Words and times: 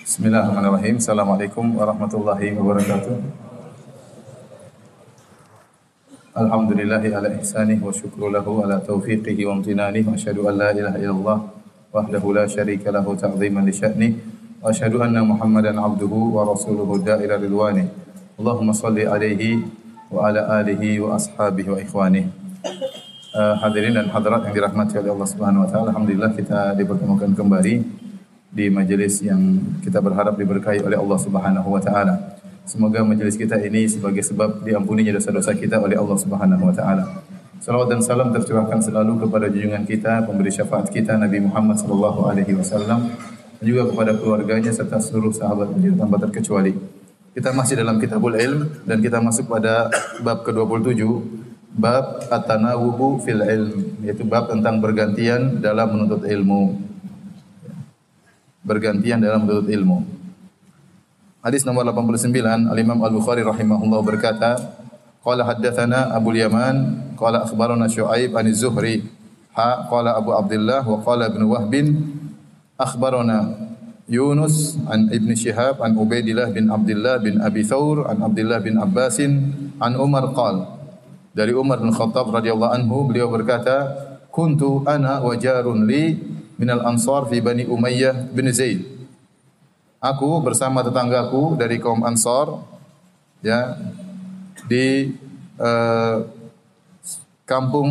Bismillahirrahmanirrahim. 0.00 0.96
Assalamualaikum 0.96 1.76
warahmatullahi 1.76 2.56
wabarakatuh. 2.56 3.20
Alhamdulillahi 6.32 7.12
ala 7.12 7.28
ihsanih 7.36 7.76
wa 7.84 7.92
syukru 7.92 8.32
lahu 8.32 8.64
ala 8.64 8.80
taufiqihi 8.80 9.44
wa 9.44 9.60
amtinanih 9.60 10.00
wa 10.08 10.16
asyhadu 10.16 10.48
an 10.48 10.56
la 10.56 10.72
ilaha 10.72 10.96
illallah 10.96 11.38
wahdahu 11.92 12.32
la 12.32 12.48
syarika 12.48 12.88
lahu 12.88 13.12
ta'ziman 13.12 13.60
li 13.60 13.76
sya'nih 13.76 14.10
wa 14.64 14.72
asyhadu 14.72 15.04
anna 15.04 15.20
Muhammadan 15.20 15.76
abduhu 15.76 16.32
wa 16.32 16.48
rasuluhu 16.48 16.96
da'ila 17.04 17.36
ridwanih. 17.36 17.92
Allahumma 18.40 18.72
salli 18.72 19.04
alaihi 19.04 19.60
wa 20.08 20.32
ala 20.32 20.64
alihi 20.64 20.96
wa 20.96 21.20
ashabihi 21.20 21.68
wa 21.68 21.76
ikhwanih. 21.76 22.24
Uh, 23.36 23.52
hadirin 23.60 24.00
dan 24.00 24.08
hadirat 24.08 24.48
yang 24.48 24.56
dirahmati 24.56 24.96
oleh 24.96 25.12
Allah 25.12 25.28
Subhanahu 25.28 25.62
wa 25.62 25.68
taala, 25.68 25.92
alhamdulillah 25.92 26.32
kita 26.32 26.72
dipertemukan 26.80 27.36
kembali 27.36 28.08
di 28.50 28.66
majelis 28.66 29.22
yang 29.22 29.62
kita 29.78 30.02
berharap 30.02 30.34
diberkahi 30.34 30.82
oleh 30.82 30.98
Allah 30.98 31.18
Subhanahu 31.22 31.68
wa 31.70 31.78
taala. 31.78 32.34
Semoga 32.66 33.02
majelis 33.06 33.38
kita 33.38 33.58
ini 33.62 33.86
sebagai 33.86 34.26
sebab 34.26 34.66
diampuninya 34.66 35.14
dosa-dosa 35.14 35.54
kita 35.54 35.78
oleh 35.78 35.94
Allah 35.94 36.18
Subhanahu 36.18 36.66
wa 36.66 36.74
taala. 36.74 37.22
Salawat 37.62 37.94
dan 37.94 38.00
salam 38.02 38.34
tercurahkan 38.34 38.82
selalu 38.82 39.22
kepada 39.22 39.46
junjungan 39.46 39.84
kita, 39.86 40.26
pemberi 40.26 40.50
syafaat 40.50 40.90
kita 40.90 41.14
Nabi 41.14 41.44
Muhammad 41.44 41.78
sallallahu 41.78 42.26
alaihi 42.26 42.56
wasallam 42.56 43.12
dan 43.60 43.64
juga 43.64 43.86
kepada 43.86 44.16
keluarganya 44.16 44.72
serta 44.72 44.98
seluruh 44.98 45.30
sahabat 45.30 45.70
beliau 45.70 45.94
tanpa 45.94 46.18
terkecuali. 46.18 46.74
Kita 47.30 47.54
masih 47.54 47.78
dalam 47.78 48.02
Kitabul 48.02 48.34
Ilm 48.34 48.66
dan 48.82 48.98
kita 48.98 49.22
masuk 49.22 49.46
pada 49.46 49.92
bab 50.26 50.42
ke-27 50.42 51.06
bab 51.70 52.26
at-tanawubu 52.26 53.22
fil 53.22 53.46
ilm 53.46 54.02
yaitu 54.02 54.26
bab 54.26 54.50
tentang 54.50 54.82
bergantian 54.82 55.62
dalam 55.62 55.94
menuntut 55.94 56.26
ilmu 56.26 56.89
bergantian 58.64 59.20
dalam 59.20 59.44
menuntut 59.44 59.68
ilmu. 59.72 59.98
Hadis 61.40 61.64
nomor 61.64 61.88
89 61.88 62.68
Al-Imam 62.68 63.00
Al-Bukhari 63.00 63.40
rahimahullah 63.40 64.00
berkata, 64.04 64.80
qala 65.20 65.44
haddatsana 65.44 66.16
Abu 66.16 66.32
Yaman 66.32 67.16
qala 67.16 67.44
akhbarana 67.44 67.88
Syuaib 67.88 68.32
an 68.32 68.48
Zuhri 68.56 69.04
ha 69.52 69.84
qala 69.88 70.16
Abu 70.16 70.32
Abdullah 70.32 70.80
wa 70.84 71.00
qala 71.04 71.28
Ibn 71.28 71.42
Wahb 71.44 71.74
akhbarana 72.80 73.68
Yunus 74.08 74.80
an 74.88 75.12
Ibn 75.12 75.30
Shihab 75.36 75.84
an 75.84 75.94
Ubaidillah 76.00 76.50
bin 76.56 76.72
Abdullah 76.72 77.20
bin 77.20 77.38
Abi 77.38 77.62
Thawr 77.62 78.08
an 78.08 78.24
Abdullah 78.24 78.58
bin 78.64 78.80
Abbasin 78.80 79.32
an 79.76 79.92
Umar 80.00 80.32
qala 80.32 80.80
dari 81.36 81.52
Umar 81.52 81.78
bin 81.84 81.92
Khattab 81.92 82.32
radhiyallahu 82.32 82.74
anhu 82.74 83.06
beliau 83.06 83.28
berkata 83.28 83.92
kuntu 84.32 84.82
ana 84.88 85.20
wa 85.20 85.36
jarun 85.36 85.84
li 85.84 86.16
minal 86.60 86.84
ansar 86.84 87.24
fi 87.32 87.40
Bani 87.40 87.64
Umayyah 87.64 88.28
bin 88.36 88.44
Zaid. 88.52 88.84
Aku 89.96 90.44
bersama 90.44 90.84
tetanggaku 90.84 91.56
dari 91.56 91.80
kaum 91.80 92.04
Ansar 92.04 92.60
ya 93.40 93.80
di 94.68 95.16
uh, 95.56 96.28
kampung 97.48 97.88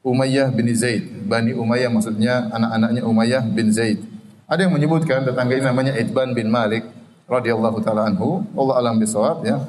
Umayyah 0.00 0.48
bin 0.48 0.72
Zaid. 0.72 1.28
Bani 1.28 1.52
Umayyah 1.52 1.92
maksudnya 1.92 2.48
anak-anaknya 2.48 3.02
Umayyah 3.04 3.44
bin 3.52 3.68
Zaid. 3.68 4.00
Ada 4.48 4.64
yang 4.64 4.72
menyebutkan 4.72 5.28
tetangga 5.28 5.52
ini 5.60 5.64
namanya 5.64 5.92
Idban 5.92 6.32
bin 6.32 6.48
Malik 6.48 6.88
radhiyallahu 7.28 7.84
taala 7.84 8.08
anhu. 8.08 8.48
Allah 8.56 8.80
alam 8.80 8.96
bisawab 8.96 9.44
ya. 9.44 9.60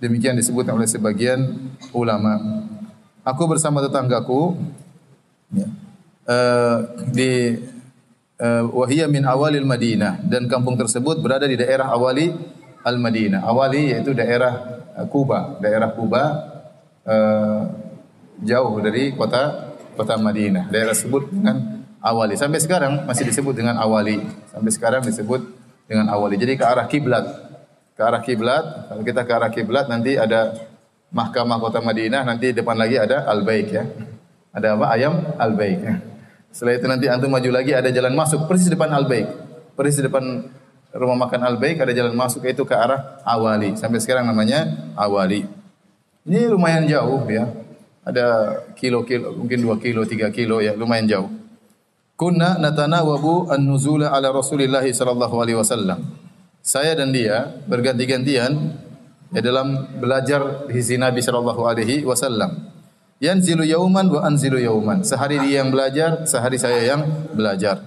Demikian 0.00 0.36
disebut 0.40 0.64
oleh 0.72 0.88
sebagian 0.88 1.68
ulama. 1.92 2.64
Aku 3.20 3.44
bersama 3.44 3.84
tetanggaku 3.84 4.56
ya, 5.52 5.68
uh, 6.30 6.76
di 7.10 7.58
uh, 8.38 8.64
wahiyya 8.70 9.10
min 9.10 9.26
awalil 9.26 9.66
Madinah 9.66 10.22
dan 10.30 10.46
kampung 10.46 10.78
tersebut 10.78 11.18
berada 11.18 11.50
di 11.50 11.58
daerah 11.58 11.90
awali 11.90 12.30
al 12.86 12.96
Madinah. 13.02 13.42
Awali 13.42 13.98
yaitu 13.98 14.14
daerah 14.14 14.86
uh, 14.94 15.06
Kuba, 15.10 15.58
daerah 15.58 15.90
Kuba 15.90 16.22
uh, 17.04 17.60
jauh 18.46 18.78
dari 18.78 19.12
kota 19.18 19.74
kota 19.98 20.14
Madinah. 20.16 20.70
Daerah 20.70 20.94
tersebut 20.94 21.28
dengan 21.34 21.82
awali. 22.00 22.38
Sampai 22.38 22.62
sekarang 22.62 23.04
masih 23.04 23.28
disebut 23.28 23.52
dengan 23.58 23.76
awali. 23.76 24.22
Sampai 24.48 24.70
sekarang 24.72 25.02
disebut 25.04 25.42
dengan 25.90 26.08
awali. 26.08 26.38
Jadi 26.38 26.56
ke 26.56 26.64
arah 26.64 26.86
kiblat. 26.88 27.26
Ke 27.98 28.02
arah 28.06 28.22
kiblat. 28.24 28.88
Kalau 28.88 29.02
kita 29.04 29.20
ke 29.28 29.32
arah 29.34 29.50
kiblat 29.52 29.90
nanti 29.92 30.16
ada 30.16 30.56
mahkamah 31.10 31.58
kota 31.58 31.82
Madinah, 31.82 32.22
nanti 32.22 32.54
depan 32.54 32.78
lagi 32.78 32.96
ada 32.96 33.26
Al-Baik 33.26 33.68
ya. 33.68 33.84
Ada 34.54 34.78
apa? 34.78 34.86
Ayam 34.94 35.14
Al-Baik. 35.36 36.09
Setelah 36.50 36.74
itu 36.78 36.86
nanti 36.90 37.06
antum 37.06 37.30
maju 37.30 37.50
lagi 37.54 37.72
ada 37.74 37.88
jalan 37.94 38.14
masuk 38.14 38.50
persis 38.50 38.66
depan 38.66 38.90
Al 38.90 39.06
Baik. 39.06 39.30
Persis 39.78 40.02
depan 40.02 40.50
rumah 40.90 41.26
makan 41.26 41.40
Al 41.46 41.56
Baik 41.62 41.82
ada 41.82 41.94
jalan 41.94 42.14
masuk 42.14 42.42
itu 42.46 42.66
ke 42.66 42.74
arah 42.74 43.22
Awali. 43.22 43.78
Sampai 43.78 44.02
sekarang 44.02 44.26
namanya 44.26 44.92
Awali. 44.98 45.46
Ini 46.26 46.50
lumayan 46.50 46.84
jauh 46.90 47.22
ya. 47.30 47.48
Ada 48.00 48.56
kilo-kilo, 48.74 49.36
mungkin 49.36 49.60
2 49.60 49.76
kilo, 49.78 50.02
3 50.02 50.32
kilo 50.34 50.58
ya, 50.58 50.72
lumayan 50.74 51.06
jauh. 51.06 51.30
Kunna 52.18 52.60
natanawabu 52.60 53.48
an-nuzula 53.48 54.12
ala 54.12 54.28
Rasulillah 54.28 54.84
sallallahu 54.84 55.36
alaihi 55.40 55.56
wasallam. 55.56 56.04
Saya 56.60 56.92
dan 56.92 57.16
dia 57.16 57.48
berganti-gantian 57.64 58.76
ya 59.32 59.40
dalam 59.40 59.96
belajar 59.96 60.68
di 60.68 60.80
Nabi 61.00 61.24
sallallahu 61.24 61.62
alaihi 61.64 62.04
wasallam. 62.04 62.68
Yanzilu 63.20 63.68
yauman 63.68 64.08
wa 64.08 64.24
anzilu 64.24 64.56
yauman. 64.56 65.04
Sehari 65.04 65.36
dia 65.44 65.60
yang 65.60 65.68
belajar, 65.68 66.24
sehari 66.24 66.56
saya 66.56 66.80
yang 66.80 67.04
belajar. 67.36 67.84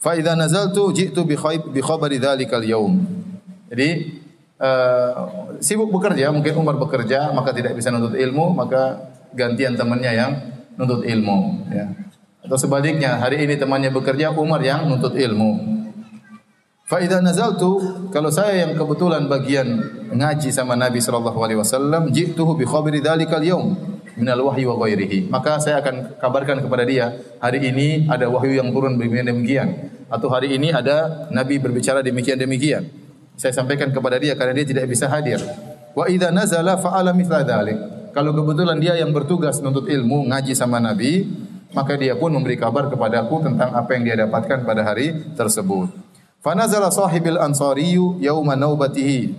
Fa 0.00 0.16
idza 0.16 0.32
nazaltu 0.32 0.88
ji'tu 0.96 1.28
bi 1.28 1.36
khayb 1.36 1.76
bi 1.76 1.84
khabari 1.84 2.16
dzalikal 2.16 2.64
yaum. 2.64 3.04
Jadi 3.68 3.88
uh, 4.56 5.12
sibuk 5.60 5.92
bekerja, 5.92 6.32
mungkin 6.32 6.56
Umar 6.56 6.80
bekerja 6.80 7.36
maka 7.36 7.52
tidak 7.52 7.76
bisa 7.76 7.92
nuntut 7.92 8.16
ilmu, 8.16 8.56
maka 8.56 9.12
gantian 9.36 9.76
temannya 9.76 10.12
yang 10.16 10.32
nuntut 10.80 11.04
ilmu 11.04 11.68
ya. 11.68 11.92
Atau 12.40 12.56
sebaliknya, 12.56 13.20
hari 13.20 13.44
ini 13.44 13.60
temannya 13.60 13.92
bekerja, 13.92 14.32
Umar 14.32 14.64
yang 14.64 14.88
nuntut 14.88 15.12
ilmu. 15.20 15.84
Fa 16.88 16.96
idza 16.96 17.20
nazaltu 17.20 18.08
kalau 18.08 18.32
saya 18.32 18.64
yang 18.64 18.72
kebetulan 18.72 19.28
bagian 19.28 19.68
ngaji 20.16 20.48
sama 20.48 20.80
Nabi 20.80 20.96
sallallahu 20.96 21.38
alaihi 21.44 21.60
wasallam, 21.60 22.08
ji'tuhu 22.08 22.56
bi 22.56 22.64
khabari 22.64 23.04
dzalikal 23.04 23.44
yaum 23.44 23.91
minal 24.16 24.40
wahyi 24.48 24.64
wa 24.68 24.76
ghairihi. 24.80 25.28
Maka 25.32 25.58
saya 25.62 25.80
akan 25.80 26.18
kabarkan 26.20 26.60
kepada 26.64 26.84
dia, 26.84 27.16
hari 27.40 27.64
ini 27.68 28.06
ada 28.10 28.28
wahyu 28.28 28.58
yang 28.60 28.68
turun 28.72 28.96
demikian 28.96 29.26
demikian 29.28 29.68
atau 30.12 30.28
hari 30.28 30.52
ini 30.52 30.68
ada 30.68 31.28
nabi 31.32 31.56
berbicara 31.56 32.04
demikian 32.04 32.36
demikian. 32.36 32.84
Saya 33.40 33.56
sampaikan 33.56 33.88
kepada 33.88 34.20
dia 34.20 34.36
karena 34.36 34.52
dia 34.52 34.66
tidak 34.68 34.84
bisa 34.92 35.08
hadir. 35.08 35.40
Wa 35.96 36.04
idza 36.08 36.28
nazala 36.28 36.76
fa'ala 36.76 37.16
mithla 37.16 37.40
dzalik. 37.40 37.78
Kalau 38.12 38.36
kebetulan 38.36 38.76
dia 38.76 38.92
yang 39.00 39.08
bertugas 39.08 39.56
menuntut 39.64 39.88
ilmu 39.88 40.28
ngaji 40.28 40.52
sama 40.52 40.76
nabi, 40.76 41.24
maka 41.72 41.96
dia 41.96 42.12
pun 42.12 42.28
memberi 42.28 42.60
kabar 42.60 42.92
kepadaku 42.92 43.40
tentang 43.40 43.72
apa 43.72 43.96
yang 43.96 44.04
dia 44.04 44.16
dapatkan 44.28 44.68
pada 44.68 44.84
hari 44.84 45.32
tersebut. 45.32 45.88
Fanazala 46.44 46.92
sahibil 46.92 47.40
ansariyu 47.40 48.20
yauma 48.20 48.52
naubatihi. 48.52 49.32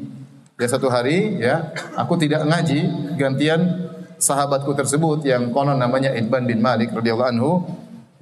Ya 0.57 0.67
satu 0.69 0.89
hari 0.89 1.37
ya, 1.37 1.73
aku 1.93 2.17
tidak 2.17 2.45
ngaji, 2.49 3.13
gantian 3.17 3.82
sahabatku 4.23 4.71
tersebut 4.71 5.27
yang 5.27 5.51
konon 5.51 5.75
namanya 5.75 6.15
Idban 6.15 6.47
bin 6.47 6.63
Malik 6.63 6.95
radhiyallahu 6.95 7.31
anhu 7.35 7.51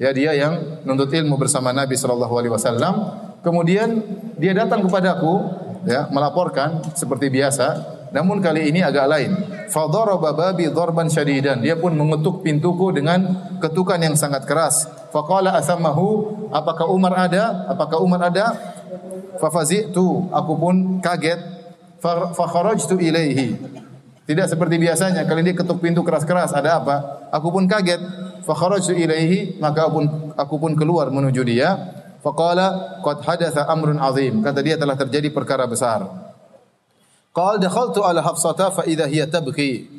ya 0.02 0.10
dia 0.10 0.34
yang 0.34 0.82
nuntut 0.82 1.14
ilmu 1.14 1.38
bersama 1.38 1.70
Nabi 1.70 1.94
sallallahu 1.94 2.34
alaihi 2.34 2.54
wasallam. 2.54 2.94
Kemudian 3.46 4.02
dia 4.38 4.58
datang 4.58 4.86
kepadaku 4.86 5.34
ya 5.86 6.10
melaporkan 6.10 6.82
seperti 6.98 7.30
biasa 7.30 8.02
namun 8.12 8.44
kali 8.44 8.68
ini 8.74 8.84
agak 8.84 9.08
lain. 9.08 9.32
Fadaraba 9.72 10.36
babi 10.36 10.68
darban 10.68 11.08
syadidan. 11.08 11.64
Dia 11.64 11.80
pun 11.80 11.96
mengetuk 11.96 12.44
pintuku 12.44 12.92
dengan 12.92 13.24
ketukan 13.64 13.98
yang 13.98 14.20
sangat 14.20 14.44
keras. 14.44 14.84
Faqala 15.16 15.56
asamahu 15.56 16.50
apakah 16.52 16.92
Umar 16.92 17.16
ada? 17.16 17.72
Apakah 17.72 18.04
Umar 18.04 18.28
ada? 18.28 18.52
Fafazitu 19.40 20.28
aku 20.30 20.54
pun 20.60 20.76
kaget. 21.00 21.40
Fa 22.02 22.34
kharajtu 22.34 22.98
ilaihi 22.98 23.81
tidak 24.30 24.48
seperti 24.48 24.78
biasanya 24.78 25.26
kali 25.26 25.42
dia 25.42 25.56
ketuk 25.58 25.82
pintu 25.82 26.06
keras-keras, 26.06 26.54
ada 26.54 26.78
apa? 26.78 26.96
Aku 27.34 27.50
pun 27.50 27.66
kaget. 27.66 28.00
Fa 28.46 28.54
kharajtu 28.54 28.94
ilaihi, 28.94 29.58
maka 29.58 29.90
aku 29.90 29.94
pun 29.98 30.06
aku 30.38 30.56
pun 30.62 30.72
keluar 30.78 31.10
menuju 31.10 31.42
dia. 31.42 31.78
Faqala 32.22 33.02
qad 33.02 33.26
hadatha 33.26 33.66
amrun 33.66 33.98
azim. 33.98 34.46
Kata 34.46 34.62
dia 34.62 34.78
telah 34.78 34.94
terjadi 34.94 35.34
perkara 35.34 35.66
besar. 35.66 36.06
Qal 37.34 37.58
dakhaltu 37.58 38.06
ala 38.06 38.22
Hafsata 38.22 38.70
fa 38.70 38.86
idza 38.86 39.10
hiya 39.10 39.26
tabki. 39.26 39.90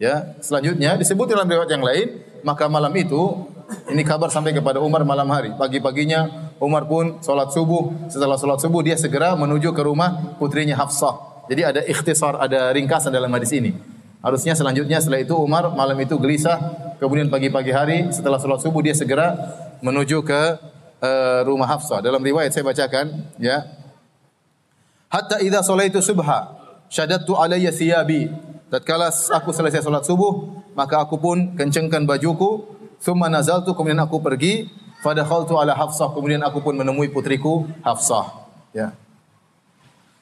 Ya, 0.00 0.34
selanjutnya 0.40 0.96
disebut 0.96 1.28
dalam 1.28 1.44
riwayat 1.44 1.70
yang 1.70 1.84
lain, 1.84 2.24
maka 2.40 2.66
malam 2.72 2.90
itu 2.96 3.46
ini 3.92 4.02
kabar 4.02 4.32
sampai 4.34 4.50
kepada 4.50 4.82
Umar 4.82 5.06
malam 5.06 5.30
hari. 5.30 5.54
Pagi-paginya 5.54 6.50
Umar 6.58 6.90
pun 6.90 7.22
sholat 7.22 7.54
subuh. 7.54 8.10
Setelah 8.10 8.34
sholat 8.34 8.58
subuh 8.58 8.82
dia 8.82 8.98
segera 8.98 9.38
menuju 9.38 9.70
ke 9.70 9.82
rumah 9.84 10.34
putrinya 10.42 10.74
Hafsah. 10.74 11.29
Jadi 11.50 11.62
ada 11.66 11.80
ikhtisar, 11.82 12.38
ada 12.38 12.70
ringkasan 12.70 13.10
dalam 13.10 13.26
hadis 13.34 13.50
ini. 13.50 13.74
Harusnya 14.22 14.54
selanjutnya 14.54 15.02
setelah 15.02 15.18
itu 15.18 15.34
Umar 15.34 15.74
malam 15.74 15.98
itu 15.98 16.14
gelisah, 16.14 16.62
kemudian 17.02 17.26
pagi-pagi 17.26 17.74
hari 17.74 18.06
setelah 18.14 18.38
sholat 18.38 18.62
subuh 18.62 18.78
dia 18.86 18.94
segera 18.94 19.34
menuju 19.82 20.22
ke 20.22 20.42
uh, 21.02 21.40
rumah 21.42 21.66
Hafsah. 21.66 21.98
Dalam 21.98 22.22
riwayat 22.22 22.54
saya 22.54 22.62
bacakan, 22.62 23.26
ya 23.42 23.66
Hatta 25.10 25.42
idza 25.42 25.66
salaitu 25.66 25.98
subha 25.98 26.54
syadattu 26.86 27.34
alayya 27.34 27.74
thiyabi. 27.74 28.30
Tatkala 28.70 29.10
aku 29.10 29.50
selesai 29.50 29.82
salat 29.82 30.06
subuh, 30.06 30.62
maka 30.78 31.02
aku 31.02 31.18
pun 31.18 31.58
kencengkan 31.58 32.06
bajuku, 32.06 32.62
thumma 33.02 33.26
nazaltu 33.26 33.74
kemudian 33.74 33.98
aku 33.98 34.22
pergi, 34.22 34.70
fadakhaltu 35.02 35.58
ala 35.58 35.74
Hafsah, 35.74 36.14
kemudian 36.14 36.46
aku 36.46 36.62
pun 36.62 36.78
menemui 36.78 37.10
putriku 37.10 37.66
Hafsah. 37.82 38.46
Ya. 38.70 38.94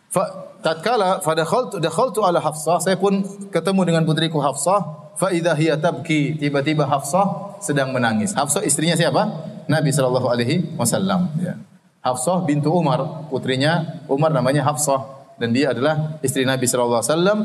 Fa 0.08 0.47
tatkala 0.62 1.22
fadakhaltu 1.22 1.78
dakhaltu 1.78 2.20
ala 2.26 2.42
Hafsah, 2.42 2.82
saya 2.82 2.96
pun 2.98 3.22
ketemu 3.50 3.80
dengan 3.86 4.02
putriku 4.06 4.42
Hafsah, 4.42 5.12
fa 5.14 5.30
idza 5.30 5.54
hiya 5.54 5.78
tabki, 5.78 6.38
tiba-tiba 6.38 6.86
Hafsah 6.86 7.58
sedang 7.62 7.94
menangis. 7.94 8.34
Hafsah 8.34 8.62
istrinya 8.66 8.98
siapa? 8.98 9.28
Nabi 9.68 9.92
sallallahu 9.92 10.26
alaihi 10.30 10.74
wasallam, 10.78 11.30
ya. 11.38 11.54
Hafsah 11.98 12.46
bintu 12.46 12.70
Umar, 12.70 13.28
putrinya 13.28 14.00
Umar 14.06 14.30
namanya 14.30 14.62
Hafsah 14.64 15.18
dan 15.38 15.54
dia 15.54 15.70
adalah 15.70 16.18
istri 16.22 16.46
Nabi 16.46 16.66
sallallahu 16.66 17.02
alaihi 17.02 17.12
wasallam. 17.14 17.38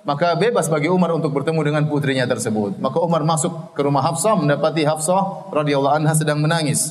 Maka 0.00 0.32
bebas 0.32 0.72
bagi 0.72 0.88
Umar 0.88 1.12
untuk 1.12 1.28
bertemu 1.36 1.60
dengan 1.60 1.84
putrinya 1.84 2.24
tersebut. 2.24 2.80
Maka 2.80 3.04
Umar 3.04 3.20
masuk 3.20 3.76
ke 3.76 3.84
rumah 3.84 4.00
Hafsah 4.00 4.32
mendapati 4.32 4.80
Hafsah 4.80 5.52
radhiyallahu 5.52 5.92
anha 5.92 6.16
sedang 6.16 6.40
menangis. 6.40 6.88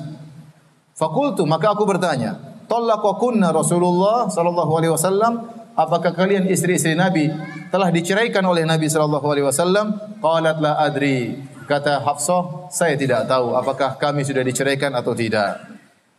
Fakultu 0.93 1.41
maka 1.49 1.73
aku 1.73 1.89
bertanya, 1.89 2.37
"Talaqakunna 2.69 3.49
Rasulullah 3.49 4.29
sallallahu 4.29 4.71
alaihi 4.77 4.93
wasallam? 4.93 5.58
Apakah 5.79 6.11
kalian 6.11 6.43
istri-istri 6.51 6.91
Nabi 6.91 7.31
telah 7.71 7.87
diceraikan 7.87 8.43
oleh 8.43 8.67
Nabi 8.67 8.91
sallallahu 8.91 9.23
alaihi 9.23 9.47
wasallam?" 9.47 9.95
Qalat 10.19 10.59
la 10.59 10.75
adri. 10.75 11.39
Kata 11.63 12.03
Hafsah, 12.03 12.67
saya 12.73 12.99
tidak 12.99 13.29
tahu 13.29 13.55
apakah 13.55 13.95
kami 13.95 14.27
sudah 14.27 14.43
diceraikan 14.43 14.91
atau 14.91 15.15
tidak. 15.15 15.63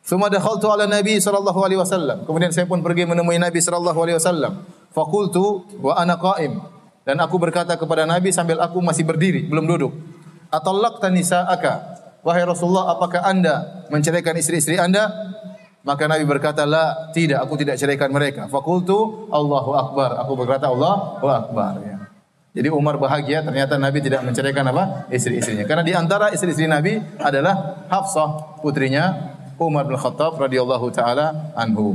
Thumma 0.01 0.33
dakhaltu 0.33 0.71
ala 0.73 0.89
Nabi 0.89 1.21
sallallahu 1.21 1.61
alaihi 1.61 1.77
wasallam. 1.77 2.25
Kemudian 2.25 2.55
saya 2.55 2.65
pun 2.65 2.81
pergi 2.81 3.05
menemui 3.05 3.37
Nabi 3.37 3.61
sallallahu 3.61 3.99
alaihi 4.01 4.17
wasallam. 4.17 4.65
Fakultu 4.95 5.69
wa 5.83 5.99
ana 5.99 6.17
qa'im. 6.17 6.57
Dan 7.05 7.21
aku 7.21 7.37
berkata 7.37 7.75
kepada 7.77 8.07
Nabi 8.07 8.31
sambil 8.31 8.62
aku 8.62 8.79
masih 8.81 9.05
berdiri, 9.05 9.45
belum 9.51 9.67
duduk. 9.67 9.93
Atallaqta 10.55 11.11
nisa'aka. 11.11 11.75
Wahai 12.21 12.45
Rasulullah, 12.45 12.93
apakah 12.95 13.25
Anda 13.25 13.87
menceraikan 13.89 14.37
istri-istri 14.37 14.77
Anda? 14.77 15.09
Maka 15.81 16.05
Nabi 16.05 16.29
berkata, 16.29 16.69
"La, 16.69 17.11
tidak, 17.17 17.41
aku 17.41 17.56
tidak 17.56 17.81
ceraikan 17.81 18.12
mereka." 18.12 18.53
Fakultu, 18.53 19.29
"Allahu 19.32 19.73
akbar." 19.73 20.21
Aku 20.21 20.37
berkata, 20.37 20.69
"Allahu 20.69 21.25
akbar." 21.25 21.81
Ya. 21.81 22.00
Jadi 22.50 22.69
Umar 22.69 22.99
bahagia 22.99 23.47
ternyata 23.47 23.79
Nabi 23.79 24.03
tidak 24.03 24.27
menceraikan 24.27 24.67
apa? 24.75 25.06
istri-istrinya. 25.15 25.65
Karena 25.71 25.87
di 25.87 25.94
antara 25.94 26.35
istri-istri 26.35 26.67
Nabi 26.67 26.99
adalah 27.23 27.87
Hafsah, 27.87 28.59
putrinya 28.59 29.38
Umar 29.55 29.87
bin 29.87 29.94
Khattab 29.94 30.35
radhiyallahu 30.35 30.91
taala 30.91 31.55
anhu. 31.55 31.94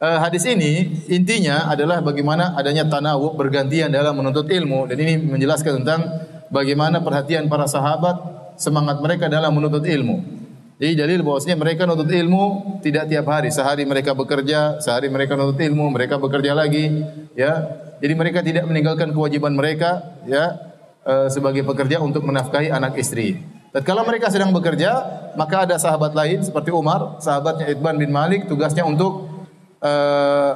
Uh, 0.00 0.16
hadis 0.16 0.48
ini 0.48 1.04
intinya 1.12 1.68
adalah 1.68 2.00
bagaimana 2.00 2.56
adanya 2.56 2.88
tanawuk 2.88 3.36
bergantian 3.36 3.92
dalam 3.92 4.16
menuntut 4.16 4.48
ilmu 4.48 4.88
dan 4.88 4.96
ini 4.96 5.20
menjelaskan 5.20 5.84
tentang 5.84 6.24
bagaimana 6.48 7.04
perhatian 7.04 7.52
para 7.52 7.68
sahabat 7.68 8.16
semangat 8.56 8.96
mereka 9.04 9.28
dalam 9.28 9.52
menuntut 9.52 9.84
ilmu. 9.84 10.39
Jadi 10.80 10.96
dalil 10.96 11.20
bahwasanya 11.20 11.60
mereka 11.60 11.84
menuntut 11.84 12.08
ilmu 12.08 12.44
tidak 12.80 13.12
tiap 13.12 13.28
hari, 13.28 13.52
sehari 13.52 13.84
mereka 13.84 14.16
bekerja, 14.16 14.80
sehari 14.80 15.12
mereka 15.12 15.36
menuntut 15.36 15.60
ilmu, 15.60 15.92
mereka 15.92 16.16
bekerja 16.16 16.56
lagi, 16.56 17.04
ya. 17.36 17.68
Jadi 18.00 18.14
mereka 18.16 18.40
tidak 18.40 18.64
meninggalkan 18.64 19.12
kewajiban 19.12 19.52
mereka, 19.52 20.16
ya, 20.24 20.56
uh, 21.04 21.28
sebagai 21.28 21.68
pekerja 21.68 22.00
untuk 22.00 22.24
menafkahi 22.24 22.72
anak 22.72 22.96
istri. 22.96 23.44
Dan 23.76 23.84
kalau 23.84 24.08
mereka 24.08 24.32
sedang 24.32 24.56
bekerja, 24.56 24.88
maka 25.36 25.68
ada 25.68 25.76
sahabat 25.76 26.16
lain 26.16 26.40
seperti 26.40 26.72
Umar, 26.72 27.20
sahabatnya 27.20 27.68
Idban 27.68 28.00
bin 28.00 28.08
Malik, 28.08 28.48
tugasnya 28.48 28.88
untuk 28.88 29.28
uh, 29.84 30.52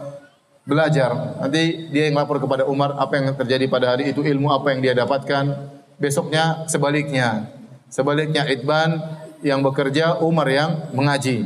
belajar. 0.65 1.37
Nanti 1.37 1.93
dia 1.93 2.09
yang 2.09 2.17
lapor 2.17 2.41
kepada 2.41 2.65
Umar 2.65 2.97
apa 2.97 3.21
yang 3.21 3.37
terjadi 3.37 3.69
pada 3.69 3.93
hari 3.93 4.09
itu, 4.09 4.25
ilmu 4.25 4.49
apa 4.49 4.73
yang 4.73 4.81
dia 4.81 4.97
dapatkan. 4.97 5.44
Besoknya 6.00 6.65
sebaliknya. 6.65 7.53
Sebaliknya 7.93 8.49
Idban 8.49 8.99
yang 9.44 9.61
bekerja, 9.61 10.25
Umar 10.25 10.49
yang 10.49 10.88
mengaji. 10.96 11.44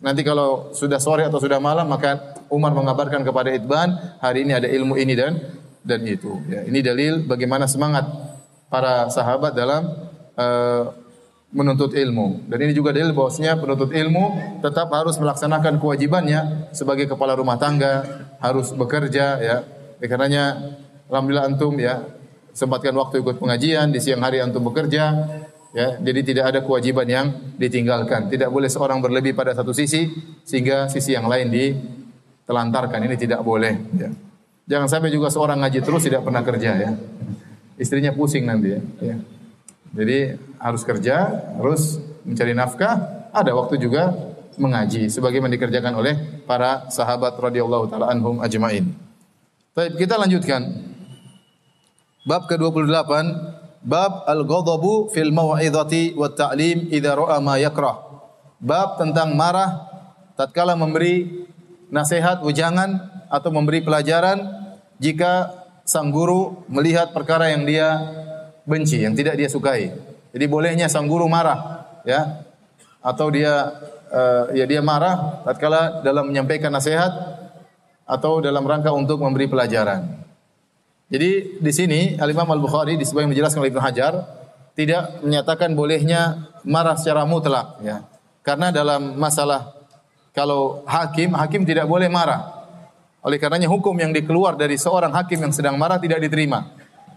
Nanti 0.00 0.24
kalau 0.24 0.72
sudah 0.72 0.96
sore 0.96 1.28
atau 1.28 1.36
sudah 1.36 1.60
malam, 1.60 1.84
maka 1.84 2.34
Umar 2.48 2.72
mengabarkan 2.72 3.20
kepada 3.20 3.52
Idban, 3.52 4.16
hari 4.24 4.48
ini 4.48 4.56
ada 4.56 4.64
ilmu 4.64 4.96
ini 4.96 5.12
dan 5.12 5.36
dan 5.84 6.00
itu. 6.08 6.40
Ya, 6.48 6.64
ini 6.64 6.80
dalil 6.80 7.28
bagaimana 7.28 7.68
semangat 7.68 8.08
para 8.72 9.12
sahabat 9.12 9.52
dalam 9.52 10.08
uh, 10.40 10.96
menuntut 11.52 11.92
ilmu. 11.92 12.48
Dan 12.48 12.64
ini 12.64 12.72
juga 12.72 12.96
dalil 12.96 13.12
bahwasanya 13.12 13.60
penuntut 13.60 13.92
ilmu 13.92 14.56
tetap 14.64 14.88
harus 14.92 15.20
melaksanakan 15.20 15.76
kewajibannya 15.76 16.72
sebagai 16.72 17.08
kepala 17.08 17.36
rumah 17.36 17.60
tangga, 17.60 18.24
harus 18.40 18.72
bekerja 18.72 19.26
ya. 19.40 19.56
ya 20.00 20.06
karenanya 20.08 20.76
alhamdulillah 21.12 21.48
antum 21.48 21.74
ya 21.76 22.04
sempatkan 22.54 22.94
waktu 22.96 23.20
ikut 23.20 23.36
pengajian, 23.42 23.90
di 23.90 23.98
siang 23.98 24.22
hari 24.22 24.40
antum 24.44 24.62
bekerja 24.66 25.14
ya. 25.72 25.98
Jadi 26.00 26.20
tidak 26.34 26.44
ada 26.54 26.60
kewajiban 26.64 27.06
yang 27.08 27.26
ditinggalkan. 27.56 28.28
Tidak 28.28 28.48
boleh 28.48 28.68
seorang 28.68 29.00
berlebih 29.00 29.32
pada 29.32 29.52
satu 29.56 29.72
sisi 29.72 30.08
sehingga 30.44 30.88
sisi 30.88 31.16
yang 31.16 31.26
lain 31.26 31.48
ditelantarkan. 31.50 33.00
Ini 33.04 33.16
tidak 33.16 33.40
boleh 33.42 33.74
ya. 33.96 34.10
Jangan 34.68 34.88
sampai 34.88 35.08
juga 35.08 35.32
seorang 35.32 35.64
ngaji 35.64 35.80
terus 35.80 36.04
tidak 36.04 36.24
pernah 36.24 36.44
kerja 36.44 36.70
ya. 36.76 36.90
Istrinya 37.80 38.12
pusing 38.12 38.44
nanti 38.44 38.76
ya. 38.76 38.80
ya. 39.00 39.16
Jadi 39.96 40.36
harus 40.60 40.82
kerja, 40.84 41.16
harus 41.56 41.96
mencari 42.28 42.52
nafkah, 42.52 43.28
ada 43.32 43.56
waktu 43.56 43.80
juga 43.80 44.12
mengaji 44.58 45.08
sebagaimana 45.08 45.54
dikerjakan 45.54 45.94
oleh 45.96 46.44
para 46.44 46.90
sahabat 46.92 47.38
radhiyallahu 47.38 47.88
taala 47.88 48.12
anhum 48.12 48.42
ajmain. 48.44 48.90
Baik, 49.72 49.96
kita 49.96 50.18
lanjutkan. 50.18 50.66
Bab 52.26 52.50
ke-28, 52.50 53.08
bab 53.82 54.26
al-ghadabu 54.26 55.10
fil 55.10 55.30
mau'izati 55.30 56.14
wat 56.18 56.34
ta'lim 56.34 56.90
idza 56.90 57.14
ra'a 57.14 57.38
ma 57.38 57.58
yakrah. 57.58 58.06
Bab 58.58 58.98
tentang 58.98 59.38
marah 59.38 59.86
tatkala 60.34 60.74
memberi 60.74 61.46
nasihat 61.88 62.42
ujangan 62.42 62.98
atau 63.30 63.50
memberi 63.54 63.82
pelajaran 63.84 64.38
jika 64.98 65.54
sang 65.86 66.10
guru 66.10 66.66
melihat 66.68 67.14
perkara 67.14 67.54
yang 67.54 67.64
dia 67.64 67.96
benci, 68.68 69.00
yang 69.00 69.16
tidak 69.16 69.38
dia 69.40 69.48
sukai. 69.48 69.94
Jadi 70.34 70.44
bolehnya 70.44 70.90
sang 70.92 71.08
guru 71.08 71.24
marah, 71.24 71.88
ya, 72.04 72.44
atau 73.00 73.32
dia 73.32 73.72
uh, 74.12 74.52
ya 74.52 74.68
dia 74.68 74.84
marah 74.84 75.40
tatkala 75.48 76.04
dalam 76.04 76.28
menyampaikan 76.28 76.68
nasihat 76.68 77.08
atau 78.04 78.44
dalam 78.44 78.64
rangka 78.68 78.92
untuk 78.92 79.24
memberi 79.24 79.48
pelajaran. 79.48 80.27
Jadi 81.08 81.56
di 81.56 81.72
sini 81.72 82.00
Al 82.20 82.28
Imam 82.28 82.48
Al 82.52 82.60
Bukhari 82.60 83.00
di 83.00 83.04
yang 83.08 83.32
menjelaskan 83.32 83.64
oleh 83.64 83.72
Ibnu 83.72 83.80
Hajar 83.80 84.12
tidak 84.76 85.24
menyatakan 85.24 85.72
bolehnya 85.72 86.52
marah 86.68 86.94
secara 86.94 87.24
mutlak, 87.24 87.80
ya. 87.80 88.04
Karena 88.44 88.70
dalam 88.70 89.16
masalah 89.16 89.74
kalau 90.36 90.86
hakim, 90.86 91.34
hakim 91.34 91.66
tidak 91.66 91.88
boleh 91.88 92.06
marah. 92.06 92.58
Oleh 93.26 93.36
karenanya 93.42 93.66
hukum 93.66 93.92
yang 93.98 94.14
dikeluar 94.14 94.54
dari 94.54 94.78
seorang 94.78 95.10
hakim 95.10 95.42
yang 95.42 95.52
sedang 95.52 95.74
marah 95.74 95.98
tidak 95.98 96.22
diterima. 96.22 96.70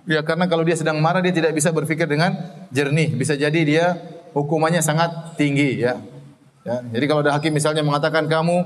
Ya 0.10 0.26
karena 0.26 0.50
kalau 0.50 0.66
dia 0.66 0.74
sedang 0.74 0.98
marah 0.98 1.22
dia 1.22 1.30
tidak 1.30 1.54
bisa 1.54 1.70
berpikir 1.70 2.10
dengan 2.10 2.34
jernih. 2.74 3.14
Bisa 3.14 3.38
jadi 3.38 3.62
dia 3.62 3.86
hukumannya 4.34 4.82
sangat 4.82 5.38
tinggi 5.38 5.86
ya. 5.86 6.02
ya. 6.66 6.82
Jadi 6.82 7.06
kalau 7.06 7.22
ada 7.22 7.38
hakim 7.38 7.54
misalnya 7.54 7.86
mengatakan 7.86 8.26
kamu 8.26 8.66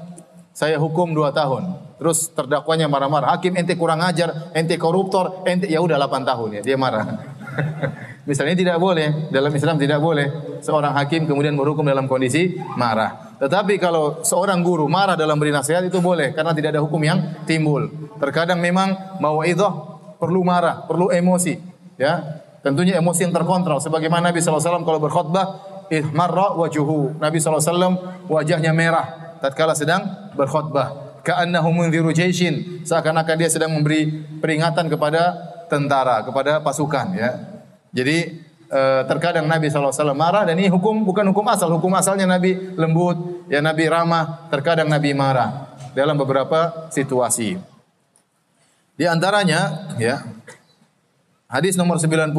saya 0.56 0.80
hukum 0.80 1.12
dua 1.12 1.36
tahun. 1.36 1.85
Terus 1.96 2.36
terdakwanya 2.36 2.92
marah-marah. 2.92 3.40
Hakim 3.40 3.56
ente 3.56 3.80
kurang 3.80 4.04
ajar, 4.04 4.52
ente 4.52 4.76
koruptor, 4.76 5.48
ente 5.48 5.72
ya 5.72 5.80
udah 5.80 5.96
8 5.96 6.28
tahun 6.28 6.50
ya 6.60 6.62
dia 6.62 6.76
marah. 6.76 7.36
Misalnya 8.30 8.58
tidak 8.58 8.78
boleh 8.82 9.32
dalam 9.32 9.54
Islam 9.54 9.78
tidak 9.78 10.02
boleh 10.02 10.60
seorang 10.60 10.98
hakim 10.98 11.30
kemudian 11.30 11.54
berhukum 11.56 11.86
dalam 11.86 12.10
kondisi 12.10 12.58
marah. 12.76 13.38
Tetapi 13.38 13.78
kalau 13.78 14.26
seorang 14.26 14.66
guru 14.66 14.90
marah 14.90 15.14
dalam 15.14 15.38
beri 15.38 15.54
nasihat 15.54 15.86
itu 15.86 16.02
boleh 16.02 16.34
karena 16.34 16.52
tidak 16.52 16.76
ada 16.76 16.82
hukum 16.82 17.00
yang 17.00 17.46
timbul. 17.46 17.86
Terkadang 18.18 18.60
memang 18.60 19.20
mauidhah 19.22 19.96
perlu 20.18 20.42
marah, 20.42 20.88
perlu 20.90 21.14
emosi, 21.14 21.60
ya. 22.02 22.42
Tentunya 22.66 22.98
emosi 22.98 23.30
yang 23.30 23.34
terkontrol 23.36 23.78
sebagaimana 23.78 24.34
Nabi 24.34 24.42
SAW 24.42 24.82
kalau 24.82 24.98
berkhutbah 24.98 25.46
ihmarra 25.94 26.58
wajuhu. 26.58 27.22
Nabi 27.22 27.38
SAW 27.38 28.26
wajahnya 28.26 28.74
merah 28.74 29.38
tatkala 29.38 29.78
sedang 29.78 30.34
berkhutbah. 30.34 31.05
Ka'annahu 31.26 31.74
munziru 31.74 32.14
jaishin. 32.14 32.86
Seakan-akan 32.86 33.36
dia 33.42 33.50
sedang 33.50 33.74
memberi 33.74 34.06
peringatan 34.38 34.86
kepada 34.86 35.34
tentara, 35.66 36.22
kepada 36.22 36.62
pasukan 36.62 37.18
ya. 37.18 37.30
Jadi 37.90 38.46
eh, 38.70 39.02
terkadang 39.10 39.50
Nabi 39.50 39.74
SAW 39.74 40.14
marah 40.14 40.46
dan 40.46 40.62
ini 40.62 40.70
hukum 40.70 41.02
bukan 41.02 41.26
hukum 41.34 41.46
asal. 41.50 41.74
Hukum 41.74 41.90
asalnya 41.98 42.30
Nabi 42.30 42.78
lembut, 42.78 43.50
ya 43.50 43.58
Nabi 43.60 43.90
ramah, 43.90 44.46
terkadang 44.54 44.86
Nabi 44.86 45.18
marah 45.18 45.74
dalam 45.98 46.14
beberapa 46.14 46.92
situasi. 46.94 47.58
Di 48.96 49.10
antaranya 49.10 49.92
ya 50.00 50.24
hadis 51.52 51.76
nomor 51.76 52.00
90 52.00 52.32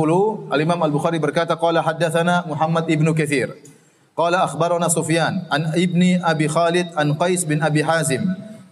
Al 0.49 0.61
Imam 0.63 0.81
Al 0.81 0.89
Bukhari 0.89 1.21
berkata 1.21 1.53
qala 1.53 1.85
haddatsana 1.85 2.49
Muhammad 2.49 2.89
ibnu 2.89 3.13
Katsir 3.13 3.53
qala 4.17 4.49
akhbarana 4.49 4.89
Sufyan 4.89 5.45
an 5.53 5.77
ibni 5.77 6.17
Abi 6.17 6.49
Khalid 6.49 6.97
an 6.97 7.13
Qais 7.21 7.45
bin 7.45 7.61
Abi 7.61 7.85
Hazim 7.85 8.25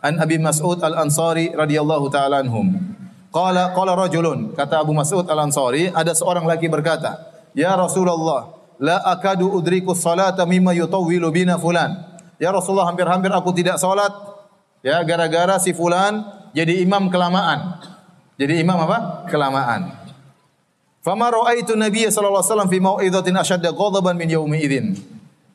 an 0.04 0.20
Abi 0.20 0.36
Mas'ud 0.36 0.84
Al-Ansari 0.84 1.56
radhiyallahu 1.56 2.12
taala 2.12 2.44
anhum. 2.44 2.76
Qala 3.32 3.72
qala 3.72 3.96
rajulun, 3.96 4.52
kata 4.52 4.84
Abu 4.84 4.92
Mas'ud 4.92 5.24
Al-Ansari, 5.24 5.88
ada 5.88 6.12
seorang 6.12 6.44
lagi 6.44 6.68
berkata, 6.68 7.24
"Ya 7.56 7.72
Rasulullah, 7.72 8.52
la 8.76 9.00
akadu 9.00 9.48
udriku 9.48 9.96
salata 9.96 10.44
mimma 10.44 10.76
yutawwilu 10.76 11.32
bina 11.32 11.56
fulan." 11.56 12.20
Ya 12.36 12.52
Rasulullah, 12.52 12.92
hampir-hampir 12.92 13.32
aku 13.32 13.56
tidak 13.56 13.80
salat 13.80 14.12
ya 14.84 15.00
gara-gara 15.08 15.56
si 15.56 15.72
fulan 15.72 16.20
jadi 16.52 16.84
imam 16.84 17.08
kelamaan. 17.08 17.80
Jadi 18.36 18.60
imam 18.60 18.76
apa? 18.84 19.24
Kelamaan. 19.32 20.04
Fama 21.00 21.32
ra'aitu 21.32 21.76
Nabiy 21.78 22.10
sallallahu 22.10 22.42
alaihi 22.42 22.52
wasallam 22.52 22.70
fi 22.70 22.78
mau'izatin 22.82 23.34
ashadda 23.36 23.70
ghadaban 23.72 24.18
min 24.18 24.28
yaumi 24.28 24.60
idzin. 24.60 24.98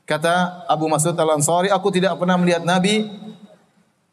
Kata 0.10 0.66
Abu 0.66 0.90
Mas'ud 0.90 1.14
Al-Ansari, 1.14 1.70
aku 1.70 1.94
tidak 1.94 2.18
pernah 2.18 2.34
melihat 2.40 2.66
Nabi 2.66 3.06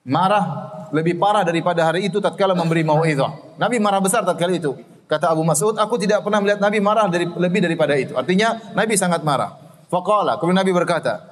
marah 0.06 0.70
lebih 0.94 1.18
parah 1.18 1.42
daripada 1.42 1.82
hari 1.82 2.06
itu 2.06 2.22
tatkala 2.22 2.54
memberi 2.54 2.86
mau'izah. 2.86 3.58
Nabi 3.58 3.82
marah 3.82 3.98
besar 3.98 4.22
tatkala 4.22 4.54
itu. 4.54 4.78
Kata 5.06 5.30
Abu 5.30 5.46
Mas'ud, 5.46 5.74
aku 5.78 5.98
tidak 6.02 6.22
pernah 6.26 6.42
melihat 6.42 6.58
Nabi 6.58 6.82
marah 6.82 7.06
dari, 7.06 7.30
lebih 7.30 7.62
daripada 7.62 7.94
itu. 7.94 8.14
Artinya 8.18 8.58
Nabi 8.74 8.98
sangat 8.98 9.22
marah. 9.22 9.54
Faqala, 9.86 10.38
kemudian 10.42 10.58
Nabi 10.58 10.74
berkata, 10.74 11.22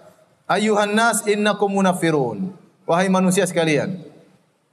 Ayuhan 0.47 0.95
nas 0.95 1.26
innakum 1.26 1.73
munafirun. 1.75 2.54
Wahai 2.85 3.09
manusia 3.09 3.49
sekalian, 3.49 3.97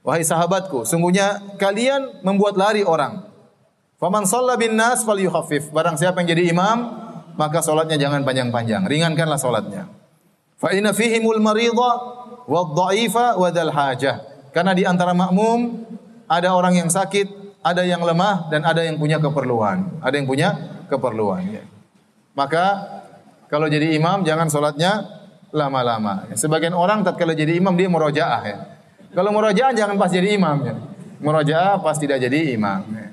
wahai 0.04 0.20
sahabatku, 0.20 0.84
sungguhnya 0.84 1.56
kalian 1.56 2.20
membuat 2.20 2.60
lari 2.60 2.84
orang. 2.84 3.24
Faman 3.96 4.28
shalla 4.28 4.60
bin 4.60 4.76
nas 4.76 5.00
falyukhaffif. 5.00 5.72
Barang 5.72 5.96
siapa 5.96 6.20
yang 6.20 6.36
jadi 6.36 6.52
imam, 6.52 6.78
maka 7.40 7.64
salatnya 7.64 7.96
jangan 7.96 8.20
panjang-panjang, 8.20 8.84
ringankanlah 8.84 9.40
salatnya. 9.40 9.88
Fa 10.60 10.76
inna 10.76 10.92
fihimul 10.92 11.40
maridha 11.40 12.21
wad-dha'ifa 12.46 13.38
wa 13.38 13.48
hajah. 13.50 14.16
Karena 14.52 14.72
di 14.76 14.84
antara 14.84 15.16
makmum 15.16 15.88
ada 16.28 16.52
orang 16.52 16.76
yang 16.76 16.88
sakit, 16.92 17.58
ada 17.62 17.86
yang 17.86 18.02
lemah 18.02 18.50
dan 18.50 18.66
ada 18.66 18.82
yang 18.82 18.98
punya 18.98 19.22
keperluan. 19.22 20.02
Ada 20.02 20.14
yang 20.18 20.26
punya 20.28 20.48
keperluan. 20.90 21.42
Ya. 21.48 21.64
Maka 22.34 22.66
kalau 23.48 23.68
jadi 23.68 23.96
imam 23.96 24.26
jangan 24.26 24.50
solatnya 24.50 25.22
lama-lama. 25.52 26.28
Sebagian 26.34 26.72
orang 26.72 27.04
tatkala 27.04 27.36
jadi 27.36 27.56
imam 27.56 27.76
dia 27.76 27.88
murojaah 27.88 28.42
ya. 28.44 28.58
Kalau 29.12 29.30
murojaah 29.30 29.72
jangan 29.76 29.96
pas 30.00 30.08
jadi 30.08 30.36
imam 30.36 30.56
ya. 30.64 30.74
Murojaah 31.22 31.78
pas 31.80 31.96
tidak 31.96 32.18
jadi 32.20 32.56
imam. 32.56 32.82
Ya. 32.92 33.08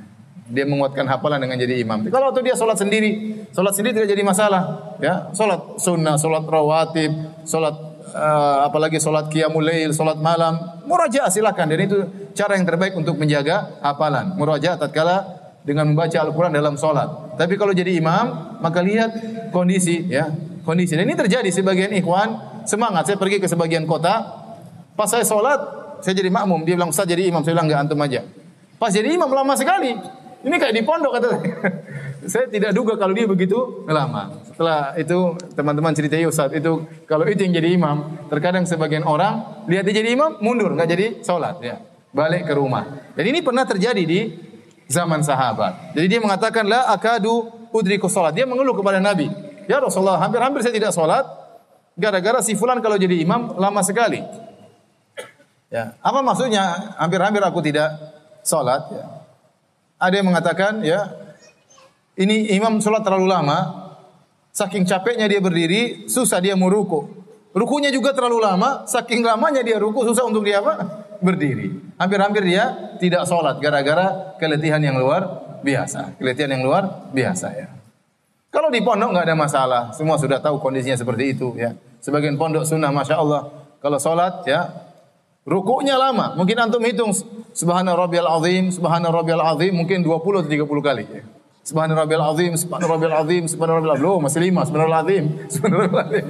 Dia 0.50 0.66
menguatkan 0.66 1.06
hafalan 1.06 1.46
dengan 1.46 1.62
jadi 1.62 1.78
imam. 1.86 2.10
Kalau 2.10 2.34
waktu 2.34 2.42
dia 2.42 2.58
solat 2.58 2.82
sendiri, 2.82 3.46
solat 3.54 3.78
sendiri 3.78 4.02
tidak 4.02 4.10
jadi 4.18 4.24
masalah. 4.26 4.96
Ya, 4.98 5.30
solat 5.38 5.78
sunnah, 5.78 6.18
solat 6.18 6.42
rawatib, 6.50 7.14
solat 7.46 7.89
uh, 8.14 8.66
apalagi 8.66 8.98
solat 8.98 9.30
qiyamul 9.30 9.70
solat 9.94 10.18
malam, 10.20 10.84
murajaah 10.86 11.30
silakan 11.30 11.66
dan 11.72 11.80
itu 11.86 11.98
cara 12.34 12.58
yang 12.58 12.66
terbaik 12.66 12.94
untuk 12.98 13.16
menjaga 13.16 13.80
hafalan. 13.82 14.38
Murajaah 14.38 14.78
tatkala 14.78 15.18
dengan 15.64 15.92
membaca 15.92 16.18
Al-Qur'an 16.18 16.54
dalam 16.54 16.76
solat. 16.80 17.38
Tapi 17.38 17.56
kalau 17.56 17.76
jadi 17.76 17.96
imam, 18.00 18.58
maka 18.60 18.80
lihat 18.82 19.12
kondisi 19.54 20.08
ya, 20.10 20.30
kondisi. 20.66 20.98
Dan 20.98 21.08
ini 21.08 21.16
terjadi 21.16 21.48
sebagian 21.54 21.94
ikhwan 21.96 22.62
semangat 22.66 23.10
saya 23.10 23.18
pergi 23.18 23.38
ke 23.38 23.48
sebagian 23.48 23.86
kota, 23.86 24.20
pas 24.98 25.08
saya 25.08 25.24
solat, 25.24 25.60
saya 26.02 26.16
jadi 26.18 26.30
makmum, 26.34 26.66
dia 26.66 26.76
bilang 26.76 26.90
Ustaz 26.90 27.06
jadi 27.06 27.30
imam, 27.30 27.46
saya 27.46 27.60
bilang 27.60 27.68
enggak 27.70 27.82
antum 27.86 28.00
aja. 28.02 28.22
Pas 28.80 28.90
jadi 28.90 29.14
imam 29.14 29.30
lama 29.30 29.54
sekali. 29.54 29.94
Ini 30.40 30.56
kayak 30.56 30.72
di 30.72 30.84
pondok 30.88 31.12
kata 31.20 31.28
saya 31.36 31.44
tidak 32.28 32.72
duga 32.76 33.00
kalau 33.00 33.16
dia 33.16 33.26
begitu 33.26 33.84
lama. 33.88 34.44
Setelah 34.44 34.96
itu 35.00 35.40
teman-teman 35.56 35.96
cerita 35.96 36.20
Ustaz 36.28 36.52
itu 36.52 36.84
kalau 37.08 37.24
itu 37.28 37.40
yang 37.48 37.56
jadi 37.56 37.70
imam, 37.80 38.28
terkadang 38.28 38.68
sebagian 38.68 39.08
orang 39.08 39.64
lihat 39.72 39.88
dia 39.88 40.04
jadi 40.04 40.16
imam 40.16 40.40
mundur 40.44 40.76
nggak 40.76 40.90
jadi 40.90 41.08
sholat 41.24 41.64
ya. 41.64 41.80
Balik 42.10 42.50
ke 42.50 42.54
rumah. 42.58 43.14
Dan 43.14 43.24
ini 43.30 43.40
pernah 43.46 43.64
terjadi 43.64 44.02
di 44.04 44.34
zaman 44.90 45.22
sahabat. 45.22 45.94
Jadi 45.94 46.08
dia 46.10 46.20
mengatakan 46.20 46.66
la 46.66 46.90
akadu 46.90 47.48
udriku 47.70 48.10
sholat. 48.10 48.34
Dia 48.34 48.50
mengeluh 48.50 48.74
kepada 48.74 48.98
Nabi. 48.98 49.30
Ya 49.70 49.78
Rasulullah, 49.78 50.18
hampir-hampir 50.18 50.66
saya 50.66 50.74
tidak 50.74 50.92
sholat. 50.92 51.22
Gara-gara 51.94 52.42
si 52.42 52.58
fulan 52.58 52.82
kalau 52.82 52.98
jadi 52.98 53.22
imam 53.22 53.54
lama 53.60 53.86
sekali. 53.86 54.24
Ya, 55.70 55.94
apa 56.02 56.26
maksudnya? 56.26 56.98
Hampir-hampir 56.98 57.46
aku 57.46 57.62
tidak 57.62 57.94
sholat. 58.42 58.90
Ya. 58.90 59.06
Ada 60.02 60.14
yang 60.24 60.28
mengatakan 60.32 60.82
ya 60.82 61.12
ini 62.20 62.52
imam 62.52 62.84
sholat 62.84 63.00
terlalu 63.00 63.32
lama, 63.32 63.58
saking 64.52 64.84
capeknya 64.84 65.32
dia 65.32 65.40
berdiri, 65.40 66.12
susah 66.12 66.44
dia 66.44 66.60
mau 66.60 66.68
ruku. 66.68 67.08
Rukunya 67.56 67.90
juga 67.90 68.12
terlalu 68.12 68.44
lama, 68.44 68.84
saking 68.86 69.24
lamanya 69.24 69.64
dia 69.64 69.80
ruku, 69.80 70.04
susah 70.04 70.28
untuk 70.28 70.44
dia 70.44 70.60
apa? 70.60 71.08
Berdiri. 71.24 71.96
Hampir-hampir 71.96 72.44
dia 72.44 72.96
tidak 73.00 73.24
sholat 73.24 73.58
gara-gara 73.64 74.36
keletihan 74.36 74.84
yang 74.84 75.00
luar 75.00 75.26
biasa. 75.64 76.20
Keletihan 76.20 76.60
yang 76.60 76.64
luar 76.68 77.10
biasa 77.16 77.48
ya. 77.56 77.68
Kalau 78.52 78.68
di 78.68 78.84
pondok 78.84 79.16
nggak 79.16 79.26
ada 79.30 79.38
masalah, 79.40 79.82
semua 79.96 80.20
sudah 80.20 80.44
tahu 80.44 80.60
kondisinya 80.60 81.00
seperti 81.00 81.40
itu 81.40 81.56
ya. 81.56 81.74
Sebagian 82.04 82.36
pondok 82.36 82.68
sunnah, 82.68 82.92
masya 82.92 83.16
Allah, 83.16 83.48
kalau 83.80 83.96
sholat 83.96 84.44
ya 84.44 84.90
Rukuknya 85.50 85.98
lama. 85.98 86.38
Mungkin 86.38 86.58
antum 86.62 86.84
hitung 86.86 87.10
subhana 87.58 87.98
rabbiyal 87.98 88.30
azim, 88.38 88.70
subhana 88.70 89.10
rabbiyal 89.10 89.42
azim 89.42 89.74
mungkin 89.74 90.06
20 90.06 90.46
atau 90.46 90.46
30 90.46 90.62
kali. 90.86 91.06
Subhana 91.10 91.39
rabbiyal 91.68 92.26
azim, 92.34 92.52
subhana 92.58 92.86
rabbiyal 92.88 93.16
azim, 93.22 93.44
subhana 93.46 93.78
rabbiyal 93.78 93.94
azim. 93.96 94.06
Loh, 94.06 94.18
masih 94.24 94.40
lima, 94.42 94.62
subhana 94.66 95.02
azim, 95.04 95.24
subhana 95.52 95.76
rabbiyal 95.86 96.06
azim. 96.08 96.26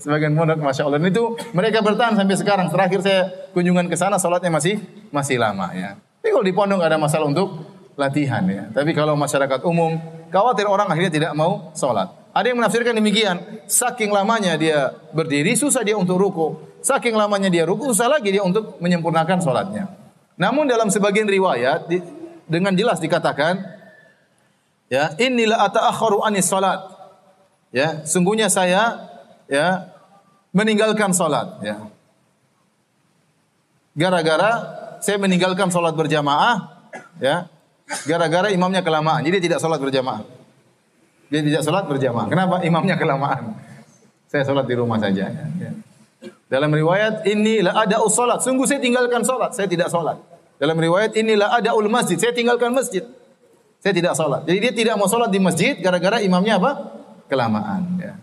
Sebagian 0.00 0.32
pondok 0.32 0.58
Masya 0.64 0.82
Allah. 0.88 0.98
Dan 0.98 1.12
itu 1.12 1.24
mereka 1.52 1.84
bertahan 1.84 2.16
sampai 2.16 2.36
sekarang. 2.40 2.66
Terakhir 2.72 3.00
saya 3.04 3.20
kunjungan 3.52 3.86
ke 3.86 3.96
sana, 4.00 4.16
salatnya 4.16 4.48
masih 4.48 4.80
masih 5.12 5.36
lama 5.36 5.68
ya. 5.76 6.00
Tapi 6.20 6.28
kalau 6.32 6.44
di 6.44 6.54
pondok 6.56 6.80
ada 6.80 6.96
masalah 6.96 7.28
untuk 7.28 7.60
latihan 8.00 8.40
ya. 8.48 8.64
Tapi 8.72 8.96
kalau 8.96 9.12
masyarakat 9.14 9.60
umum, 9.68 10.00
khawatir 10.32 10.64
orang 10.64 10.88
akhirnya 10.88 11.12
tidak 11.12 11.32
mau 11.36 11.68
sholat. 11.76 12.08
Ada 12.32 12.46
yang 12.54 12.58
menafsirkan 12.62 12.94
demikian. 12.96 13.36
Saking 13.68 14.08
lamanya 14.08 14.56
dia 14.56 14.94
berdiri, 15.12 15.52
susah 15.52 15.84
dia 15.84 15.98
untuk 16.00 16.16
ruku. 16.16 16.56
Saking 16.80 17.12
lamanya 17.12 17.52
dia 17.52 17.68
ruku, 17.68 17.92
susah 17.92 18.08
lagi 18.08 18.32
dia 18.32 18.40
untuk 18.40 18.80
menyempurnakan 18.80 19.42
sholatnya. 19.44 19.90
Namun 20.40 20.64
dalam 20.64 20.88
sebagian 20.88 21.28
riwayat, 21.28 21.90
dengan 22.48 22.72
jelas 22.72 23.02
dikatakan, 23.02 23.79
ya 24.90 25.14
inilah 25.16 25.70
ata'akharu 25.70 26.26
anis 26.26 26.50
sholat. 26.50 26.82
Ya, 27.70 28.02
sungguhnya 28.02 28.50
saya 28.50 29.08
ya 29.46 29.94
meninggalkan 30.50 31.14
sholat. 31.14 31.62
Ya. 31.62 31.86
Gara-gara 33.94 34.50
saya 34.98 35.16
meninggalkan 35.22 35.70
sholat 35.70 35.94
berjamaah, 35.94 36.82
ya, 37.22 37.46
gara-gara 38.04 38.50
imamnya 38.50 38.82
kelamaan, 38.82 39.22
jadi 39.22 39.38
tidak 39.38 39.58
sholat 39.62 39.78
berjamaah. 39.78 40.26
Dia 41.30 41.46
tidak 41.46 41.62
sholat 41.62 41.86
berjamaah. 41.86 42.26
Kenapa? 42.26 42.58
Imamnya 42.66 42.98
kelamaan. 42.98 43.54
Saya 44.26 44.42
sholat 44.42 44.66
di 44.66 44.74
rumah 44.74 44.98
saja. 44.98 45.30
Ya. 45.30 45.70
Dalam 46.50 46.74
riwayat 46.74 47.22
inilah 47.22 47.70
ada 47.70 48.02
sholat. 48.10 48.42
Sungguh 48.42 48.66
saya 48.66 48.82
tinggalkan 48.82 49.22
sholat. 49.22 49.54
Saya 49.54 49.70
tidak 49.70 49.86
sholat. 49.94 50.18
Dalam 50.58 50.74
riwayat 50.74 51.14
inilah 51.14 51.54
ada 51.54 51.70
ul 51.78 51.86
masjid. 51.86 52.18
Saya 52.18 52.34
tinggalkan 52.34 52.74
masjid. 52.74 53.06
Saya 53.80 53.96
tidak 53.96 54.12
sholat. 54.12 54.44
Jadi 54.44 54.58
dia 54.60 54.72
tidak 54.76 54.94
mau 55.00 55.08
sholat 55.08 55.32
di 55.32 55.40
masjid 55.40 55.72
gara-gara 55.80 56.20
imamnya 56.20 56.60
apa? 56.60 56.72
Kelamaan. 57.32 57.96
Ya. 57.96 58.14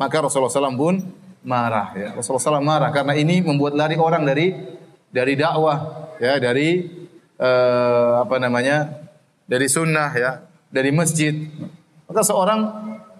Maka 0.00 0.24
Rasulullah 0.24 0.48
SAW 0.48 0.80
pun 0.80 1.04
marah. 1.44 1.92
Ya. 1.92 2.16
Rasulullah 2.16 2.56
SAW 2.56 2.64
marah 2.64 2.88
karena 2.88 3.12
ini 3.12 3.44
membuat 3.44 3.76
lari 3.76 4.00
orang 4.00 4.24
dari 4.24 4.56
dari 5.12 5.36
dakwah, 5.36 6.12
ya 6.16 6.40
dari 6.40 6.84
uh, 7.36 8.24
apa 8.24 8.36
namanya 8.40 9.04
dari 9.44 9.68
sunnah, 9.68 10.10
ya 10.16 10.30
dari 10.72 10.96
masjid. 10.96 11.36
Maka 12.08 12.24
seorang 12.24 12.60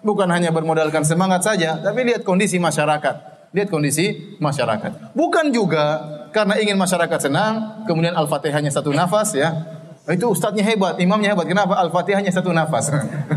bukan 0.01 0.29
hanya 0.33 0.49
bermodalkan 0.49 1.05
semangat 1.05 1.45
saja, 1.45 1.77
tapi 1.77 2.09
lihat 2.09 2.25
kondisi 2.25 2.57
masyarakat. 2.57 3.15
Lihat 3.53 3.69
kondisi 3.69 4.37
masyarakat. 4.37 5.13
Bukan 5.17 5.49
juga 5.53 6.17
karena 6.29 6.57
ingin 6.61 6.77
masyarakat 6.77 7.19
senang, 7.29 7.85
kemudian 7.89 8.13
Al-Fatihahnya 8.13 8.69
satu 8.69 8.93
nafas 8.93 9.33
ya. 9.33 9.78
Itu 10.09 10.33
ustadznya 10.33 10.65
hebat, 10.65 10.97
imamnya 10.97 11.37
hebat. 11.37 11.45
Kenapa? 11.45 11.77
Al-Fatihahnya 11.77 12.33
satu 12.33 12.49
nafas. 12.49 12.89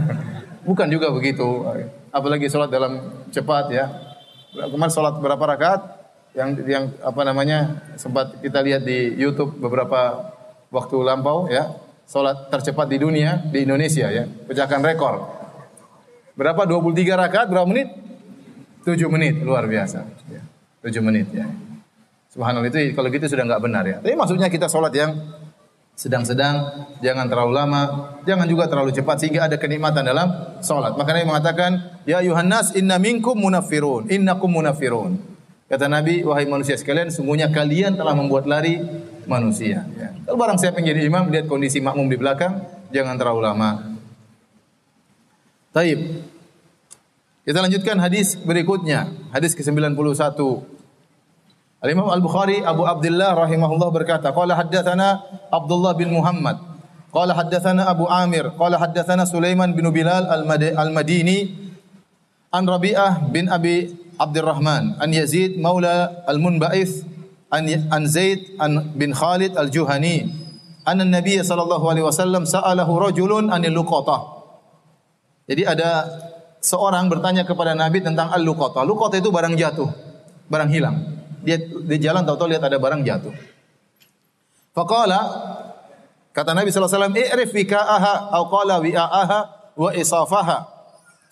bukan 0.68 0.88
juga 0.88 1.12
begitu. 1.12 1.68
Apalagi 2.08 2.48
sholat 2.48 2.72
dalam 2.72 3.24
cepat 3.28 3.68
ya. 3.68 3.92
Kemarin 4.52 4.92
sholat 4.92 5.20
berapa 5.20 5.44
rakaat? 5.44 6.00
Yang 6.32 6.64
yang 6.64 6.84
apa 7.04 7.20
namanya 7.28 7.84
sempat 8.00 8.40
kita 8.40 8.64
lihat 8.64 8.88
di 8.88 9.20
YouTube 9.20 9.60
beberapa 9.60 10.32
waktu 10.72 10.96
lampau 11.04 11.52
ya. 11.52 11.76
Sholat 12.08 12.48
tercepat 12.48 12.88
di 12.88 12.98
dunia 13.00 13.40
di 13.48 13.64
Indonesia 13.64 14.10
ya, 14.10 14.26
pecahkan 14.26 14.84
rekor. 14.84 15.22
Berapa? 16.32 16.64
23 16.64 16.96
rakaat 17.14 17.46
berapa 17.48 17.68
menit? 17.68 17.88
7 18.82 18.98
menit, 19.12 19.38
luar 19.44 19.64
biasa. 19.68 20.02
Ya. 20.28 20.42
7 20.82 20.98
menit 21.04 21.28
ya. 21.30 21.46
Subhanallah 22.32 22.72
itu 22.72 22.96
kalau 22.96 23.08
gitu 23.12 23.28
sudah 23.28 23.44
nggak 23.44 23.62
benar 23.62 23.84
ya. 23.84 23.96
Tapi 24.00 24.16
maksudnya 24.16 24.48
kita 24.48 24.66
sholat 24.66 24.92
yang 24.96 25.12
sedang-sedang, 25.92 26.88
jangan 27.04 27.28
terlalu 27.28 27.52
lama, 27.52 27.82
jangan 28.24 28.48
juga 28.48 28.66
terlalu 28.66 28.90
cepat 28.96 29.22
sehingga 29.22 29.46
ada 29.46 29.56
kenikmatan 29.60 30.02
dalam 30.02 30.58
sholat. 30.64 30.96
Makanya 30.96 31.28
mengatakan, 31.28 32.00
Ya 32.08 32.18
Yohanes, 32.24 32.72
inna 32.74 32.96
minkum 32.96 33.36
munafirun, 33.36 34.08
innakum 34.08 34.50
munafirun. 34.50 35.20
Kata 35.68 35.88
Nabi, 35.88 36.20
wahai 36.20 36.44
manusia 36.44 36.76
sekalian, 36.76 37.08
sungguhnya 37.08 37.48
kalian 37.48 37.96
telah 37.96 38.12
membuat 38.12 38.44
lari 38.44 38.76
manusia. 39.24 39.88
Ya. 39.96 40.12
Kalau 40.28 40.36
barang 40.36 40.60
siapa 40.60 40.84
yang 40.84 40.92
jadi 40.92 41.08
imam, 41.08 41.32
lihat 41.32 41.48
kondisi 41.48 41.80
makmum 41.80 42.12
di 42.12 42.20
belakang, 42.20 42.60
jangan 42.92 43.16
terlalu 43.16 43.40
lama. 43.40 43.96
Taib. 45.72 46.28
Kita 47.42 47.58
lanjutkan 47.58 47.98
hadis 47.98 48.36
berikutnya, 48.36 49.08
hadis 49.32 49.56
ke-91. 49.56 50.38
Al-Imam 51.82 52.06
Al-Bukhari 52.14 52.62
Abu 52.62 52.86
Abdullah 52.86 53.34
rahimahullah 53.34 53.90
berkata, 53.90 54.30
qala 54.30 54.54
haddatsana 54.54 55.18
Abdullah 55.50 55.98
bin 55.98 56.14
Muhammad, 56.14 56.62
qala 57.10 57.34
haddatsana 57.34 57.90
Abu 57.90 58.06
Amir, 58.06 58.54
qala 58.54 58.78
haddatsana 58.78 59.26
Sulaiman 59.26 59.74
bin 59.74 59.90
Bilal 59.90 60.30
Al-Madini 60.30 61.50
an 62.54 62.62
Rabi'ah 62.70 63.26
bin 63.34 63.50
Abi 63.50 63.90
Abdurrahman 64.14 65.02
an 65.02 65.10
Yazid 65.10 65.58
maula 65.58 66.22
Al-Munba'ith 66.30 67.02
an, 67.50 67.66
an 67.66 68.02
Zaid 68.06 68.54
an 68.62 68.94
bin 68.94 69.10
Khalid 69.10 69.58
Al-Juhani 69.58 70.30
anna 70.86 71.02
Nabi 71.02 71.42
sallallahu 71.42 71.82
alaihi 71.90 72.06
wasallam 72.06 72.46
sa'alahu 72.46 73.10
rajulun 73.10 73.50
anil 73.50 73.74
luqatah. 73.74 74.38
Jadi 75.50 75.66
ada 75.66 76.06
seorang 76.62 77.10
bertanya 77.10 77.42
kepada 77.42 77.74
Nabi 77.74 77.98
tentang 78.02 78.30
al-luqatah. 78.30 78.86
Luqatah 78.86 79.18
itu 79.18 79.34
barang 79.34 79.58
jatuh, 79.58 79.90
barang 80.46 80.70
hilang. 80.70 81.21
Dia 81.42 81.58
di 81.62 81.96
jalan 81.98 82.22
tahu-tahu 82.22 82.48
lihat 82.56 82.62
ada 82.62 82.78
barang 82.78 83.02
jatuh. 83.02 83.34
Faqala 84.72 85.20
kata 86.32 86.56
Nabi 86.56 86.72
sallallahu 86.72 86.90
alaihi 86.90 87.02
wasallam, 87.02 87.16
"I'rif 87.18 87.50
wika'aha 87.52 88.14
aw 88.32 88.42
qala 88.48 88.74
wi'a'aha 88.80 89.38
wa 89.76 89.90
isafaha." 89.92 90.58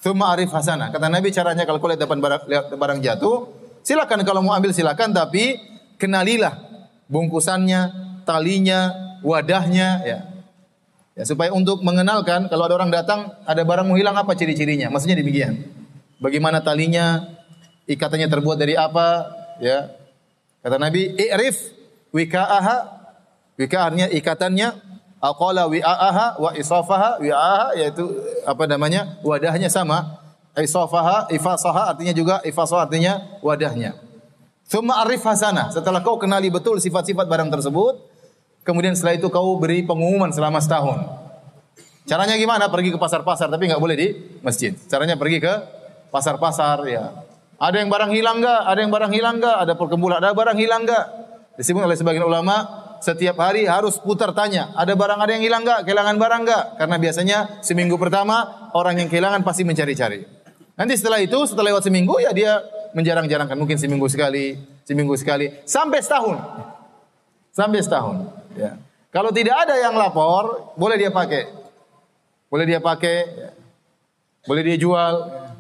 Thumma 0.01 0.33
arif 0.33 0.49
hasana. 0.53 0.89
Kata 0.89 1.13
Nabi 1.13 1.29
caranya 1.29 1.69
kalau 1.69 1.77
kau 1.77 1.89
lihat 1.89 2.01
depan 2.01 2.21
barang, 2.25 2.49
lihat 2.49 2.73
barang 2.73 2.99
jatuh, 3.05 3.53
silakan 3.85 4.25
kalau 4.25 4.41
mau 4.41 4.57
ambil 4.57 4.73
silakan 4.73 5.13
tapi 5.13 5.61
kenalilah 6.01 6.57
bungkusannya, 7.13 7.81
talinya, 8.25 8.97
wadahnya 9.21 10.01
ya. 10.09 10.19
Ya, 11.19 11.29
supaya 11.29 11.53
untuk 11.53 11.85
mengenalkan 11.85 12.49
kalau 12.49 12.65
ada 12.65 12.81
orang 12.81 12.89
datang 12.89 13.37
ada 13.45 13.61
barang 13.61 13.85
mau 13.85 13.99
hilang 13.99 14.17
apa 14.17 14.33
ciri-cirinya. 14.33 14.89
Maksudnya 14.89 15.21
demikian. 15.21 15.69
Bagaimana 16.17 16.65
talinya, 16.65 17.37
ikatannya 17.85 18.29
terbuat 18.31 18.57
dari 18.57 18.81
apa, 18.81 19.29
ya. 19.61 20.00
Kata 20.61 20.77
Nabi, 20.77 21.17
"I'rif 21.17 21.73
wika'aha." 22.13 23.01
Wika 23.61 23.77
artinya 23.77 24.09
ikatannya, 24.09 24.69
Aqala 25.21 25.69
wi'aaha 25.69 26.41
wa 26.41 26.51
isafaha 26.57 27.21
wi'aaha 27.21 27.77
yaitu 27.77 28.09
apa 28.49 28.65
namanya? 28.65 29.21
wadahnya 29.21 29.69
sama. 29.69 30.17
Isafaha, 30.57 31.29
ifasaha 31.29 31.93
artinya 31.93 32.17
juga 32.17 32.41
ifasaha 32.41 32.89
artinya 32.89 33.21
wadahnya. 33.45 34.01
Thumma 34.65 35.05
arif 35.05 35.21
hasanah. 35.21 35.77
Setelah 35.77 36.01
kau 36.01 36.17
kenali 36.17 36.49
betul 36.49 36.81
sifat-sifat 36.81 37.29
barang 37.29 37.53
tersebut, 37.53 38.01
kemudian 38.65 38.97
setelah 38.97 39.21
itu 39.21 39.29
kau 39.29 39.61
beri 39.61 39.85
pengumuman 39.85 40.33
selama 40.33 40.57
setahun. 40.57 41.05
Caranya 42.09 42.41
gimana? 42.41 42.73
Pergi 42.73 42.89
ke 42.89 42.99
pasar-pasar 42.99 43.53
tapi 43.53 43.69
nggak 43.69 43.83
boleh 43.83 43.97
di 44.01 44.09
masjid. 44.41 44.73
Caranya 44.89 45.21
pergi 45.21 45.37
ke 45.37 45.53
pasar-pasar 46.09 46.81
ya. 46.89 47.13
Ada 47.61 47.77
yang 47.85 47.93
barang 47.93 48.11
hilang 48.17 48.41
enggak? 48.41 48.61
Ada 48.65 48.79
yang 48.81 48.93
barang 48.93 49.13
hilang 49.13 49.37
enggak? 49.37 49.57
Ada 49.61 49.73
perkebunan, 49.77 50.17
ada 50.17 50.33
barang 50.33 50.57
hilang 50.57 50.89
enggak? 50.89 51.05
Disebut 51.61 51.85
oleh 51.85 51.93
sebagian 51.93 52.25
ulama 52.25 52.89
setiap 53.05 53.37
hari 53.41 53.65
harus 53.65 53.97
putar 53.97 54.33
tanya, 54.37 54.73
ada 54.77 54.93
barang 54.93 55.21
ada 55.21 55.33
yang 55.37 55.45
hilang 55.45 55.65
enggak? 55.65 55.89
Kehilangan 55.89 56.17
barang 56.21 56.41
enggak? 56.49 56.65
Karena 56.81 56.97
biasanya 56.97 57.39
seminggu 57.65 57.97
pertama 58.01 58.69
orang 58.73 59.01
yang 59.05 59.09
kehilangan 59.13 59.45
pasti 59.45 59.65
mencari-cari. 59.65 60.25
Nanti 60.77 60.97
setelah 60.97 61.21
itu, 61.21 61.37
setelah 61.45 61.77
lewat 61.77 61.85
seminggu 61.85 62.17
ya 62.21 62.33
dia 62.33 62.65
menjarang-jarangkan, 62.97 63.57
mungkin 63.57 63.77
seminggu 63.77 64.09
sekali, 64.09 64.57
seminggu 64.89 65.13
sekali, 65.21 65.53
sampai 65.69 66.01
setahun. 66.01 66.37
Sampai 67.53 67.81
setahun. 67.85 68.25
Ya. 68.57 68.81
Kalau 69.13 69.33
tidak 69.37 69.69
ada 69.69 69.77
yang 69.77 69.97
lapor, 70.01 70.73
boleh 70.81 70.97
dia 70.97 71.13
pakai. 71.13 71.53
Boleh 72.49 72.65
dia 72.65 72.81
pakai, 72.81 73.17
ya. 73.29 73.51
boleh 74.49 74.63
dia 74.65 74.77
jual, 74.81 75.15
ya. 75.29 75.53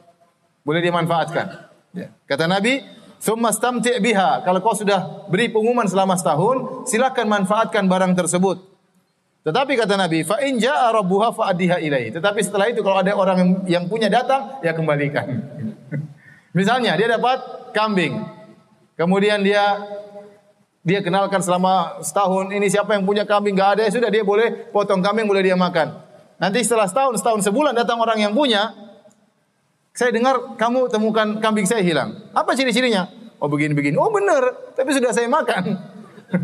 boleh 0.64 0.80
dia 0.80 0.92
manfaatkan. 0.92 1.69
Ya. 1.90 2.14
Kata 2.26 2.46
Nabi, 2.46 2.82
Summa 3.20 3.52
stamti' 3.52 4.00
biha. 4.00 4.40
Kalau 4.40 4.64
kau 4.64 4.72
sudah 4.72 5.28
beri 5.28 5.52
pengumuman 5.52 5.84
selama 5.84 6.16
setahun, 6.16 6.88
silakan 6.88 7.28
manfaatkan 7.28 7.84
barang 7.84 8.16
tersebut. 8.16 8.64
Tetapi 9.44 9.76
kata 9.76 10.00
Nabi, 10.00 10.24
fa 10.24 10.40
in 10.40 10.56
jaa 10.56 10.88
rabbuha 10.88 11.36
fa 11.36 11.52
addiha 11.52 11.80
ilaihi. 11.84 12.16
Tetapi 12.16 12.40
setelah 12.40 12.72
itu 12.72 12.80
kalau 12.80 13.04
ada 13.04 13.12
orang 13.12 13.64
yang, 13.68 13.84
punya 13.92 14.08
datang, 14.08 14.60
ya 14.64 14.72
kembalikan. 14.72 15.24
Misalnya 16.58 16.96
dia 16.96 17.12
dapat 17.12 17.72
kambing. 17.76 18.24
Kemudian 18.96 19.44
dia 19.44 19.84
dia 20.80 21.04
kenalkan 21.04 21.44
selama 21.44 22.00
setahun 22.00 22.56
ini 22.56 22.72
siapa 22.72 22.96
yang 22.96 23.04
punya 23.04 23.28
kambing 23.28 23.52
Gak 23.52 23.76
ada 23.76 23.82
ya 23.84 23.92
sudah 23.92 24.08
dia 24.08 24.24
boleh 24.24 24.72
potong 24.72 25.04
kambing 25.04 25.28
boleh 25.28 25.44
dia 25.44 25.56
makan. 25.56 25.92
Nanti 26.40 26.64
setelah 26.64 26.88
setahun 26.88 27.20
setahun 27.20 27.44
sebulan 27.44 27.76
datang 27.76 28.00
orang 28.00 28.16
yang 28.16 28.32
punya 28.32 28.72
saya 29.90 30.10
dengar 30.14 30.54
kamu 30.54 30.86
temukan 30.86 31.28
kambing 31.42 31.66
saya 31.66 31.82
hilang. 31.82 32.14
Apa 32.30 32.54
ciri-cirinya? 32.54 33.10
Oh 33.42 33.48
begini-begini. 33.50 33.96
Oh 33.98 34.12
benar, 34.12 34.72
tapi 34.76 34.94
sudah 34.94 35.10
saya 35.10 35.26
makan. 35.26 35.80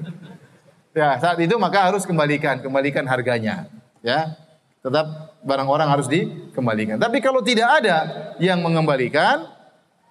ya, 0.98 1.20
saat 1.20 1.38
itu 1.38 1.54
maka 1.60 1.92
harus 1.92 2.02
kembalikan, 2.08 2.58
kembalikan 2.58 3.04
harganya. 3.06 3.70
Ya. 4.02 4.34
Tetap 4.82 5.36
barang 5.42 5.66
orang 5.66 5.90
harus 5.90 6.06
dikembalikan. 6.06 6.94
Tapi 6.96 7.18
kalau 7.18 7.42
tidak 7.42 7.82
ada 7.82 8.30
yang 8.38 8.62
mengembalikan, 8.62 9.50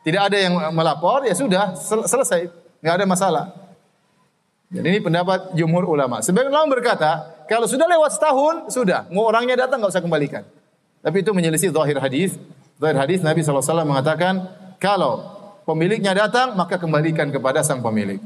tidak 0.04 0.28
ada 0.28 0.38
yang 0.38 0.54
melapor, 0.76 1.24
ya 1.24 1.32
sudah 1.32 1.80
sel 1.80 2.04
selesai, 2.04 2.52
nggak 2.84 2.96
ada 3.00 3.06
masalah. 3.08 3.46
Jadi 4.68 4.84
ini 4.84 5.00
pendapat 5.00 5.56
jumhur 5.56 5.88
ulama. 5.88 6.20
Sebagian 6.20 6.52
ulama 6.52 6.76
berkata, 6.76 7.40
kalau 7.48 7.70
sudah 7.72 7.88
lewat 7.88 8.20
setahun, 8.20 8.56
sudah. 8.68 9.08
Mau 9.16 9.24
orangnya 9.24 9.56
datang 9.56 9.80
nggak 9.80 9.96
usah 9.96 10.04
kembalikan. 10.04 10.44
Tapi 11.00 11.24
itu 11.24 11.32
menyelisih 11.32 11.72
zahir 11.72 12.02
hadis 12.02 12.36
dari 12.76 12.98
hadis 13.00 13.24
Nabi 13.24 13.40
SAW 13.40 13.88
mengatakan, 13.88 14.52
kalau 14.80 15.24
pemiliknya 15.64 16.12
datang, 16.12 16.54
maka 16.60 16.76
kembalikan 16.76 17.32
kepada 17.32 17.64
sang 17.64 17.80
pemilik. 17.80 18.20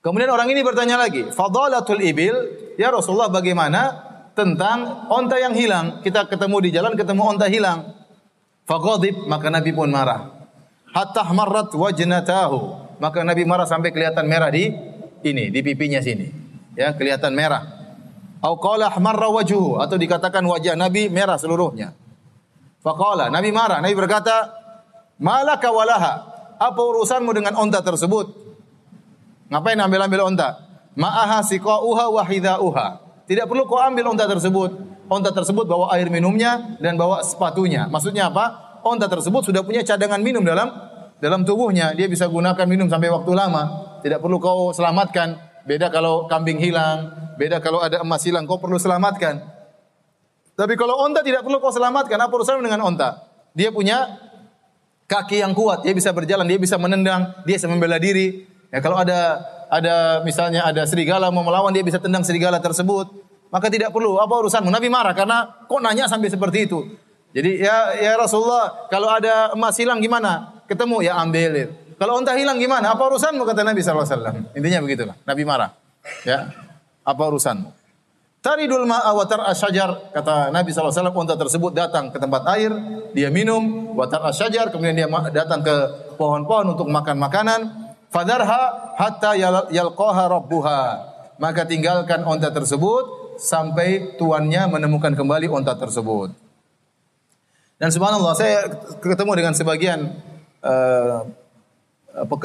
Kemudian 0.00 0.30
orang 0.32 0.48
ini 0.48 0.64
bertanya 0.64 0.96
lagi, 0.96 1.28
Fadalatul 1.34 2.00
ibil, 2.00 2.34
ya 2.80 2.88
Rasulullah 2.88 3.28
bagaimana 3.28 4.08
tentang 4.32 5.10
onta 5.10 5.36
yang 5.36 5.52
hilang? 5.52 6.00
Kita 6.00 6.30
ketemu 6.30 6.56
di 6.64 6.70
jalan, 6.70 6.94
ketemu 6.94 7.22
onta 7.26 7.50
hilang. 7.50 7.92
Faghadib, 8.68 9.26
maka 9.26 9.48
Nabi 9.48 9.72
pun 9.72 9.88
marah. 9.88 10.28
Hatta 10.92 11.24
marrat 11.32 11.72
wajnatahu. 11.72 12.88
Maka 12.98 13.22
Nabi 13.22 13.46
marah 13.46 13.64
sampai 13.64 13.94
kelihatan 13.94 14.26
merah 14.26 14.50
di 14.52 14.68
ini, 15.24 15.48
di 15.48 15.60
pipinya 15.62 16.02
sini. 16.04 16.28
Ya, 16.78 16.92
kelihatan 16.94 17.32
merah. 17.34 17.64
Au 18.38 18.54
qala 18.60 18.92
atau 18.92 19.96
dikatakan 19.98 20.44
wajah 20.46 20.78
Nabi 20.78 21.10
merah 21.10 21.34
seluruhnya. 21.34 21.90
Faqala, 22.82 23.28
Nabi 23.28 23.50
marah. 23.50 23.82
Nabi 23.82 23.94
berkata, 23.98 24.54
"Malaka 25.18 25.68
walaha?" 25.74 26.38
Apa 26.58 26.80
urusanmu 26.82 27.30
dengan 27.30 27.54
onta 27.54 27.78
tersebut? 27.86 28.34
Ngapain 29.48 29.78
ambil-ambil 29.78 30.34
onta? 30.34 30.58
Ma'aha 30.98 31.46
siqa'uha 31.46 32.10
wa 32.10 32.22
hidha'uha. 32.26 32.86
Tidak 33.30 33.46
perlu 33.46 33.64
kau 33.70 33.78
ambil 33.78 34.10
onta 34.10 34.26
tersebut. 34.26 34.74
Onta 35.08 35.30
tersebut 35.30 35.64
bawa 35.64 35.94
air 35.94 36.10
minumnya 36.10 36.76
dan 36.82 36.98
bawa 36.98 37.22
sepatunya. 37.22 37.86
Maksudnya 37.86 38.28
apa? 38.28 38.78
Onta 38.82 39.06
tersebut 39.06 39.46
sudah 39.46 39.62
punya 39.62 39.86
cadangan 39.86 40.18
minum 40.18 40.42
dalam 40.42 40.68
dalam 41.22 41.46
tubuhnya. 41.46 41.94
Dia 41.94 42.10
bisa 42.10 42.26
gunakan 42.26 42.66
minum 42.66 42.90
sampai 42.90 43.08
waktu 43.08 43.32
lama. 43.32 43.62
Tidak 44.02 44.18
perlu 44.18 44.42
kau 44.42 44.74
selamatkan. 44.74 45.38
Beda 45.62 45.92
kalau 45.92 46.26
kambing 46.26 46.58
hilang, 46.58 47.12
beda 47.36 47.60
kalau 47.60 47.84
ada 47.84 48.00
emas 48.00 48.24
hilang, 48.24 48.48
kau 48.48 48.56
perlu 48.56 48.80
selamatkan. 48.80 49.57
Tapi 50.58 50.74
kalau 50.74 50.98
onta 50.98 51.22
tidak 51.22 51.46
perlu 51.46 51.62
kau 51.62 51.70
selamatkan, 51.70 52.18
apa 52.18 52.34
urusan 52.34 52.58
dengan 52.58 52.82
onta? 52.82 53.30
Dia 53.54 53.70
punya 53.70 54.18
kaki 55.06 55.38
yang 55.38 55.54
kuat, 55.54 55.86
dia 55.86 55.94
bisa 55.94 56.10
berjalan, 56.10 56.42
dia 56.50 56.58
bisa 56.58 56.74
menendang, 56.74 57.30
dia 57.46 57.62
bisa 57.62 57.70
membela 57.70 57.94
diri. 58.02 58.42
Ya 58.74 58.82
kalau 58.82 58.98
ada 58.98 59.38
ada 59.70 60.26
misalnya 60.26 60.66
ada 60.66 60.82
serigala 60.82 61.30
mau 61.30 61.46
melawan, 61.46 61.70
dia 61.70 61.86
bisa 61.86 62.02
tendang 62.02 62.26
serigala 62.26 62.58
tersebut. 62.58 63.06
Maka 63.54 63.70
tidak 63.70 63.94
perlu 63.94 64.18
apa 64.18 64.34
urusanmu? 64.34 64.66
Nabi 64.66 64.90
marah 64.90 65.14
karena 65.14 65.46
kok 65.70 65.78
nanya 65.78 66.10
sampai 66.10 66.26
seperti 66.26 66.66
itu. 66.66 66.90
Jadi 67.30 67.62
ya 67.62 67.94
ya 67.94 68.18
Rasulullah, 68.18 68.90
kalau 68.90 69.14
ada 69.14 69.54
emas 69.54 69.78
hilang 69.78 70.02
gimana? 70.02 70.58
Ketemu 70.66 71.06
ya 71.06 71.22
ambil. 71.22 71.70
Kalau 72.02 72.18
onta 72.18 72.34
hilang 72.34 72.58
gimana? 72.58 72.98
Apa 72.98 73.06
urusanmu 73.06 73.46
kata 73.46 73.62
Nabi 73.62 73.78
SAW. 73.78 74.58
Intinya 74.58 74.82
begitulah. 74.82 75.14
Nabi 75.22 75.42
marah. 75.46 75.70
Ya. 76.26 76.50
Apa 77.06 77.22
urusanmu? 77.30 77.77
Taridul 78.38 78.86
ma'a 78.86 79.10
wa 79.10 79.26
asyajar 79.50 80.14
kata 80.14 80.54
Nabi 80.54 80.70
SAW 80.70 81.10
unta 81.10 81.34
tersebut 81.34 81.74
datang 81.74 82.14
ke 82.14 82.22
tempat 82.22 82.46
air 82.54 82.70
dia 83.10 83.34
minum 83.34 83.92
wa 83.98 84.06
asyajar 84.06 84.70
kemudian 84.70 84.94
dia 84.94 85.10
datang 85.34 85.58
ke 85.66 85.74
pohon-pohon 86.14 86.78
untuk 86.78 86.86
makan 86.86 87.18
makanan 87.18 87.60
fadarha 88.14 88.94
hatta 88.96 89.34
yalqaha 89.70 90.24
rabbuha. 90.28 90.80
Maka 91.38 91.66
tinggalkan 91.70 92.26
unta 92.26 92.50
tersebut 92.50 93.38
sampai 93.38 94.18
tuannya 94.18 94.66
menemukan 94.66 95.14
kembali 95.14 95.46
unta 95.46 95.78
tersebut. 95.78 96.34
Dan 97.78 97.94
subhanallah 97.94 98.34
saya 98.34 98.66
ketemu 98.98 99.32
dengan 99.38 99.54
sebagian 99.54 100.18
uh, 100.66 101.22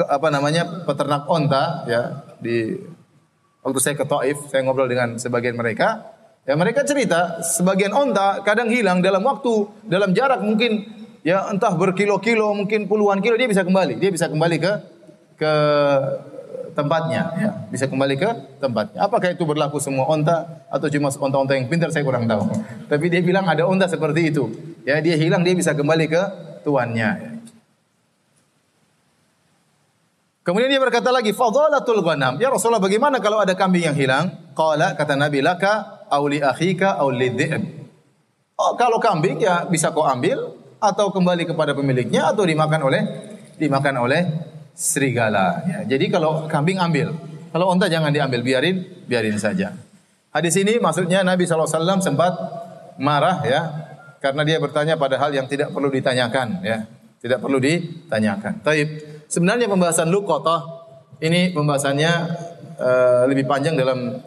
apa 0.06 0.28
namanya 0.30 0.86
peternak 0.86 1.26
onta 1.26 1.82
ya 1.90 2.02
di 2.38 2.78
waktu 3.64 3.80
saya 3.80 3.94
ke 3.96 4.04
Taif, 4.04 4.38
saya 4.52 4.60
ngobrol 4.62 4.86
dengan 4.86 5.16
sebagian 5.16 5.56
mereka, 5.56 6.14
ya 6.44 6.54
mereka 6.54 6.84
cerita 6.84 7.40
sebagian 7.40 7.96
onta 7.96 8.44
kadang 8.44 8.68
hilang 8.68 9.00
dalam 9.00 9.24
waktu, 9.24 9.66
dalam 9.88 10.12
jarak 10.12 10.44
mungkin 10.44 10.84
ya 11.24 11.48
entah 11.48 11.72
berkilo-kilo, 11.72 12.52
mungkin 12.52 12.84
puluhan 12.84 13.24
kilo 13.24 13.40
dia 13.40 13.48
bisa 13.48 13.64
kembali, 13.64 13.96
dia 13.96 14.12
bisa 14.12 14.28
kembali 14.28 14.56
ke 14.60 14.72
ke 15.40 15.52
tempatnya, 16.74 17.22
ya. 17.38 17.50
bisa 17.70 17.86
kembali 17.86 18.14
ke 18.18 18.30
tempatnya. 18.58 18.98
Apakah 19.06 19.32
itu 19.32 19.46
berlaku 19.46 19.78
semua 19.78 20.10
onta 20.10 20.66
atau 20.68 20.90
cuma 20.90 21.08
onta-onta 21.08 21.54
yang 21.54 21.70
pintar 21.70 21.88
saya 21.94 22.02
kurang 22.02 22.26
tahu. 22.26 22.50
Tapi 22.90 23.06
dia 23.08 23.22
bilang 23.22 23.46
ada 23.46 23.64
onta 23.64 23.86
seperti 23.86 24.34
itu. 24.34 24.50
Ya, 24.84 24.98
dia 25.00 25.14
hilang 25.16 25.46
dia 25.46 25.54
bisa 25.54 25.72
kembali 25.72 26.06
ke 26.10 26.22
tuannya. 26.66 27.10
Ya. 27.14 27.33
Kemudian 30.44 30.68
dia 30.68 30.76
berkata 30.76 31.08
lagi, 31.08 31.32
"Fadhalatul 31.32 32.04
ghanam." 32.04 32.36
Ya 32.36 32.52
Rasulullah, 32.52 32.84
bagaimana 32.84 33.16
kalau 33.16 33.40
ada 33.40 33.56
kambing 33.56 33.88
yang 33.88 33.96
hilang? 33.96 34.52
Qala 34.52 34.92
kata 34.92 35.16
Nabi, 35.16 35.40
"Laka 35.40 36.04
aw 36.12 36.22
li 36.28 36.38
akhika 36.44 37.00
aw 37.00 37.08
Oh, 38.54 38.78
kalau 38.78 39.02
kambing 39.02 39.42
ya 39.42 39.66
bisa 39.66 39.90
kau 39.90 40.06
ambil 40.06 40.54
atau 40.78 41.10
kembali 41.10 41.48
kepada 41.48 41.74
pemiliknya 41.74 42.30
atau 42.30 42.46
dimakan 42.46 42.86
oleh 42.86 43.02
dimakan 43.58 44.06
oleh 44.06 44.22
serigala. 44.78 45.64
Ya, 45.66 45.78
jadi 45.96 46.06
kalau 46.12 46.46
kambing 46.46 46.78
ambil, 46.78 47.18
kalau 47.50 47.70
unta 47.70 47.90
jangan 47.90 48.14
diambil, 48.14 48.46
biarin 48.46 48.84
biarin 49.10 49.38
saja. 49.42 49.74
Hadis 50.30 50.54
ini 50.58 50.78
maksudnya 50.78 51.22
Nabi 51.22 51.46
SAW 51.46 52.02
sempat 52.02 52.34
marah 52.98 53.42
ya 53.46 53.60
karena 54.18 54.42
dia 54.42 54.58
bertanya 54.58 54.94
pada 54.98 55.18
hal 55.18 55.30
yang 55.34 55.46
tidak 55.46 55.74
perlu 55.74 55.90
ditanyakan 55.90 56.62
ya, 56.62 56.86
tidak 57.22 57.38
perlu 57.42 57.58
ditanyakan. 57.58 58.62
Taib. 58.62 59.13
Sebenarnya 59.28 59.66
pembahasan 59.66 60.12
luqatah 60.12 60.60
ini 61.22 61.54
pembahasannya 61.54 62.12
uh, 62.78 63.22
lebih 63.30 63.48
panjang 63.48 63.78
dalam 63.78 64.20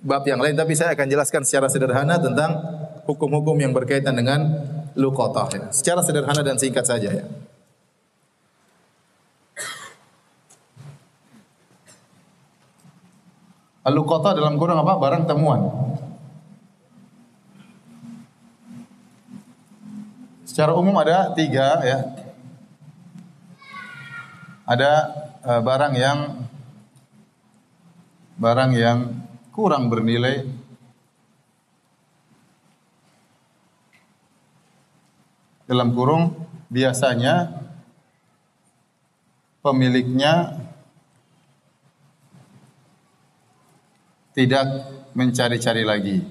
bab 0.00 0.24
yang 0.24 0.40
lain 0.40 0.56
tapi 0.56 0.72
saya 0.72 0.96
akan 0.96 1.06
jelaskan 1.12 1.44
secara 1.44 1.68
sederhana 1.68 2.16
tentang 2.16 2.56
hukum-hukum 3.04 3.58
yang 3.60 3.76
berkaitan 3.76 4.16
dengan 4.16 4.46
luqatah 4.96 5.48
ya. 5.52 5.64
Secara 5.72 6.00
sederhana 6.00 6.40
dan 6.40 6.56
singkat 6.56 6.86
saja 6.86 7.10
ya. 7.12 7.24
Al-luqata 13.80 14.36
dalam 14.36 14.60
kurung 14.60 14.76
apa? 14.76 15.00
Barang 15.00 15.24
temuan. 15.24 15.72
Secara 20.44 20.76
umum 20.76 20.92
ada 21.00 21.32
tiga 21.32 21.80
ya. 21.80 22.19
Ada 24.68 24.92
uh, 25.44 25.60
barang 25.60 25.94
yang 25.96 26.18
barang 28.40 28.72
yang 28.72 28.98
kurang 29.52 29.92
bernilai 29.92 30.48
dalam 35.68 35.92
kurung 35.92 36.34
biasanya 36.72 37.60
pemiliknya 39.60 40.56
tidak 44.32 44.66
mencari-cari 45.12 45.84
lagi, 45.84 46.22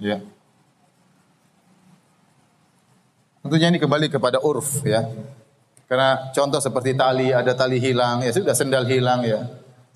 ya. 0.00 0.22
Tentunya 3.44 3.68
ini 3.68 3.78
kembali 3.78 4.08
kepada 4.08 4.40
urf 4.40 4.82
ya. 4.88 5.04
Karena 5.88 6.28
contoh 6.36 6.60
seperti 6.60 6.92
tali, 6.92 7.32
ada 7.32 7.56
tali 7.56 7.80
hilang, 7.80 8.20
ya 8.20 8.28
sudah 8.28 8.52
sendal 8.52 8.84
hilang 8.84 9.24
ya. 9.24 9.40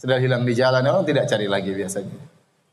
Sendal 0.01 0.25
hilang 0.25 0.43
di 0.43 0.57
jalan, 0.57 0.81
orang 0.81 1.05
tidak 1.05 1.29
cari 1.29 1.47
lagi 1.47 1.71
biasanya. 1.77 2.17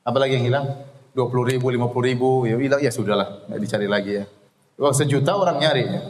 Apalagi 0.08 0.40
yang 0.40 0.48
hilang? 0.48 0.66
20 1.12 1.52
ribu, 1.52 1.68
50 1.68 2.10
ribu, 2.10 2.30
ya 2.48 2.56
hilang, 2.56 2.80
ya 2.80 2.92
sudahlah, 2.96 3.44
nggak 3.52 3.60
dicari 3.60 3.88
lagi 3.92 4.12
ya. 4.24 4.26
Wah, 4.80 4.96
sejuta 4.96 5.36
orang 5.36 5.60
nyari 5.60 5.84
ya. 5.84 6.02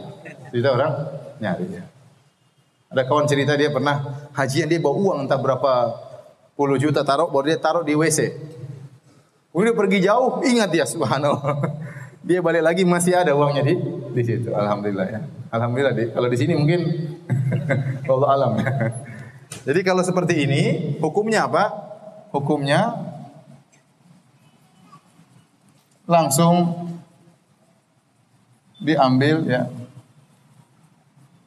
Sejuta 0.54 0.68
orang 0.70 0.92
nyari 1.42 1.66
ya. 1.74 1.82
Ada 2.94 3.02
kawan 3.06 3.26
cerita 3.26 3.58
dia 3.58 3.74
pernah 3.74 4.30
hajian 4.34 4.70
dia 4.70 4.78
bawa 4.78 4.94
uang 4.94 5.18
entah 5.26 5.38
berapa 5.38 5.72
puluh 6.54 6.78
juta 6.78 7.02
taruh, 7.02 7.26
baru 7.26 7.50
dia 7.50 7.58
taruh 7.58 7.82
di 7.82 7.98
WC. 7.98 8.30
Udah 9.50 9.74
pergi 9.74 9.98
jauh, 10.06 10.46
ingat 10.46 10.70
ya 10.70 10.86
subhanallah. 10.86 11.58
Dia 12.30 12.38
balik 12.38 12.62
lagi 12.62 12.86
masih 12.86 13.18
ada 13.18 13.34
uangnya 13.34 13.66
di 13.66 13.74
di 14.14 14.22
situ. 14.22 14.54
Alhamdulillah 14.54 15.06
ya. 15.10 15.20
Alhamdulillah 15.50 15.94
di, 15.98 16.04
kalau 16.14 16.30
di 16.30 16.38
sini 16.38 16.54
mungkin 16.54 16.80
Allah 18.06 18.28
alam. 18.30 18.52
Jadi 19.66 19.80
kalau 19.82 20.06
seperti 20.06 20.46
ini, 20.46 20.62
hukumnya 21.02 21.50
apa? 21.50 21.74
Hukumnya 22.30 23.02
langsung 26.06 26.86
diambil 28.78 29.50
ya 29.50 29.66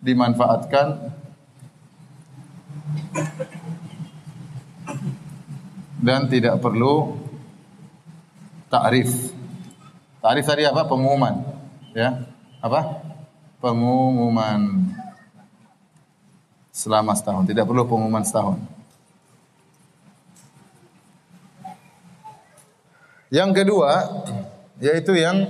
dimanfaatkan 0.03 1.15
dan 6.03 6.27
tidak 6.27 6.59
perlu 6.59 7.15
ta'rif. 8.67 9.42
Ta'rif 10.23 10.47
tadi 10.47 10.63
apa? 10.63 10.87
Pengumuman. 10.87 11.43
Ya. 11.91 12.23
Apa? 12.63 13.03
Pengumuman 13.59 14.87
selama 16.71 17.11
setahun. 17.11 17.43
Tidak 17.43 17.67
perlu 17.67 17.83
pengumuman 17.83 18.23
setahun. 18.23 18.63
Yang 23.27 23.49
kedua 23.51 23.91
yaitu 24.79 25.11
yang 25.17 25.49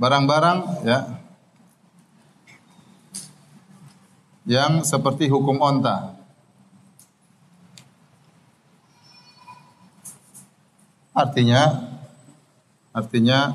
barang-barang 0.00 0.86
ya 0.86 0.98
yang 4.48 4.80
seperti 4.86 5.28
hukum 5.28 5.58
onta. 5.58 6.16
Artinya 11.12 11.95
artinya 12.96 13.52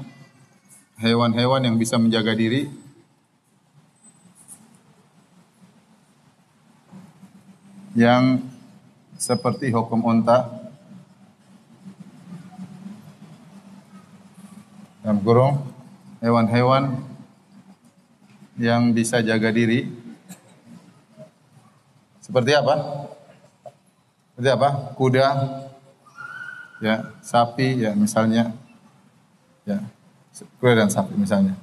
hewan-hewan 1.02 1.66
yang 1.66 1.82
bisa 1.82 1.98
menjaga 1.98 2.38
diri. 2.38 2.70
Yang 7.98 8.46
seperti 9.18 9.74
hukum 9.74 10.06
onta 10.06 10.46
dalam 15.02 15.20
kurung 15.26 15.66
hewan-hewan 16.22 17.02
yang 18.62 18.94
bisa 18.94 19.26
jaga 19.26 19.50
diri. 19.50 19.90
Seperti 22.22 22.54
apa? 22.54 22.76
Seperti 24.32 24.50
apa? 24.54 24.70
Kuda, 24.96 25.28
ya 26.80 27.12
sapi 27.20 27.84
ya 27.84 27.92
misalnya 27.98 28.61
ya. 29.66 29.80
Kuda 30.62 30.86
dan 30.86 30.90
sapi 30.90 31.14
misalnya. 31.20 31.60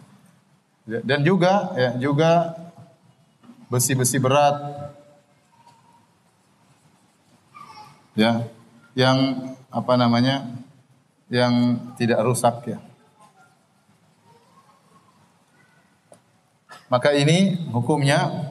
Ya, 0.88 1.00
dan 1.04 1.24
juga 1.24 1.72
ya 1.76 1.96
juga 1.96 2.56
besi-besi 3.72 4.20
berat. 4.20 4.56
Ya 8.18 8.44
yang 8.98 9.52
apa 9.70 9.94
namanya 9.94 10.48
yang 11.28 11.78
tidak 12.00 12.24
rusak 12.24 12.64
ya. 12.66 12.78
Maka 16.88 17.12
ini 17.12 17.68
hukumnya 17.68 18.48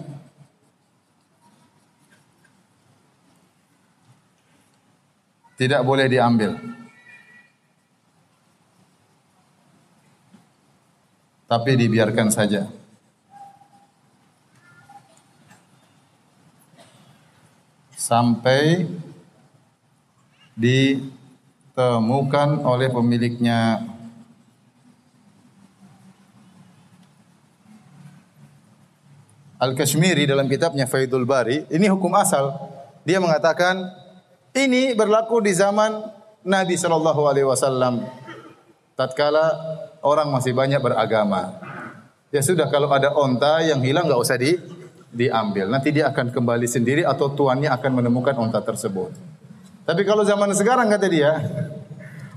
tidak 5.57 5.81
boleh 5.81 6.05
diambil. 6.05 6.76
Tapi 11.47 11.79
dibiarkan 11.79 12.27
saja. 12.27 12.67
Sampai 17.95 18.83
ditemukan 20.60 22.49
oleh 22.67 22.91
pemiliknya 22.91 23.79
Al-Kashmiri 29.57 30.29
dalam 30.29 30.45
kitabnya 30.45 30.86
Faidul 30.86 31.25
Bari, 31.25 31.65
ini 31.73 31.89
hukum 31.89 32.13
asal. 32.13 32.53
Dia 33.07 33.17
mengatakan 33.17 33.89
ini 34.53 34.93
berlaku 34.93 35.41
di 35.41 35.49
zaman 35.55 35.97
Nabi 36.45 36.77
Shallallahu 36.77 37.25
Alaihi 37.25 37.47
Wasallam. 37.49 38.05
Tatkala 38.93 39.57
orang 40.07 40.31
masih 40.31 40.55
banyak 40.55 40.79
beragama. 40.79 41.59
Ya 42.31 42.39
sudah 42.39 42.71
kalau 42.71 42.87
ada 42.91 43.11
onta 43.11 43.59
yang 43.63 43.83
hilang 43.83 44.07
nggak 44.07 44.21
usah 44.23 44.39
di 44.39 44.55
diambil. 45.11 45.67
Nanti 45.71 45.95
dia 45.95 46.11
akan 46.11 46.31
kembali 46.31 46.67
sendiri 46.67 47.03
atau 47.03 47.31
tuannya 47.31 47.71
akan 47.71 47.91
menemukan 48.03 48.35
onta 48.39 48.59
tersebut. 48.63 49.11
Tapi 49.87 50.03
kalau 50.03 50.27
zaman 50.27 50.51
sekarang 50.51 50.91
kata 50.91 51.07
dia, 51.07 51.31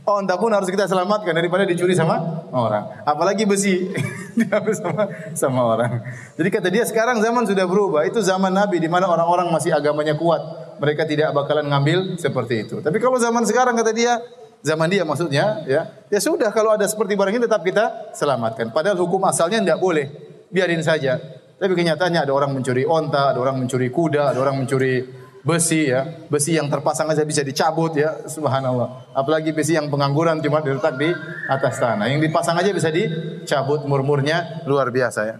onta 0.06 0.38
pun 0.38 0.54
harus 0.54 0.70
kita 0.70 0.86
selamatkan 0.86 1.34
daripada 1.34 1.66
dicuri 1.66 1.98
sama 1.98 2.46
orang. 2.54 3.02
Apalagi 3.02 3.42
besi 3.42 3.90
diambil 4.38 4.74
sama 4.78 5.02
sama 5.34 5.60
orang. 5.66 5.92
Jadi 6.38 6.48
kata 6.48 6.68
dia 6.70 6.86
sekarang 6.86 7.18
zaman 7.18 7.46
sudah 7.50 7.66
berubah. 7.66 8.06
Itu 8.06 8.22
zaman 8.22 8.54
Nabi 8.54 8.78
di 8.78 8.86
mana 8.86 9.10
orang-orang 9.10 9.50
masih 9.50 9.74
agamanya 9.74 10.14
kuat. 10.14 10.40
Mereka 10.78 11.04
tidak 11.04 11.34
bakalan 11.34 11.68
ngambil 11.68 12.16
seperti 12.16 12.70
itu. 12.70 12.76
Tapi 12.80 12.96
kalau 13.02 13.18
zaman 13.18 13.44
sekarang 13.44 13.76
kata 13.76 13.92
dia, 13.92 14.22
zaman 14.60 14.88
dia 14.92 15.02
maksudnya 15.04 15.64
ya, 15.64 15.82
ya 16.08 16.18
sudah 16.20 16.52
kalau 16.52 16.76
ada 16.76 16.84
seperti 16.84 17.16
barang 17.16 17.34
ini 17.36 17.44
tetap 17.44 17.64
kita 17.64 18.12
selamatkan. 18.16 18.72
Padahal 18.72 18.96
hukum 19.00 19.24
asalnya 19.24 19.60
tidak 19.60 19.80
boleh. 19.80 20.06
Biarin 20.50 20.82
saja. 20.82 21.16
Tapi 21.60 21.72
kenyataannya 21.76 22.24
ada 22.24 22.32
orang 22.32 22.56
mencuri 22.56 22.88
onta, 22.88 23.36
ada 23.36 23.38
orang 23.38 23.60
mencuri 23.60 23.92
kuda, 23.92 24.32
ada 24.32 24.38
orang 24.40 24.64
mencuri 24.64 25.04
besi 25.44 25.92
ya. 25.92 26.08
Besi 26.28 26.56
yang 26.56 26.72
terpasang 26.72 27.08
aja 27.12 27.20
bisa 27.24 27.44
dicabut 27.44 27.92
ya, 27.96 28.24
subhanallah. 28.24 29.12
Apalagi 29.12 29.52
besi 29.52 29.76
yang 29.76 29.92
pengangguran 29.92 30.40
cuma 30.40 30.64
diletak 30.64 30.96
di 30.96 31.12
atas 31.48 31.76
tanah. 31.76 32.08
Yang 32.08 32.32
dipasang 32.32 32.56
aja 32.56 32.72
bisa 32.72 32.88
dicabut 32.88 33.84
murmurnya 33.84 34.64
luar 34.64 34.88
biasa 34.88 35.20
ya. 35.28 35.36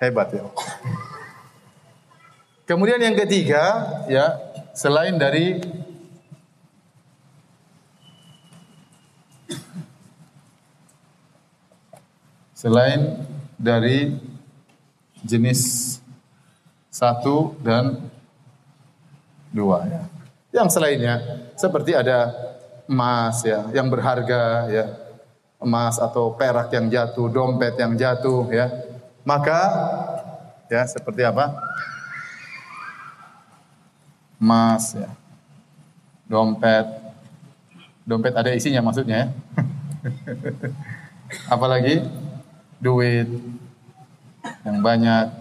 Hebat 0.00 0.32
ya. 0.32 0.44
Kemudian 2.64 2.96
yang 2.96 3.12
ketiga 3.12 3.62
ya, 4.08 4.40
selain 4.72 5.20
dari 5.20 5.60
selain 12.64 13.20
dari 13.60 14.16
jenis 15.20 16.00
satu 16.88 17.52
dan 17.60 18.00
dua 19.52 19.84
ya. 19.84 20.02
Yang 20.48 20.80
selainnya 20.80 21.14
seperti 21.60 21.92
ada 21.92 22.32
emas 22.88 23.44
ya, 23.44 23.68
yang 23.76 23.92
berharga 23.92 24.72
ya, 24.72 24.96
emas 25.60 26.00
atau 26.00 26.32
perak 26.32 26.72
yang 26.72 26.88
jatuh, 26.88 27.28
dompet 27.28 27.76
yang 27.76 28.00
jatuh 28.00 28.48
ya. 28.48 28.72
Maka 29.28 29.60
ya 30.72 30.88
seperti 30.88 31.20
apa? 31.20 31.52
Emas 34.40 34.96
ya. 34.96 35.12
Dompet. 36.24 36.88
Dompet 38.08 38.32
ada 38.32 38.56
isinya 38.56 38.80
maksudnya 38.80 39.28
ya. 39.28 39.28
Apalagi 41.54 42.23
duit 42.84 43.24
yang 44.60 44.84
banyak 44.84 45.32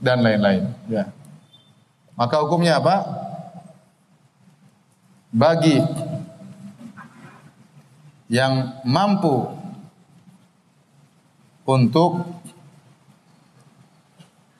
dan 0.00 0.24
lain-lain 0.24 0.72
ya. 0.88 1.12
Maka 2.16 2.40
hukumnya 2.40 2.80
apa? 2.80 3.04
Bagi 5.30 5.84
yang 8.32 8.80
mampu 8.88 9.52
untuk 11.68 12.24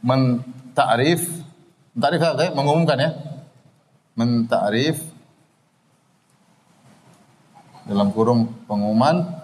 mentakrif, 0.05 1.25
mentakrif 1.97 2.23
apa 2.23 2.43
ya? 2.45 2.51
Mengumumkan 2.53 2.99
ya. 3.01 3.11
Mentakrif 4.15 5.01
dalam 7.89 8.13
kurung 8.13 8.53
pengumuman 8.69 9.40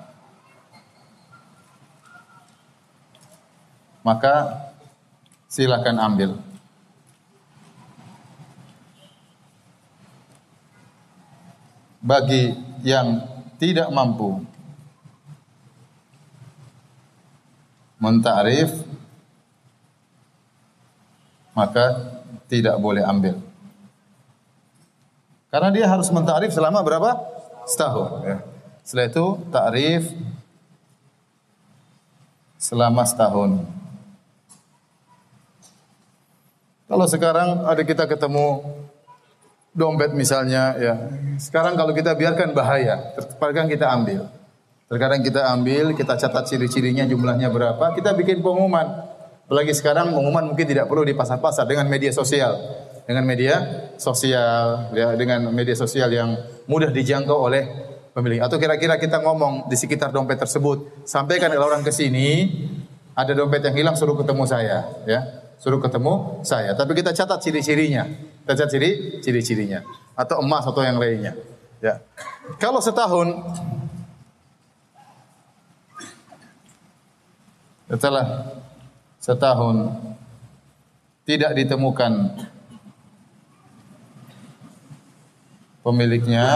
maka 4.06 4.54
silakan 5.50 5.98
ambil. 5.98 6.30
Bagi 11.98 12.54
yang 12.86 13.26
tidak 13.58 13.90
mampu 13.90 14.46
mentarif 17.98 18.70
maka 21.50 22.14
tidak 22.46 22.78
boleh 22.78 23.02
ambil. 23.02 23.42
Karena 25.50 25.74
dia 25.74 25.90
harus 25.90 26.06
mentarif 26.14 26.54
selama 26.54 26.78
berapa? 26.86 27.10
Setahun. 27.66 28.22
Ya. 28.22 28.38
Setelah 28.86 29.06
itu 29.10 29.26
takrif 29.50 30.02
selama 32.54 33.02
setahun. 33.02 33.66
Kalau 36.86 37.06
sekarang 37.10 37.66
ada 37.66 37.82
kita 37.82 38.06
ketemu 38.06 38.62
dompet 39.74 40.14
misalnya 40.14 40.78
ya. 40.78 40.94
Sekarang 41.36 41.74
kalau 41.74 41.90
kita 41.90 42.14
biarkan 42.14 42.54
bahaya, 42.54 43.12
terkadang 43.18 43.66
kita 43.66 43.90
ambil. 43.90 44.30
Terkadang 44.86 45.20
kita 45.20 45.50
ambil, 45.50 45.98
kita 45.98 46.14
catat 46.14 46.46
ciri-cirinya 46.46 47.02
jumlahnya 47.10 47.50
berapa, 47.50 47.90
kita 47.98 48.14
bikin 48.14 48.38
pengumuman. 48.38 49.02
Apalagi 49.50 49.74
sekarang 49.74 50.14
pengumuman 50.14 50.54
mungkin 50.54 50.62
tidak 50.62 50.86
perlu 50.86 51.02
di 51.02 51.14
pasar-pasar 51.14 51.66
dengan 51.66 51.90
media 51.90 52.14
sosial. 52.14 52.54
Dengan 53.02 53.22
media 53.26 53.54
sosial 53.98 54.90
ya, 54.94 55.14
dengan 55.18 55.50
media 55.50 55.74
sosial 55.74 56.10
yang 56.10 56.38
mudah 56.70 56.94
dijangkau 56.94 57.34
oleh 57.34 57.66
pemilik. 58.14 58.42
Atau 58.46 58.62
kira-kira 58.62 58.94
kita 58.98 59.18
ngomong 59.22 59.66
di 59.66 59.74
sekitar 59.74 60.14
dompet 60.14 60.38
tersebut, 60.38 61.02
sampaikan 61.02 61.50
kalau 61.50 61.66
orang 61.66 61.82
ke 61.82 61.90
sini 61.90 62.46
ada 63.14 63.34
dompet 63.34 63.62
yang 63.66 63.74
hilang 63.74 63.96
suruh 63.98 64.18
ketemu 64.18 64.44
saya 64.46 64.86
ya 65.06 65.45
suruh 65.56 65.80
ketemu 65.80 66.44
saya. 66.44 66.76
Tapi 66.76 66.92
kita 66.96 67.12
catat 67.16 67.40
ciri-cirinya. 67.42 68.04
Kita 68.44 68.52
catat 68.64 68.70
ciri 68.72 69.20
ciri-cirinya 69.20 69.82
atau 70.16 70.40
emas 70.40 70.64
atau 70.64 70.80
yang 70.80 70.96
lainnya. 70.96 71.36
Ya. 71.84 72.00
Kalau 72.56 72.80
setahun 72.80 73.36
setelah 77.86 78.56
setahun 79.22 79.94
tidak 81.22 81.54
ditemukan 81.54 82.34
pemiliknya 85.86 86.46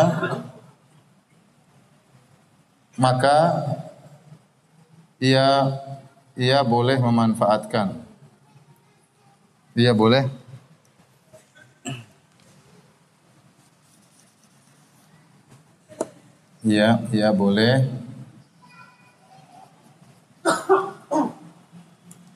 maka 2.99 3.63
ia 5.23 5.79
ia 6.35 6.59
boleh 6.67 6.99
memanfaatkan 6.99 8.10
Iya 9.79 9.95
boleh. 9.95 10.27
Iya, 16.67 17.01
iya 17.15 17.31
boleh. 17.31 17.87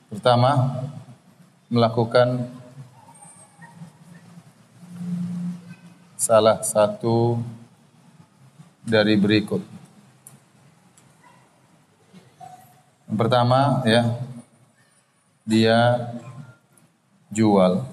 Pertama, 0.09 0.81
melakukan 1.67 2.47
salah 6.15 6.63
satu 6.63 7.37
dari 8.81 9.19
berikut. 9.19 9.61
Yang 13.11 13.17
pertama 13.19 13.85
ya, 13.85 14.09
dia 15.45 15.77
jual. 17.29 17.85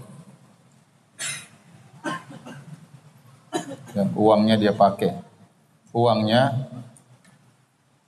Dan 3.92 4.08
uangnya 4.16 4.56
dia 4.56 4.72
pakai. 4.72 5.20
Uangnya 5.92 6.72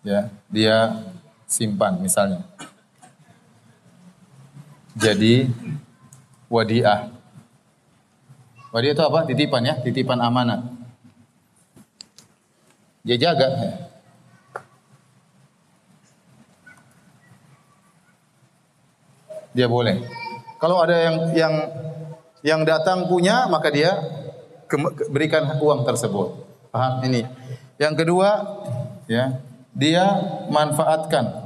ya 0.01 0.33
dia 0.49 1.05
simpan 1.45 2.01
misalnya. 2.01 2.41
Jadi 4.97 5.51
wadiah. 6.49 7.13
Wadiah 8.73 8.95
itu 8.95 9.05
apa? 9.05 9.29
Titipan 9.29 9.63
ya, 9.63 9.75
titipan 9.79 10.19
amanat. 10.19 10.65
Dia 13.05 13.21
jaga. 13.21 13.49
Dia 19.55 19.71
boleh. 19.71 20.24
Kalau 20.65 20.81
ada 20.81 20.97
yang 20.97 21.17
yang 21.37 21.55
yang 22.41 22.61
datang 22.65 23.05
punya, 23.05 23.45
maka 23.53 23.69
dia 23.69 24.01
berikan 25.13 25.61
uang 25.61 25.85
tersebut. 25.85 26.41
Paham 26.73 27.05
ini? 27.05 27.29
Yang 27.77 28.01
kedua, 28.01 28.29
ya, 29.05 29.45
dia 29.77 30.05
manfaatkan 30.49 31.37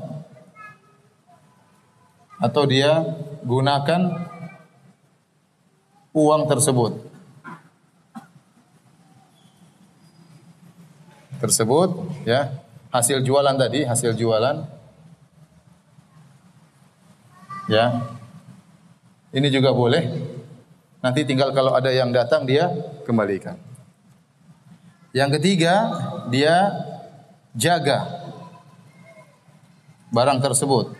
atau 2.38 2.62
dia 2.62 3.02
gunakan 3.42 4.22
uang 6.14 6.46
tersebut. 6.46 7.02
Tersebut, 11.42 11.90
ya, 12.22 12.54
hasil 12.94 13.26
jualan 13.26 13.58
tadi, 13.58 13.82
hasil 13.82 14.14
jualan 14.14 14.78
Ya. 17.68 18.16
Ini 19.28 19.48
juga 19.52 19.76
boleh. 19.76 20.08
Nanti 21.04 21.22
tinggal 21.22 21.52
kalau 21.52 21.76
ada 21.76 21.92
yang 21.92 22.10
datang 22.10 22.48
dia 22.48 22.72
kembalikan. 23.04 23.60
Yang 25.12 25.38
ketiga, 25.40 25.74
dia 26.32 26.72
jaga 27.56 28.28
barang 30.12 30.40
tersebut. 30.40 30.96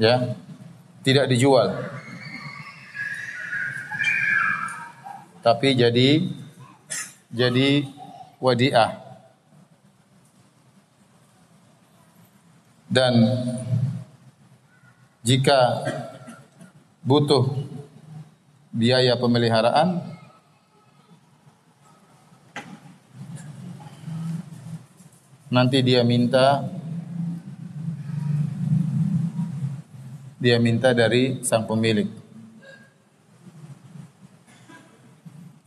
Ya. 0.00 0.34
Tidak 1.00 1.32
dijual. 1.32 1.80
Tapi 5.40 5.72
jadi 5.72 6.28
jadi 7.32 7.88
wadiah. 8.36 9.00
Dan 12.90 13.14
jika 15.30 15.86
butuh 17.06 17.54
biaya 18.74 19.14
pemeliharaan 19.14 20.02
nanti 25.54 25.86
dia 25.86 26.02
minta 26.02 26.66
dia 30.42 30.58
minta 30.58 30.90
dari 30.90 31.46
sang 31.46 31.62
pemilik. 31.62 32.10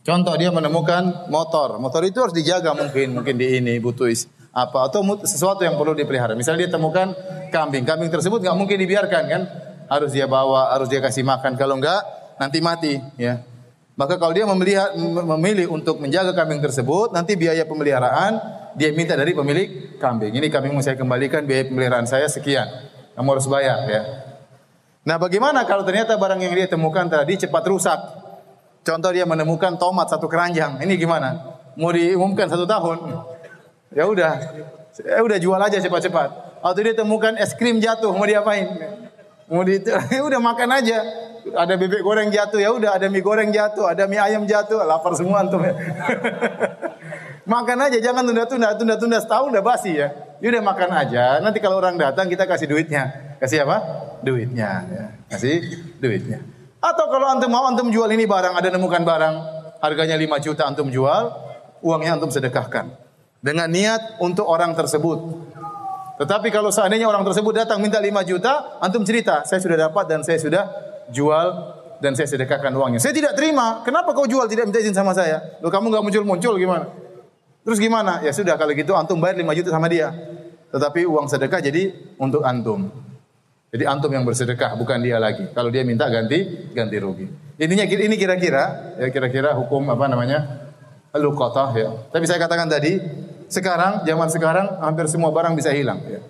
Contoh 0.03 0.35
dia 0.35 0.51
menemukan 0.51 1.31
motor. 1.31 1.79
Motor 1.79 2.03
itu 2.03 2.19
harus 2.19 2.35
dijaga 2.35 2.75
mungkin, 2.75 3.15
mungkin 3.15 3.39
di 3.39 3.63
ini 3.63 3.79
butuh 3.79 4.11
apa 4.53 4.85
atau 4.85 5.01
sesuatu 5.25 5.65
yang 5.65 5.75
perlu 5.81 5.97
dipelihara. 5.97 6.37
Misalnya 6.37 6.69
dia 6.69 6.71
temukan 6.77 7.17
kambing, 7.49 7.83
kambing 7.83 8.13
tersebut 8.13 8.37
nggak 8.37 8.53
mungkin 8.53 8.77
dibiarkan 8.77 9.23
kan? 9.25 9.41
Harus 9.89 10.13
dia 10.13 10.29
bawa, 10.29 10.69
harus 10.77 10.87
dia 10.87 11.01
kasih 11.01 11.25
makan. 11.25 11.57
Kalau 11.57 11.81
enggak 11.81 12.05
nanti 12.37 12.61
mati, 12.61 13.01
ya. 13.17 13.41
Maka 13.93 14.17
kalau 14.17 14.33
dia 14.33 14.45
memilih 15.25 15.69
untuk 15.69 16.01
menjaga 16.01 16.33
kambing 16.33 16.61
tersebut, 16.61 17.13
nanti 17.13 17.37
biaya 17.37 17.61
pemeliharaan 17.65 18.41
dia 18.73 18.89
minta 18.89 19.13
dari 19.13 19.37
pemilik 19.37 19.97
kambing. 20.01 20.33
Ini 20.33 20.49
kambing 20.49 20.73
mau 20.73 20.81
saya 20.81 20.97
kembalikan 20.97 21.45
biaya 21.45 21.69
pemeliharaan 21.69 22.09
saya 22.09 22.25
sekian. 22.25 22.65
Kamu 23.13 23.29
harus 23.37 23.45
bayar 23.45 23.85
ya. 23.85 24.01
Nah, 25.05 25.21
bagaimana 25.21 25.61
kalau 25.69 25.85
ternyata 25.85 26.17
barang 26.17 26.41
yang 26.41 26.53
dia 26.57 26.65
temukan 26.65 27.05
tadi 27.05 27.37
cepat 27.37 27.63
rusak? 27.69 27.99
Contoh 28.81 29.13
dia 29.13 29.29
menemukan 29.29 29.77
tomat 29.77 30.09
satu 30.09 30.25
keranjang. 30.25 30.81
Ini 30.81 30.93
gimana? 30.97 31.37
Mau 31.77 31.93
diumumkan 31.93 32.49
satu 32.49 32.65
tahun? 32.65 32.97
Ya 33.93 34.09
udah, 34.09 34.33
ya 34.97 35.21
udah 35.21 35.37
jual 35.37 35.59
aja 35.61 35.77
cepat-cepat. 35.77 36.29
Atau 36.65 36.81
dia 36.81 36.95
temukan 36.97 37.37
es 37.37 37.53
krim 37.53 37.77
jatuh, 37.77 38.09
mau 38.13 38.25
diapain? 38.25 38.65
Mau 39.49 39.61
di, 39.61 39.77
ya 40.15 40.21
udah 40.25 40.41
makan 40.41 40.69
aja. 40.81 40.97
Ada 41.43 41.75
bebek 41.75 42.01
goreng 42.01 42.31
jatuh, 42.31 42.55
ya 42.55 42.71
udah 42.71 42.95
ada 42.95 43.11
mie 43.11 43.19
goreng 43.19 43.51
jatuh, 43.51 43.83
ada 43.83 44.07
mie 44.07 44.15
ayam 44.15 44.47
jatuh, 44.47 44.79
lapar 44.87 45.11
semua 45.11 45.43
antum 45.43 45.59
ya. 45.59 45.75
makan 47.53 47.77
aja, 47.83 47.99
jangan 47.99 48.23
tunda-tunda, 48.23 48.79
tunda-tunda 48.79 49.19
setahun 49.19 49.51
udah 49.51 49.63
basi 49.63 49.99
ya. 49.99 50.07
Ya 50.39 50.47
udah 50.55 50.63
makan 50.63 50.89
aja. 50.95 51.43
Nanti 51.43 51.59
kalau 51.59 51.83
orang 51.83 51.99
datang 51.99 52.31
kita 52.31 52.47
kasih 52.47 52.71
duitnya. 52.71 53.35
Kasih 53.43 53.67
apa? 53.67 53.77
Duitnya. 54.23 54.87
Ya. 54.87 55.05
Kasih 55.27 55.83
duitnya. 55.99 56.39
Atau 56.79 57.11
kalau 57.11 57.27
antum 57.27 57.51
mau 57.51 57.67
antum 57.67 57.91
jual 57.91 58.07
ini 58.11 58.23
barang, 58.23 58.55
ada 58.55 58.67
nemukan 58.71 59.03
barang 59.03 59.35
harganya 59.83 60.15
5 60.15 60.39
juta 60.39 60.63
antum 60.63 60.87
jual, 60.87 61.27
uangnya 61.83 62.15
antum 62.15 62.31
sedekahkan. 62.31 63.02
Dengan 63.43 63.67
niat 63.67 64.23
untuk 64.23 64.47
orang 64.47 64.71
tersebut. 64.71 65.19
Tetapi 66.15 66.47
kalau 66.47 66.71
seandainya 66.71 67.11
orang 67.11 67.27
tersebut 67.27 67.51
datang 67.51 67.83
minta 67.83 67.99
5 67.99 68.07
juta, 68.23 68.79
antum 68.79 69.03
cerita, 69.03 69.43
saya 69.43 69.59
sudah 69.59 69.91
dapat 69.91 70.07
dan 70.07 70.23
saya 70.23 70.39
sudah 70.39 70.63
jual 71.11 71.47
dan 71.99 72.15
saya 72.15 72.31
sedekahkan 72.31 72.71
uangnya. 72.71 73.03
Saya 73.03 73.11
tidak 73.11 73.35
terima. 73.35 73.83
Kenapa 73.83 74.15
kau 74.15 74.23
jual 74.23 74.47
tidak 74.47 74.71
minta 74.71 74.79
izin 74.79 74.95
sama 74.95 75.11
saya? 75.11 75.59
Loh 75.59 75.67
kamu 75.67 75.91
nggak 75.91 76.03
muncul-muncul 76.07 76.55
gimana? 76.55 76.87
Terus 77.67 77.79
gimana? 77.83 78.23
Ya 78.23 78.31
sudah 78.31 78.55
kalau 78.55 78.71
gitu 78.71 78.95
antum 78.95 79.19
bayar 79.19 79.35
5 79.35 79.59
juta 79.59 79.69
sama 79.75 79.91
dia. 79.91 80.15
Tetapi 80.71 81.03
uang 81.03 81.27
sedekah 81.27 81.59
jadi 81.59 81.91
untuk 82.15 82.47
antum. 82.47 82.91
Jadi 83.73 83.83
antum 83.89 84.11
yang 84.13 84.21
bersedekah 84.21 84.77
bukan 84.77 85.01
dia 85.01 85.17
lagi. 85.17 85.49
Kalau 85.51 85.73
dia 85.73 85.81
minta 85.81 86.05
ganti 86.07 86.69
ganti 86.71 86.95
rugi. 87.01 87.25
Ininya 87.57 87.83
ini 87.89 88.15
kira-kira 88.19 88.95
ya 89.01 89.09
kira-kira 89.09 89.57
hukum 89.57 89.89
apa 89.89 90.05
namanya? 90.05 90.69
Luqatah 91.13 91.69
ya. 91.73 91.89
Tapi 92.09 92.25
saya 92.29 92.37
katakan 92.41 92.69
tadi 92.69 92.97
sekarang 93.53 94.01
zaman 94.01 94.27
sekarang 94.33 94.67
hampir 94.81 95.05
semua 95.05 95.29
barang 95.29 95.53
bisa 95.53 95.69
hilang 95.69 96.01
ya. 96.09 96.21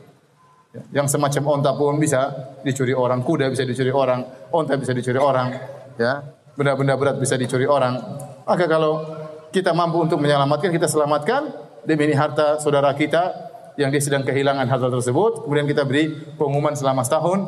Yang 0.90 1.16
semacam 1.16 1.62
onta 1.62 1.72
pun 1.78 2.02
bisa 2.02 2.34
dicuri 2.66 2.98
orang, 2.98 3.22
kuda 3.22 3.46
bisa 3.54 3.62
dicuri 3.62 3.94
orang, 3.94 4.26
onta 4.50 4.74
bisa 4.74 4.90
dicuri 4.90 5.22
orang, 5.22 5.54
ya. 6.02 6.26
Benda-benda 6.58 6.98
berat 6.98 7.18
bisa 7.22 7.38
dicuri 7.38 7.70
orang. 7.70 7.94
Maka 8.42 8.66
kalau 8.66 9.06
kita 9.54 9.70
mampu 9.70 10.02
untuk 10.02 10.18
menyelamatkan, 10.18 10.74
kita 10.74 10.90
selamatkan 10.90 11.54
demi 11.86 12.10
ini 12.10 12.18
harta 12.18 12.58
saudara 12.58 12.90
kita 12.98 13.54
yang 13.78 13.94
dia 13.94 14.02
sedang 14.02 14.26
kehilangan 14.26 14.66
harta 14.66 14.90
tersebut, 14.90 15.46
kemudian 15.46 15.70
kita 15.70 15.86
beri 15.86 16.10
pengumuman 16.38 16.74
selama 16.74 17.06
setahun 17.06 17.40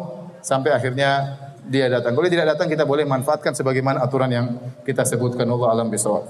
sampai 0.45 0.73
akhirnya 0.77 1.37
dia 1.65 1.89
datang. 1.89 2.13
Kalau 2.13 2.29
dia 2.29 2.33
tidak 2.37 2.57
datang 2.57 2.69
kita 2.69 2.85
boleh 2.85 3.09
manfaatkan 3.09 3.57
sebagaimana 3.57 4.05
aturan 4.05 4.29
yang 4.29 4.45
kita 4.85 5.01
sebutkan 5.01 5.49
Allah 5.49 5.81
alam 5.81 5.89
bisawab. 5.89 6.29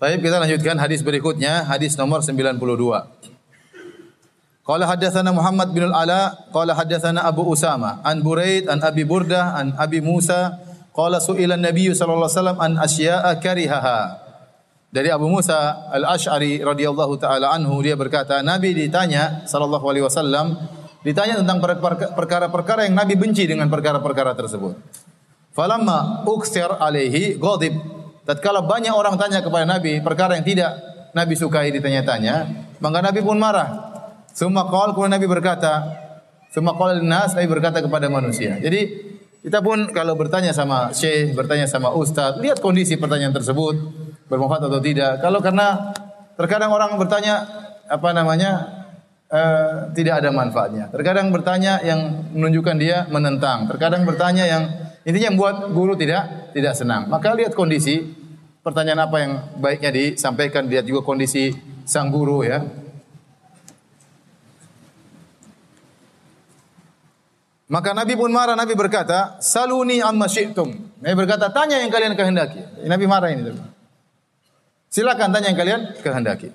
Baik, 0.00 0.24
kita 0.24 0.40
lanjutkan 0.40 0.80
hadis 0.80 1.04
berikutnya, 1.04 1.60
hadis 1.68 1.92
nomor 1.92 2.24
92. 2.24 2.56
Qala 4.64 4.88
haddatsana 4.88 5.28
Muhammad 5.28 5.76
bin 5.76 5.92
Al-Ala, 5.92 6.48
qala 6.48 6.72
haddatsana 6.72 7.20
Abu 7.20 7.44
Usama, 7.44 8.00
an 8.00 8.24
Buraid, 8.24 8.64
an 8.72 8.80
Abi 8.80 9.04
Burdah, 9.04 9.60
an 9.60 9.76
Abi 9.76 10.00
Musa, 10.00 10.56
qala 10.96 11.20
su'ila 11.20 11.60
Nabi 11.60 11.92
sallallahu 11.92 12.32
alaihi 12.32 12.32
wasallam 12.32 12.58
an 12.64 12.72
asya'a 12.80 13.44
karihaha. 13.44 14.00
Dari 14.88 15.12
Abu 15.12 15.28
Musa 15.28 15.92
Al-Asy'ari 15.92 16.64
radhiyallahu 16.64 17.20
taala 17.20 17.52
anhu 17.52 17.84
dia 17.84 17.92
berkata, 17.92 18.40
Nabi 18.40 18.72
ditanya 18.72 19.44
sallallahu 19.44 19.84
alaihi 19.84 20.08
wasallam 20.08 20.64
ditanya 21.04 21.44
tentang 21.44 21.60
perkara-perkara 22.16 22.88
yang 22.88 22.96
Nabi 22.96 23.20
benci 23.20 23.44
dengan 23.44 23.68
perkara-perkara 23.68 24.32
tersebut. 24.32 24.80
Falamma 25.52 26.24
uksir 26.24 26.72
alaihi 26.80 27.36
ghadib 27.36 27.99
Tatkala 28.30 28.62
banyak 28.62 28.94
orang 28.94 29.18
tanya 29.18 29.42
kepada 29.42 29.66
Nabi 29.66 29.98
perkara 29.98 30.38
yang 30.38 30.46
tidak 30.46 30.70
Nabi 31.10 31.34
sukai 31.34 31.74
ditanya-tanya, 31.74 32.46
maka 32.78 33.02
Nabi 33.02 33.26
pun 33.26 33.34
marah. 33.42 33.90
Semua 34.30 34.70
qala 34.70 34.94
kemudian 34.94 35.18
Nabi 35.18 35.26
berkata, 35.26 35.82
semua 36.54 36.78
qala 36.78 37.02
nas 37.02 37.34
Nabi 37.34 37.50
berkata 37.50 37.82
kepada 37.82 38.06
manusia. 38.06 38.54
Jadi 38.62 38.86
kita 39.42 39.58
pun 39.58 39.90
kalau 39.90 40.14
bertanya 40.14 40.54
sama 40.54 40.94
syekh, 40.94 41.34
bertanya 41.34 41.66
sama 41.66 41.90
ustaz, 41.90 42.38
lihat 42.38 42.62
kondisi 42.62 42.94
pertanyaan 43.02 43.34
tersebut 43.34 43.74
bermanfaat 44.30 44.70
atau 44.70 44.78
tidak. 44.78 45.18
Kalau 45.18 45.42
karena 45.42 45.90
terkadang 46.38 46.70
orang 46.70 46.94
bertanya 47.02 47.50
apa 47.90 48.14
namanya 48.14 48.50
uh, 49.26 49.90
tidak 49.90 50.22
ada 50.22 50.30
manfaatnya. 50.30 50.86
Terkadang 50.94 51.34
bertanya 51.34 51.82
yang 51.82 52.30
menunjukkan 52.30 52.76
dia 52.78 53.10
menentang. 53.10 53.66
Terkadang 53.66 54.06
bertanya 54.06 54.46
yang 54.46 54.62
intinya 55.02 55.34
membuat 55.34 55.74
guru 55.74 55.98
tidak 55.98 56.54
tidak 56.54 56.78
senang. 56.78 57.10
Maka 57.10 57.34
lihat 57.34 57.58
kondisi 57.58 58.19
pertanyaan 58.60 59.00
apa 59.08 59.16
yang 59.20 59.32
baiknya 59.56 59.90
disampaikan, 59.92 60.68
lihat 60.68 60.84
juga 60.84 61.04
kondisi 61.04 61.52
sang 61.88 62.12
guru 62.12 62.44
ya. 62.44 62.64
Maka 67.70 67.94
Nabi 67.94 68.18
pun 68.18 68.34
marah, 68.34 68.58
Nabi 68.58 68.74
berkata, 68.74 69.38
"Saluni 69.38 70.02
amma 70.02 70.26
syi'tum." 70.26 70.74
Nabi 70.98 71.14
berkata, 71.14 71.54
"Tanya 71.54 71.78
yang 71.78 71.90
kalian 71.94 72.18
kehendaki." 72.18 72.60
Nabi 72.82 73.04
marah 73.06 73.30
ini. 73.30 73.54
Silakan 74.90 75.30
tanya 75.30 75.54
yang 75.54 75.58
kalian 75.58 75.80
kehendaki. 76.02 76.50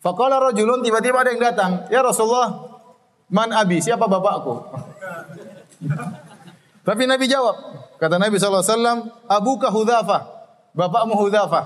Faqala 0.00 0.40
rajulun 0.40 0.80
tiba-tiba 0.80 1.20
ada 1.20 1.36
yang 1.36 1.42
datang, 1.52 1.84
"Ya 1.92 2.00
Rasulullah, 2.00 2.80
man 3.28 3.52
abi? 3.52 3.84
Siapa 3.84 4.08
bapakku?" 4.08 4.72
Tapi 6.88 7.02
Nabi 7.04 7.28
jawab, 7.28 7.54
kata 8.00 8.18
Nabi 8.18 8.40
SAW, 8.40 9.06
Abuka 9.30 9.70
Hudzafah 9.70 10.31
bapakmu 10.76 11.14
Hudzafah. 11.16 11.64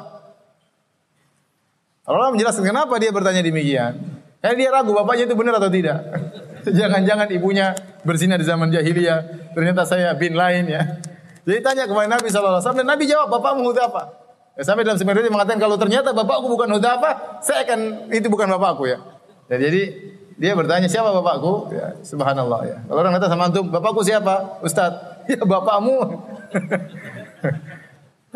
Allah 2.07 2.31
menjelaskan 2.31 2.63
kenapa 2.63 2.95
dia 3.03 3.11
bertanya 3.11 3.43
demikian. 3.43 3.99
Karena 4.39 4.55
dia 4.55 4.69
ragu 4.71 4.95
bapaknya 4.95 5.27
itu 5.27 5.35
benar 5.35 5.59
atau 5.59 5.67
tidak. 5.67 6.07
Jangan-jangan 6.79 7.27
ibunya 7.35 7.75
berzina 8.07 8.39
di 8.39 8.47
zaman 8.47 8.71
jahiliyah. 8.71 9.51
Ternyata 9.59 9.83
saya 9.83 10.15
bin 10.15 10.39
lain 10.39 10.71
ya. 10.71 11.03
Jadi 11.47 11.59
tanya 11.63 11.87
kepada 11.87 12.07
Nabi 12.11 12.27
SAW 12.31 12.63
dan 12.63 12.87
Nabi 12.87 13.11
jawab 13.11 13.31
bapakmu 13.31 13.71
Hudzafah. 13.71 14.07
Ya, 14.57 14.63
sampai 14.65 14.87
dalam 14.87 14.97
sebenarnya 14.97 15.29
mengatakan 15.29 15.59
kalau 15.59 15.77
ternyata 15.77 16.15
bapakku 16.15 16.47
bukan 16.47 16.79
Hudzafah, 16.79 17.43
saya 17.43 17.67
akan 17.67 18.11
itu 18.15 18.31
bukan 18.31 18.51
bapakku 18.55 18.87
ya. 18.87 18.99
ya 19.51 19.59
jadi 19.59 19.83
dia 20.37 20.53
bertanya 20.53 20.87
siapa 20.87 21.11
bapakku? 21.11 21.75
Ya, 21.75 21.97
subhanallah 22.07 22.61
ya. 22.69 22.77
Kalau 22.87 22.99
orang 23.03 23.15
kata 23.19 23.27
sama 23.33 23.49
antum, 23.51 23.67
bapakku 23.73 24.07
siapa? 24.07 24.63
Ustaz. 24.63 24.95
Ya 25.27 25.43
bapakmu. 25.43 26.23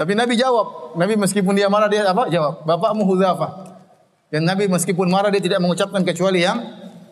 Tapi 0.00 0.16
Nabi 0.16 0.32
jawab. 0.40 0.96
Nabi 0.96 1.20
meskipun 1.20 1.52
dia 1.52 1.68
marah 1.68 1.92
dia 1.92 2.08
apa? 2.08 2.32
Jawab. 2.32 2.64
Bapakmu 2.64 3.04
Hudzafah. 3.04 3.68
Dan 4.32 4.48
Nabi 4.48 4.64
meskipun 4.64 5.12
marah 5.12 5.28
dia 5.28 5.44
tidak 5.44 5.60
mengucapkan 5.60 6.00
kecuali 6.00 6.40
yang 6.40 6.56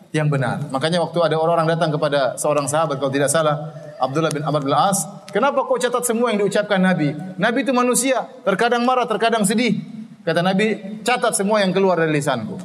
yang 0.09 0.25
benar. 0.25 0.65
Makanya 0.73 1.05
waktu 1.05 1.21
ada 1.21 1.37
orang-orang 1.37 1.69
datang 1.69 1.93
kepada 1.93 2.33
seorang 2.41 2.65
sahabat 2.65 2.97
kalau 2.97 3.13
tidak 3.13 3.29
salah 3.29 3.77
Abdullah 4.01 4.33
bin 4.33 4.41
Amr 4.41 4.65
bin 4.65 4.73
As, 4.73 5.05
kenapa 5.29 5.69
kau 5.69 5.77
catat 5.77 6.01
semua 6.07 6.33
yang 6.33 6.41
diucapkan 6.41 6.81
Nabi? 6.81 7.13
Nabi 7.37 7.61
itu 7.61 7.75
manusia, 7.75 8.25
terkadang 8.41 8.87
marah, 8.87 9.05
terkadang 9.05 9.45
sedih. 9.45 9.77
Kata 10.25 10.41
Nabi, 10.41 10.97
catat 11.05 11.37
semua 11.37 11.61
yang 11.61 11.75
keluar 11.75 11.99
dari 11.99 12.15
lisanku. 12.15 12.57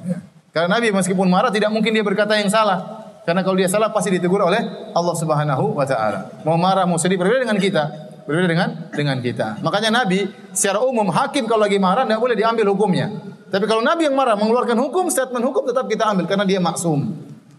Karena 0.55 0.79
Nabi 0.79 0.95
meskipun 0.95 1.27
marah 1.27 1.51
tidak 1.51 1.75
mungkin 1.75 1.91
dia 1.93 2.07
berkata 2.07 2.39
yang 2.39 2.49
salah. 2.49 3.05
Karena 3.27 3.43
kalau 3.43 3.59
dia 3.59 3.68
salah 3.68 3.91
pasti 3.91 4.14
ditegur 4.14 4.41
oleh 4.41 4.93
Allah 4.95 5.14
Subhanahu 5.18 5.75
wa 5.75 5.85
taala. 5.85 6.41
Mau 6.47 6.57
marah, 6.57 6.87
mau 6.87 6.97
sedih 6.97 7.18
berbeda 7.18 7.45
dengan 7.45 7.59
kita. 7.59 8.14
Berbeda 8.25 8.49
dengan 8.49 8.68
dengan 8.91 9.16
kita. 9.20 9.61
Makanya 9.61 9.91
Nabi 9.93 10.25
secara 10.57 10.81
umum 10.81 11.12
hakim 11.12 11.45
kalau 11.45 11.68
lagi 11.68 11.77
marah 11.77 12.09
tidak 12.09 12.20
boleh 12.20 12.37
diambil 12.37 12.72
hukumnya. 12.72 13.12
Tapi 13.53 13.64
kalau 13.68 13.85
Nabi 13.85 14.09
yang 14.09 14.16
marah 14.16 14.35
mengeluarkan 14.35 14.75
hukum, 14.81 15.12
statement 15.12 15.45
hukum 15.45 15.68
tetap 15.68 15.87
kita 15.87 16.11
ambil 16.11 16.25
karena 16.27 16.49
dia 16.49 16.59
maksum. 16.59 17.12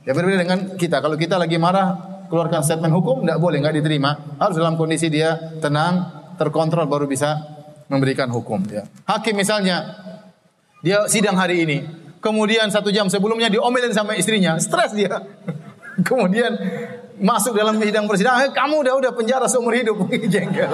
Ya 0.04 0.12
berbeda 0.12 0.42
dengan 0.42 0.60
kita. 0.76 1.00
Kalau 1.00 1.16
kita 1.16 1.38
lagi 1.38 1.56
marah 1.56 1.96
keluarkan 2.28 2.66
statement 2.66 2.92
hukum 2.92 3.24
tidak 3.24 3.38
boleh, 3.40 3.62
nggak 3.62 3.76
diterima. 3.80 4.12
Harus 4.42 4.58
dalam 4.58 4.76
kondisi 4.76 5.08
dia 5.08 5.38
tenang, 5.62 6.10
terkontrol 6.36 6.90
baru 6.90 7.06
bisa 7.06 7.38
memberikan 7.88 8.28
hukum. 8.34 8.66
Ya. 8.68 8.90
Hakim 9.06 9.38
misalnya 9.38 9.86
dia 10.82 11.06
sidang 11.08 11.38
hari 11.38 11.64
ini, 11.64 11.78
Kemudian 12.26 12.74
satu 12.74 12.90
jam 12.90 13.06
sebelumnya 13.06 13.54
diomelin 13.54 13.94
sama 13.94 14.18
istrinya, 14.18 14.58
stres 14.58 14.98
dia. 14.98 15.22
Kemudian 16.10 16.58
masuk 17.20 17.56
dalam 17.56 17.80
sidang 17.80 18.06
persidangan, 18.08 18.50
eh, 18.50 18.52
kamu 18.52 18.86
udah 18.86 18.94
udah 19.00 19.12
penjara 19.16 19.48
seumur 19.48 19.76
hidup, 19.76 19.98
jengkel. 20.34 20.72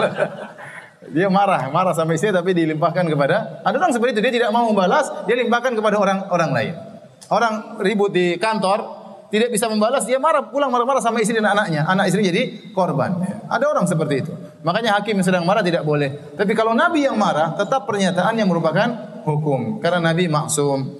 Dia 1.12 1.28
marah, 1.28 1.68
marah 1.74 1.98
sama 1.98 2.14
istri 2.14 2.30
tapi 2.30 2.54
dilimpahkan 2.54 3.04
kepada 3.10 3.66
ada 3.66 3.76
orang 3.76 3.92
seperti 3.92 4.16
itu 4.16 4.22
dia 4.22 4.34
tidak 4.38 4.50
mau 4.54 4.70
membalas, 4.70 5.10
dia 5.26 5.36
limpahkan 5.36 5.74
kepada 5.74 5.98
orang 5.98 6.30
orang 6.30 6.52
lain. 6.54 6.74
Orang 7.32 7.82
ribut 7.82 8.14
di 8.14 8.38
kantor, 8.38 9.02
tidak 9.32 9.50
bisa 9.50 9.72
membalas, 9.72 10.04
dia 10.04 10.20
marah 10.20 10.52
pulang 10.52 10.68
marah-marah 10.68 11.00
sama 11.00 11.24
istri 11.24 11.40
dan 11.40 11.48
anaknya. 11.48 11.88
Anak 11.88 12.12
istri 12.12 12.28
jadi 12.28 12.70
korban. 12.76 13.18
Ada 13.48 13.66
orang 13.66 13.88
seperti 13.88 14.28
itu. 14.28 14.32
Makanya 14.62 15.00
hakim 15.00 15.18
yang 15.18 15.26
sedang 15.26 15.44
marah 15.48 15.64
tidak 15.64 15.88
boleh. 15.88 16.36
Tapi 16.36 16.52
kalau 16.52 16.76
Nabi 16.76 17.08
yang 17.08 17.16
marah, 17.16 17.56
tetap 17.56 17.88
pernyataan 17.88 18.36
yang 18.36 18.52
merupakan 18.52 18.92
hukum. 19.24 19.80
Karena 19.80 20.12
Nabi 20.12 20.28
maksum. 20.28 21.00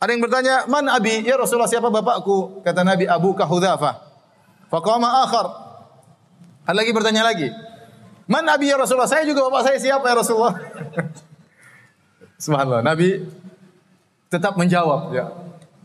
Ada 0.00 0.10
yang 0.16 0.22
bertanya, 0.24 0.54
"Man 0.64 0.88
abi?" 0.88 1.20
Ya 1.26 1.36
Rasulullah, 1.36 1.68
siapa 1.68 1.92
bapakku? 1.92 2.64
Kata 2.64 2.82
Nabi, 2.88 3.04
"Abu 3.04 3.36
Hudzafah." 3.36 4.07
Faqama 4.68 5.24
akhar. 5.24 5.46
Ada 6.68 6.76
lagi 6.76 6.92
bertanya 6.92 7.24
lagi. 7.24 7.48
"Man 8.28 8.44
abi 8.44 8.68
ya 8.68 8.76
Rasulullah?" 8.76 9.08
Saya 9.08 9.24
juga 9.24 9.48
bapak 9.48 9.72
saya 9.72 9.78
siapa 9.80 10.04
ya 10.04 10.14
Rasulullah? 10.20 10.54
Subhanallah, 12.44 12.84
Nabi 12.84 13.26
tetap 14.28 14.54
menjawab 14.54 15.10
ya. 15.10 15.32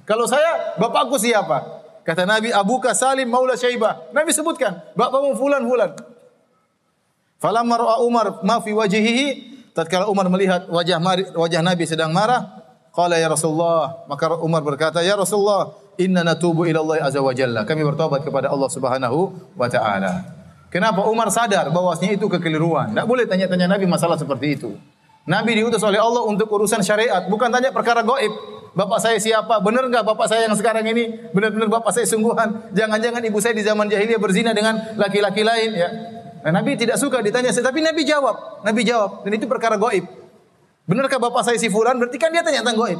Kalau 0.03 0.27
saya, 0.27 0.75
bapakku 0.75 1.15
siapa? 1.15 1.81
Kata 2.03 2.27
Nabi, 2.27 2.51
Abuka 2.51 2.91
Salim 2.91 3.31
Maula 3.31 3.55
Syaibah. 3.55 4.11
Nabi 4.11 4.35
sebutkan, 4.35 4.83
bapakmu 4.93 5.39
fulan 5.39 5.63
fulan. 5.63 5.95
Falamma 7.39 7.75
ra'a 7.79 7.97
Umar 8.03 8.43
ma 8.43 8.59
fi 8.59 8.75
wajhihi, 8.75 9.27
tatkala 9.71 10.11
Umar 10.11 10.27
melihat 10.27 10.67
wajah 10.67 10.99
wajah 11.35 11.61
Nabi 11.63 11.83
sedang 11.87 12.11
marah, 12.11 12.63
Qala 12.93 13.17
ya 13.17 13.25
Rasulullah, 13.31 14.05
maka 14.05 14.37
Umar 14.37 14.61
berkata, 14.61 15.01
"Ya 15.01 15.17
Rasulullah, 15.17 15.73
inna 16.01 16.25
natubu 16.25 16.65
ila 16.65 16.79
Allah 16.81 17.09
azza 17.09 17.19
wa 17.21 17.33
jalla." 17.33 17.63
Kami 17.63 17.81
bertobat 17.83 18.25
kepada 18.25 18.49
Allah 18.49 18.69
Subhanahu 18.69 19.33
wa 19.57 19.67
taala. 19.67 20.23
Kenapa 20.73 21.05
Umar 21.05 21.29
sadar 21.29 21.69
bahwasanya 21.69 22.17
itu 22.17 22.25
kekeliruan? 22.25 22.97
Tidak 22.97 23.05
boleh 23.05 23.29
tanya-tanya 23.29 23.69
Nabi 23.69 23.85
masalah 23.85 24.17
seperti 24.17 24.57
itu. 24.57 24.73
Nabi 25.23 25.55
diutus 25.55 25.79
oleh 25.85 26.01
Allah 26.01 26.25
untuk 26.25 26.49
urusan 26.49 26.81
syariat, 26.81 27.29
bukan 27.29 27.47
tanya 27.53 27.69
perkara 27.69 28.01
goib. 28.01 28.33
Bapak 28.73 28.97
saya 28.97 29.21
siapa? 29.21 29.61
Benar 29.61 29.85
enggak 29.85 30.01
bapak 30.01 30.25
saya 30.25 30.49
yang 30.49 30.57
sekarang 30.57 30.81
ini? 30.89 31.29
Benar-benar 31.29 31.69
bapak 31.69 31.93
saya 31.93 32.09
sungguhan. 32.09 32.73
Jangan-jangan 32.73 33.21
ibu 33.21 33.37
saya 33.37 33.53
di 33.53 33.61
zaman 33.61 33.85
jahiliyah 33.85 34.17
berzina 34.17 34.49
dengan 34.49 34.97
laki-laki 34.97 35.45
lain 35.45 35.77
ya. 35.77 35.89
Nah, 36.43 36.59
Nabi 36.59 36.75
tidak 36.75 36.97
suka 36.99 37.21
ditanya, 37.21 37.53
tapi 37.53 37.79
Nabi 37.79 38.01
jawab. 38.03 38.65
Nabi 38.65 38.81
jawab 38.83 39.23
dan 39.23 39.31
itu 39.31 39.45
perkara 39.45 39.77
goib. 39.77 40.03
Benarkah 40.89 41.21
bapak 41.21 41.47
saya 41.47 41.55
si 41.55 41.71
fulan? 41.71 41.95
Berarti 41.95 42.17
kan 42.19 42.33
dia 42.33 42.43
tanya 42.43 42.65
tentang 42.65 42.81
goib. 42.81 42.99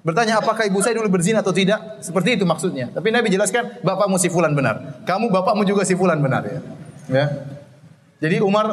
Bertanya 0.00 0.40
apakah 0.40 0.64
ibu 0.64 0.80
saya 0.80 0.96
dulu 0.96 1.12
berzina 1.12 1.44
atau 1.44 1.52
tidak? 1.52 2.00
Seperti 2.00 2.40
itu 2.40 2.48
maksudnya. 2.48 2.88
Tapi 2.88 3.12
Nabi 3.12 3.28
jelaskan 3.28 3.84
bapakmu 3.84 4.16
si 4.16 4.32
fulan 4.32 4.56
benar. 4.56 5.04
Kamu 5.04 5.28
bapakmu 5.28 5.68
juga 5.68 5.84
si 5.84 5.92
fulan 5.92 6.16
benar 6.24 6.40
ya. 6.48 6.60
ya. 7.12 7.26
Jadi 8.20 8.40
Umar 8.40 8.64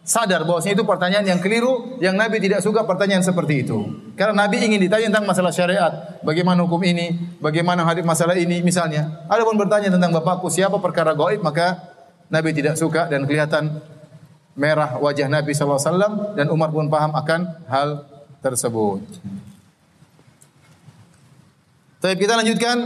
sadar 0.00 0.48
bahwasanya 0.48 0.80
itu 0.80 0.84
pertanyaan 0.88 1.26
yang 1.28 1.40
keliru 1.44 2.00
yang 2.00 2.16
Nabi 2.16 2.40
tidak 2.40 2.64
suka 2.64 2.88
pertanyaan 2.88 3.20
seperti 3.20 3.68
itu. 3.68 3.84
Karena 4.16 4.48
Nabi 4.48 4.64
ingin 4.64 4.80
ditanya 4.80 5.12
tentang 5.12 5.28
masalah 5.28 5.52
syariat, 5.52 5.92
bagaimana 6.24 6.64
hukum 6.64 6.80
ini, 6.88 7.36
bagaimana 7.36 7.84
hadis 7.84 8.04
masalah 8.04 8.32
ini 8.36 8.64
misalnya. 8.64 9.28
Adapun 9.28 9.60
bertanya 9.60 9.92
tentang 9.92 10.12
bapakku 10.16 10.48
siapa 10.48 10.80
perkara 10.80 11.12
goib 11.12 11.44
maka 11.44 11.76
Nabi 12.32 12.56
tidak 12.56 12.80
suka 12.80 13.12
dan 13.12 13.28
kelihatan 13.28 13.76
merah 14.56 14.96
wajah 14.96 15.28
Nabi 15.28 15.52
SAW 15.52 16.32
dan 16.32 16.48
Umar 16.48 16.72
pun 16.72 16.88
paham 16.88 17.12
akan 17.12 17.40
hal 17.68 17.88
tersebut. 18.40 19.04
Tapi 22.00 22.16
kita 22.16 22.32
lanjutkan 22.40 22.76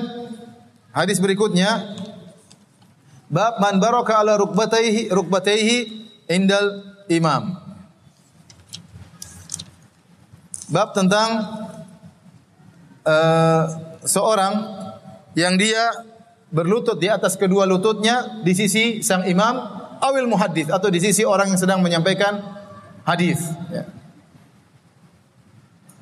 hadis 0.91 1.23
berikutnya. 1.23 2.03
Bab 3.31 3.59
man 3.59 3.79
baraka 3.83 4.21
ala 4.21 4.39
rukbataihi 4.39 5.11
rukbataihi 5.11 5.77
indal 6.31 6.83
imam. 7.07 7.57
Bab 10.71 10.95
tentang 10.95 11.31
uh, 13.07 13.63
seorang 14.03 14.55
yang 15.35 15.59
dia 15.59 15.95
berlutut 16.51 16.99
di 16.99 17.11
atas 17.11 17.35
kedua 17.35 17.67
lututnya 17.67 18.43
di 18.47 18.55
sisi 18.55 19.03
sang 19.03 19.27
imam 19.27 19.59
awil 19.99 20.31
muhaddis 20.31 20.71
atau 20.71 20.91
di 20.91 21.03
sisi 21.03 21.27
orang 21.27 21.55
yang 21.55 21.61
sedang 21.61 21.81
menyampaikan 21.83 22.39
hadis. 23.03 23.43
Ya. 23.71 23.87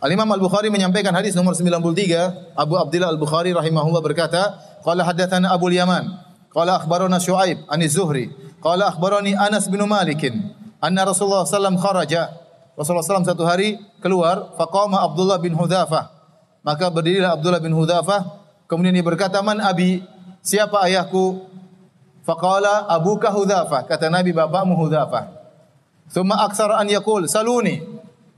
Al 0.03 0.11
Imam 0.11 0.27
Al 0.27 0.43
Bukhari 0.43 0.67
menyampaikan 0.67 1.15
hadis 1.15 1.39
nomor 1.39 1.55
93 1.55 2.59
Abu 2.59 2.75
Abdullah 2.75 3.15
Al 3.15 3.21
Bukhari 3.23 3.55
rahimahullah 3.55 4.03
berkata 4.03 4.59
qala 4.83 5.07
hadatsana 5.07 5.55
Abu 5.55 5.71
Yaman 5.71 6.11
qala 6.51 6.83
akhbarana 6.83 7.23
Syuaib 7.23 7.63
an 7.71 7.79
Zuhri 7.87 8.35
qala 8.59 8.91
akhbarani 8.91 9.39
Anas 9.39 9.71
bin 9.71 9.79
Malik 9.87 10.27
anna 10.83 11.07
Rasulullah 11.07 11.47
sallam 11.47 11.79
kharaja 11.79 12.35
Rasulullah 12.75 13.07
sallam 13.07 13.23
satu 13.23 13.47
hari 13.47 13.79
keluar 14.03 14.59
faqama 14.59 15.07
Abdullah 15.07 15.39
bin 15.39 15.55
Hudzafah 15.55 16.11
maka 16.67 16.91
berdirilah 16.91 17.39
Abdullah 17.39 17.63
bin 17.63 17.71
Hudzafah 17.71 18.27
kemudian 18.67 18.99
dia 18.99 19.07
berkata 19.07 19.39
man 19.39 19.63
abi 19.63 20.03
siapa 20.43 20.83
ayahku 20.83 21.53
Faqala 22.23 22.87
abuka 22.87 23.35
Hudzafah. 23.35 23.83
Kata 23.87 24.07
Nabi 24.07 24.31
bapakmu 24.31 24.79
Hudzafah. 24.79 25.43
Thumma 26.15 26.47
aksara 26.47 26.79
an 26.79 26.87
yaqul 26.87 27.27
saluni. 27.27 27.83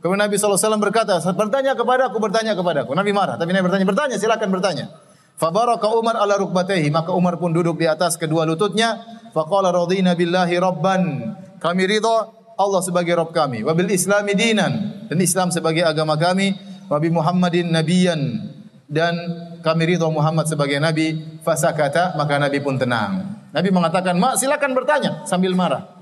Kemudian 0.05 0.21
Nabi 0.21 0.37
SAW 0.37 0.77
berkata, 0.77 1.17
bertanya 1.33 1.73
kepada 1.73 2.13
aku, 2.13 2.21
bertanya 2.21 2.53
kepada 2.53 2.85
aku. 2.85 2.93
Nabi 2.93 3.17
marah, 3.17 3.41
tapi 3.41 3.57
Nabi 3.57 3.73
bertanya, 3.73 3.89
bertanya, 3.89 4.17
silakan 4.21 4.53
bertanya. 4.53 4.93
Fabaraka 5.41 5.89
Umar 5.97 6.21
ala 6.21 6.37
rukbatayhi, 6.37 6.93
maka 6.93 7.17
Umar 7.17 7.41
pun 7.41 7.57
duduk 7.57 7.81
di 7.81 7.89
atas 7.89 8.21
kedua 8.21 8.45
lututnya. 8.45 9.01
Faqala 9.33 9.73
radina 9.73 10.13
billahi 10.13 10.61
rabban. 10.61 11.03
Kami 11.57 11.83
ridha 11.89 12.29
Allah 12.61 12.81
sebagai 12.85 13.17
Rabb 13.17 13.33
kami. 13.33 13.65
Wabil 13.65 13.97
islami 13.97 14.37
dinan. 14.37 15.09
Dan 15.09 15.19
Islam 15.25 15.49
sebagai 15.49 15.81
agama 15.83 16.21
kami. 16.21 16.53
Wabi 16.93 17.09
Muhammadin 17.09 17.73
nabiyan. 17.73 18.21
Dan 18.85 19.17
kami 19.65 19.97
ridha 19.97 20.05
Muhammad 20.13 20.45
sebagai 20.45 20.77
nabi. 20.85 21.41
Fasakata, 21.41 22.13
maka 22.21 22.37
Nabi 22.37 22.61
pun 22.61 22.77
tenang. 22.77 23.41
Nabi 23.57 23.73
mengatakan, 23.73 24.21
"Mak, 24.21 24.37
silakan 24.37 24.77
bertanya 24.77 25.25
sambil 25.25 25.57
marah." 25.57 25.93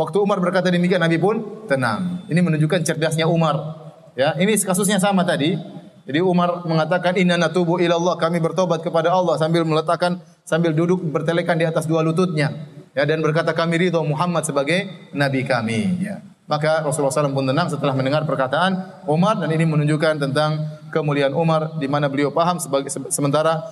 Waktu 0.00 0.16
Umar 0.16 0.40
berkata 0.40 0.72
demikian, 0.72 1.04
Nabi 1.04 1.20
pun 1.20 1.68
tenang. 1.68 2.24
Ini 2.32 2.40
menunjukkan 2.40 2.80
cerdasnya 2.88 3.28
Umar. 3.28 3.76
Ya, 4.16 4.32
ini 4.40 4.56
kasusnya 4.56 4.96
sama 4.96 5.28
tadi. 5.28 5.60
Jadi 6.08 6.24
Umar 6.24 6.64
mengatakan, 6.64 7.20
"Inna 7.20 7.36
natubu 7.36 7.76
ila 7.76 8.00
Allah." 8.00 8.16
Kami 8.16 8.40
bertobat 8.40 8.80
kepada 8.80 9.12
Allah 9.12 9.36
sambil 9.36 9.68
meletakkan 9.68 10.24
sambil 10.48 10.72
duduk 10.72 11.04
bertelekan 11.04 11.60
di 11.60 11.68
atas 11.68 11.84
dua 11.84 12.00
lututnya. 12.00 12.48
Ya, 12.96 13.04
dan 13.04 13.20
berkata 13.20 13.52
kami 13.52 13.76
ridho 13.76 14.00
Muhammad 14.02 14.42
sebagai 14.48 14.88
nabi 15.12 15.44
kami, 15.46 16.00
ya. 16.02 16.24
Maka 16.50 16.82
Rasulullah 16.82 17.14
SAW 17.14 17.30
pun 17.30 17.46
tenang 17.46 17.70
setelah 17.70 17.94
mendengar 17.94 18.26
perkataan 18.26 19.06
Umar 19.06 19.38
dan 19.38 19.54
ini 19.54 19.62
menunjukkan 19.62 20.18
tentang 20.18 20.82
kemuliaan 20.90 21.30
Umar 21.30 21.78
di 21.78 21.86
mana 21.86 22.10
beliau 22.10 22.34
paham 22.34 22.58
sebagai 22.58 22.90
sementara 22.90 23.62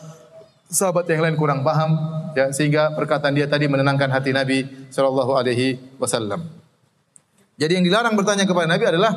sahabat 0.68 1.08
yang 1.08 1.24
lain 1.24 1.36
kurang 1.40 1.64
paham 1.64 1.96
ya 2.36 2.52
sehingga 2.52 2.92
perkataan 2.92 3.32
dia 3.32 3.48
tadi 3.48 3.66
menenangkan 3.66 4.12
hati 4.12 4.30
Nabi 4.36 4.68
sallallahu 4.92 5.32
alaihi 5.34 5.80
wasallam. 5.96 6.44
Jadi 7.58 7.80
yang 7.80 7.84
dilarang 7.88 8.14
bertanya 8.14 8.46
kepada 8.46 8.70
Nabi 8.70 8.84
adalah 8.86 9.12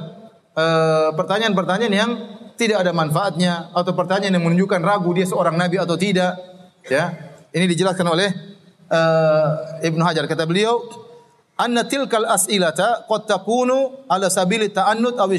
eh, 0.55 1.09
pertanyaan-pertanyaan 1.13 1.93
yang 1.93 2.11
tidak 2.61 2.85
ada 2.85 2.93
manfaatnya 2.93 3.73
atau 3.73 3.97
pertanyaan 3.97 4.37
yang 4.37 4.45
menunjukkan 4.45 4.81
ragu 4.85 5.09
dia 5.17 5.25
seorang 5.25 5.57
nabi 5.57 5.81
atau 5.81 5.97
tidak 5.97 6.37
ya. 6.85 7.09
Ini 7.51 7.67
dijelaskan 7.67 8.07
oleh 8.07 8.31
uh, 8.87 9.83
Ibnu 9.83 9.99
Hajar 10.07 10.23
kata 10.23 10.47
beliau 10.47 10.87
anna 11.59 11.83
tilkal 11.83 12.23
as'ilata 12.23 13.03
qad 13.09 13.27
takunu 13.27 14.07
ala 14.07 14.31
sabili 14.31 14.71
ta'annut 14.71 15.19
aw. 15.19 15.31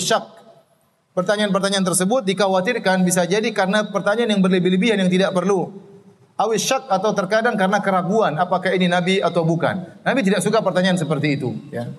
Pertanyaan-pertanyaan 1.13 1.85
tersebut 1.85 2.25
dikhawatirkan 2.25 3.05
bisa 3.05 3.29
jadi 3.29 3.49
karena 3.53 3.89
pertanyaan 3.89 4.37
yang 4.37 4.43
berlebih-lebihan 4.45 4.97
yang 5.01 5.13
tidak 5.13 5.33
perlu. 5.37 5.92
Awis 6.33 6.65
syak 6.65 6.89
atau 6.89 7.13
terkadang 7.13 7.55
karena 7.55 7.79
keraguan 7.85 8.35
apakah 8.41 8.73
ini 8.73 8.89
nabi 8.89 9.21
atau 9.21 9.45
bukan. 9.45 10.01
Nabi 10.01 10.21
tidak 10.25 10.41
suka 10.41 10.65
pertanyaan 10.65 10.97
seperti 10.97 11.37
itu, 11.37 11.53
ya. 11.69 11.93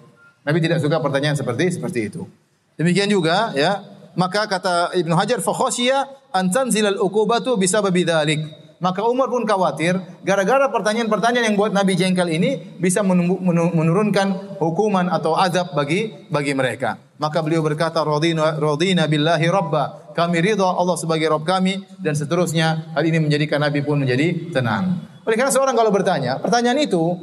Nabi 0.44 0.60
tidak 0.60 0.84
suka 0.84 1.00
pertanyaan 1.00 1.38
seperti 1.38 1.80
seperti 1.80 2.12
itu. 2.12 2.28
Demikian 2.76 3.08
juga 3.08 3.54
ya, 3.54 3.86
maka 4.18 4.50
kata 4.50 4.92
Ibnu 4.98 5.14
Hajar 5.14 5.40
fa 5.40 5.54
khasyiya 5.54 6.10
an 6.34 6.50
tanzilal 6.50 6.98
uqubatu 6.98 7.56
bisababi. 7.56 8.04
Maka 8.84 9.00
Umar 9.08 9.32
pun 9.32 9.48
khawatir 9.48 9.96
gara-gara 10.28 10.68
pertanyaan-pertanyaan 10.68 11.48
yang 11.48 11.56
buat 11.56 11.72
Nabi 11.72 11.96
jengkel 11.96 12.28
ini 12.28 12.76
bisa 12.84 13.00
menurunkan 13.00 14.60
hukuman 14.60 15.08
atau 15.08 15.40
azab 15.40 15.72
bagi 15.72 16.12
bagi 16.28 16.52
mereka. 16.52 17.00
Maka 17.16 17.40
beliau 17.40 17.64
berkata 17.64 18.04
radina 18.04 18.60
radina 18.60 19.08
billahi 19.08 19.48
rabba. 19.48 20.12
Kami 20.12 20.44
ridha 20.44 20.68
Allah 20.68 21.00
sebagai 21.00 21.32
Rabb 21.32 21.48
kami 21.48 21.80
dan 22.04 22.14
seterusnya. 22.14 22.92
Hal 22.92 23.08
ini 23.08 23.24
menjadikan 23.24 23.64
Nabi 23.64 23.82
pun 23.88 24.04
menjadi 24.04 24.52
tenang. 24.52 25.00
Oleh 25.24 25.40
karena 25.40 25.50
seorang 25.56 25.74
kalau 25.80 25.90
bertanya, 25.90 26.44
pertanyaan 26.44 26.84
itu 26.84 27.18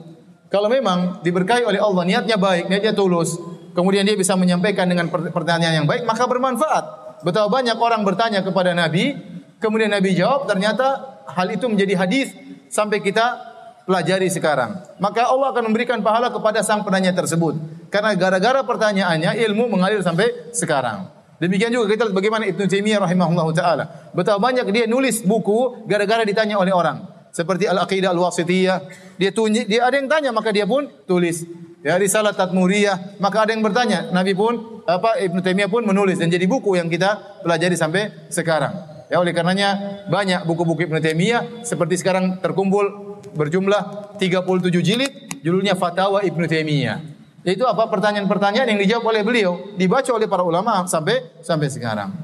kalau 0.48 0.72
memang 0.72 1.20
diberkahi 1.20 1.62
oleh 1.62 1.78
Allah, 1.78 2.02
niatnya 2.02 2.34
baik, 2.34 2.66
niatnya 2.66 2.96
tulus, 2.96 3.36
kemudian 3.76 4.02
dia 4.02 4.18
bisa 4.18 4.34
menyampaikan 4.34 4.88
dengan 4.90 5.06
pertanyaan 5.12 5.84
yang 5.84 5.86
baik, 5.86 6.02
maka 6.02 6.26
bermanfaat. 6.26 6.84
Betapa 7.22 7.46
banyak 7.46 7.76
orang 7.78 8.02
bertanya 8.02 8.42
kepada 8.42 8.74
Nabi, 8.74 9.14
kemudian 9.62 9.92
Nabi 9.92 10.16
jawab, 10.18 10.50
ternyata 10.50 11.09
hal 11.32 11.48
itu 11.54 11.66
menjadi 11.66 11.94
hadis 11.98 12.34
sampai 12.70 13.02
kita 13.02 13.50
pelajari 13.90 14.30
sekarang. 14.30 14.78
Maka 15.02 15.26
Allah 15.26 15.50
akan 15.50 15.72
memberikan 15.72 15.98
pahala 15.98 16.30
kepada 16.30 16.62
sang 16.62 16.86
penanya 16.86 17.10
tersebut. 17.10 17.58
Karena 17.90 18.14
gara-gara 18.14 18.62
pertanyaannya 18.62 19.34
ilmu 19.50 19.66
mengalir 19.66 19.98
sampai 20.04 20.54
sekarang. 20.54 21.10
Demikian 21.42 21.72
juga 21.72 21.90
kita 21.90 22.06
lihat 22.06 22.14
bagaimana 22.14 22.44
Ibnu 22.46 22.68
Taimiyah 22.68 23.00
rahimahullah 23.02 23.46
taala. 23.56 23.84
Betapa 24.12 24.38
banyak 24.38 24.68
dia 24.70 24.84
nulis 24.84 25.24
buku 25.24 25.88
gara-gara 25.88 26.22
ditanya 26.22 26.60
oleh 26.60 26.70
orang. 26.70 27.08
Seperti 27.32 27.64
Al-Aqidah 27.64 28.12
Al-Wasithiyah, 28.12 28.78
dia 29.16 29.30
dia 29.64 29.80
ada 29.86 29.96
yang 29.96 30.10
tanya 30.10 30.30
maka 30.36 30.52
dia 30.52 30.68
pun 30.68 30.86
tulis. 31.08 31.46
Ya 31.80 31.96
risalah 31.96 32.36
Tatmuriyah, 32.36 33.16
maka 33.24 33.48
ada 33.48 33.56
yang 33.56 33.64
bertanya, 33.64 34.12
Nabi 34.12 34.36
pun 34.36 34.84
apa 34.84 35.16
Ibnu 35.16 35.40
Taimiyah 35.40 35.72
pun 35.72 35.80
menulis 35.80 36.20
dan 36.20 36.28
jadi 36.28 36.44
buku 36.44 36.76
yang 36.76 36.92
kita 36.92 37.40
pelajari 37.40 37.72
sampai 37.72 38.28
sekarang. 38.28 38.99
Ya 39.10 39.18
oleh 39.18 39.34
karenanya 39.34 40.06
banyak 40.06 40.46
buku-buku 40.46 40.86
Ibnu 40.86 41.02
Taimiyah 41.02 41.66
seperti 41.66 41.98
sekarang 41.98 42.38
terkumpul 42.38 43.18
berjumlah 43.34 44.14
37 44.22 44.70
jilid 44.86 45.12
judulnya 45.42 45.74
Fatawa 45.74 46.22
Ibnu 46.22 46.46
Taimiyah. 46.46 47.02
Itu 47.42 47.66
apa 47.66 47.90
pertanyaan-pertanyaan 47.90 48.70
yang 48.70 48.78
dijawab 48.78 49.10
oleh 49.10 49.22
beliau, 49.26 49.74
dibaca 49.74 50.14
oleh 50.14 50.30
para 50.30 50.46
ulama 50.46 50.86
sampai 50.86 51.42
sampai 51.42 51.66
sekarang. 51.72 52.14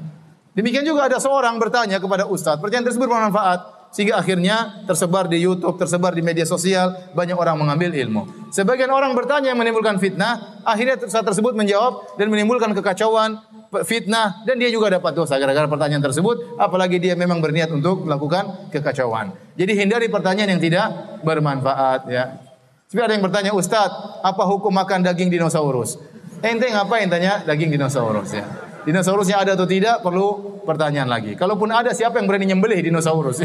Demikian 0.55 0.87
juga 0.87 1.11
ada 1.11 1.19
seorang 1.19 1.59
bertanya 1.59 1.99
kepada 1.99 2.23
ustaz, 2.25 2.55
pertanyaan 2.57 2.87
tersebut 2.89 3.05
bermanfaat 3.11 3.76
sehingga 3.91 4.19
akhirnya 4.19 4.83
tersebar 4.85 5.25
di 5.31 5.41
YouTube, 5.41 5.79
tersebar 5.79 6.13
di 6.13 6.21
media 6.21 6.43
sosial, 6.43 6.93
banyak 7.15 7.33
orang 7.33 7.57
mengambil 7.57 7.95
ilmu. 7.95 8.51
Sebagian 8.53 8.91
orang 8.91 9.15
bertanya 9.17 9.51
yang 9.51 9.59
menimbulkan 9.59 9.97
fitnah, 9.97 10.63
akhirnya 10.63 11.01
saat 11.07 11.25
tersebut 11.25 11.57
menjawab 11.57 12.19
dan 12.19 12.27
menimbulkan 12.29 12.71
kekacauan, 12.77 13.41
fitnah 13.83 14.43
dan 14.47 14.55
dia 14.59 14.71
juga 14.71 14.87
dapat 14.93 15.11
dosa 15.11 15.35
gara-gara 15.35 15.67
pertanyaan 15.67 15.99
tersebut 15.99 16.55
apalagi 16.55 17.03
dia 17.03 17.19
memang 17.19 17.43
berniat 17.43 17.67
untuk 17.73 18.07
melakukan 18.07 18.71
kekacauan. 18.71 19.35
Jadi 19.59 19.71
hindari 19.75 20.07
pertanyaan 20.07 20.55
yang 20.55 20.61
tidak 20.63 20.87
bermanfaat 21.23 22.07
ya. 22.07 22.39
Seperti 22.87 23.03
ada 23.03 23.13
yang 23.19 23.25
bertanya, 23.27 23.51
"Ustaz, 23.51 23.91
apa 24.23 24.43
hukum 24.47 24.71
makan 24.71 25.03
daging 25.03 25.27
dinosaurus?" 25.27 25.99
Ente 26.39 26.69
ngapain 26.71 27.09
tanya 27.11 27.43
daging 27.43 27.75
dinosaurus 27.75 28.31
ya? 28.31 28.66
Dinosaurusnya 28.87 29.43
ada 29.43 29.59
atau 29.59 29.67
tidak 29.67 29.99
perlu 29.99 30.63
pertanyaan 30.63 31.11
lagi. 31.11 31.35
Kalaupun 31.35 31.67
ada 31.75 31.91
siapa 31.91 32.23
yang 32.23 32.27
berani 32.31 32.47
nyembelih 32.47 32.79
dinosaurus? 32.87 33.43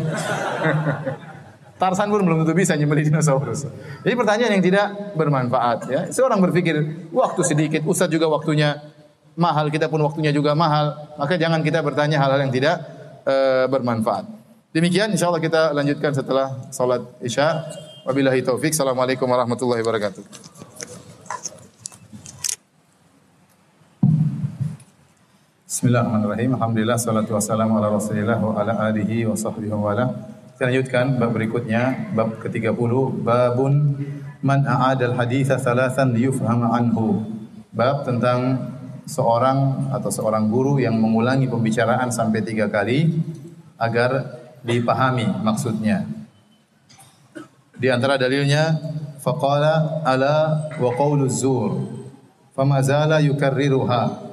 Tarsan 1.83 2.15
pun 2.15 2.23
belum 2.23 2.47
tentu 2.47 2.55
bisa 2.55 2.79
nyembelih 2.79 3.11
dinosaurus. 3.11 3.67
Jadi 4.07 4.15
pertanyaan 4.15 4.55
yang 4.55 4.63
tidak 4.63 5.19
bermanfaat 5.19 5.79
ya. 5.91 6.01
Seorang 6.15 6.39
berpikir 6.39 6.79
waktu 7.11 7.43
sedikit, 7.43 7.83
Ustaz 7.91 8.07
juga 8.07 8.31
waktunya 8.31 8.79
mahal, 9.35 9.67
kita 9.67 9.91
pun 9.91 9.99
waktunya 10.07 10.31
juga 10.31 10.55
mahal, 10.55 10.95
maka 11.19 11.35
jangan 11.35 11.59
kita 11.67 11.83
bertanya 11.83 12.23
hal-hal 12.23 12.47
yang 12.47 12.55
tidak 12.55 12.79
e, 13.27 13.67
bermanfaat. 13.67 14.31
Demikian 14.71 15.11
insyaallah 15.11 15.43
kita 15.43 15.75
lanjutkan 15.75 16.15
setelah 16.15 16.71
salat 16.71 17.03
Isya. 17.19 17.67
Wabillahi 18.07 18.47
taufik. 18.47 18.71
Assalamualaikum 18.71 19.27
warahmatullahi 19.27 19.83
wabarakatuh. 19.83 20.72
Bismillahirrahmanirrahim. 25.73 26.53
Alhamdulillah 26.61 27.01
salatu 27.01 27.33
wassalamu 27.33 27.81
ala 27.81 27.97
Rasulillah 27.97 28.37
wa 28.37 28.61
ala 28.61 28.93
alihi 28.93 29.25
wa 29.25 29.33
sahbihi 29.33 29.73
wa 29.73 29.97
ala. 29.97 30.05
Kita 30.53 30.69
lanjutkan 30.69 31.17
bab 31.17 31.33
berikutnya, 31.33 32.13
bab 32.13 32.37
ke-30, 32.45 32.93
babun 33.25 33.97
man 34.45 34.69
a'adal 34.69 35.17
haditha 35.17 35.57
thalathan 35.57 36.13
liyufhama 36.13 36.77
anhu. 36.77 37.25
Bab 37.73 38.05
tentang 38.05 38.69
seorang 39.09 39.89
atau 39.97 40.13
seorang 40.13 40.53
guru 40.53 40.77
yang 40.77 40.93
mengulangi 41.01 41.49
pembicaraan 41.49 42.13
sampai 42.13 42.45
tiga 42.45 42.69
kali 42.69 43.09
agar 43.81 44.29
dipahami 44.61 45.25
maksudnya. 45.41 46.05
Di 47.81 47.89
antara 47.89 48.21
dalilnya 48.21 48.77
faqala 49.25 50.05
ala 50.05 50.69
wa 50.77 50.93
qawlu 50.93 51.33
zur 51.33 51.81
fama 52.53 52.85
zala 52.85 53.25
yukarriruha. 53.25 54.29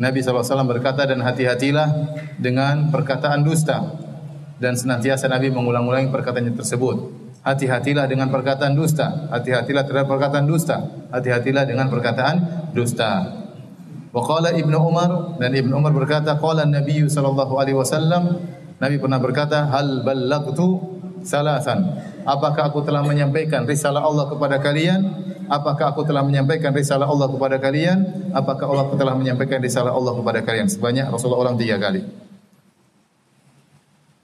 Nabi 0.00 0.24
SAW 0.24 0.64
berkata 0.64 1.04
dan 1.04 1.20
hati-hatilah 1.20 2.16
dengan 2.40 2.88
perkataan 2.88 3.44
dusta 3.44 3.84
dan 4.56 4.72
senantiasa 4.72 5.28
Nabi 5.28 5.52
mengulang-ulangi 5.52 6.08
perkataannya 6.08 6.56
tersebut. 6.56 7.20
Hati-hatilah 7.40 8.04
dengan 8.04 8.28
perkataan 8.28 8.76
dusta, 8.76 9.28
hati-hatilah 9.32 9.84
terhadap 9.84 10.08
perkataan 10.08 10.44
dusta, 10.44 10.76
hati-hatilah 11.12 11.64
dengan 11.68 11.88
perkataan 11.88 12.68
dusta. 12.72 13.40
Wa 14.12 14.24
Ibnu 14.40 14.76
Umar 14.76 15.40
dan 15.40 15.52
Ibnu 15.52 15.72
Umar 15.72 15.92
berkata 15.92 16.36
qala 16.36 16.66
Nabi 16.66 17.06
sallallahu 17.06 17.56
alaihi 17.62 17.78
wasallam 17.78 18.42
Nabi 18.80 18.96
pernah 18.98 19.20
berkata 19.22 19.70
hal 19.70 20.02
ballagtu 20.02 20.99
salasan. 21.22 22.00
Apakah 22.24 22.72
aku 22.72 22.84
telah 22.84 23.04
menyampaikan 23.04 23.64
risalah 23.64 24.04
Allah 24.04 24.28
kepada 24.28 24.60
kalian? 24.60 25.00
Apakah 25.50 25.90
aku 25.90 26.06
telah 26.06 26.22
menyampaikan 26.22 26.70
risalah 26.70 27.10
Allah 27.10 27.26
kepada 27.26 27.58
kalian? 27.58 28.30
Apakah 28.30 28.70
Allah 28.70 28.86
telah 28.94 29.14
menyampaikan 29.18 29.58
risalah 29.58 29.90
Allah 29.90 30.14
kepada 30.14 30.40
kalian? 30.46 30.70
Sebanyak 30.70 31.10
Rasulullah 31.10 31.50
ulang 31.50 31.58
tiga 31.58 31.76
kali. 31.80 32.06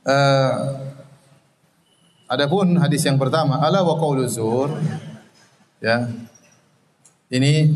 Uh, 0.07 0.87
Adapun 2.27 2.75
hadis 2.83 3.07
yang 3.07 3.23
pertama 3.23 3.63
ala 3.63 3.87
wa 3.87 3.95
zur 4.27 4.75
ya. 5.79 6.11
Ini 7.31 7.71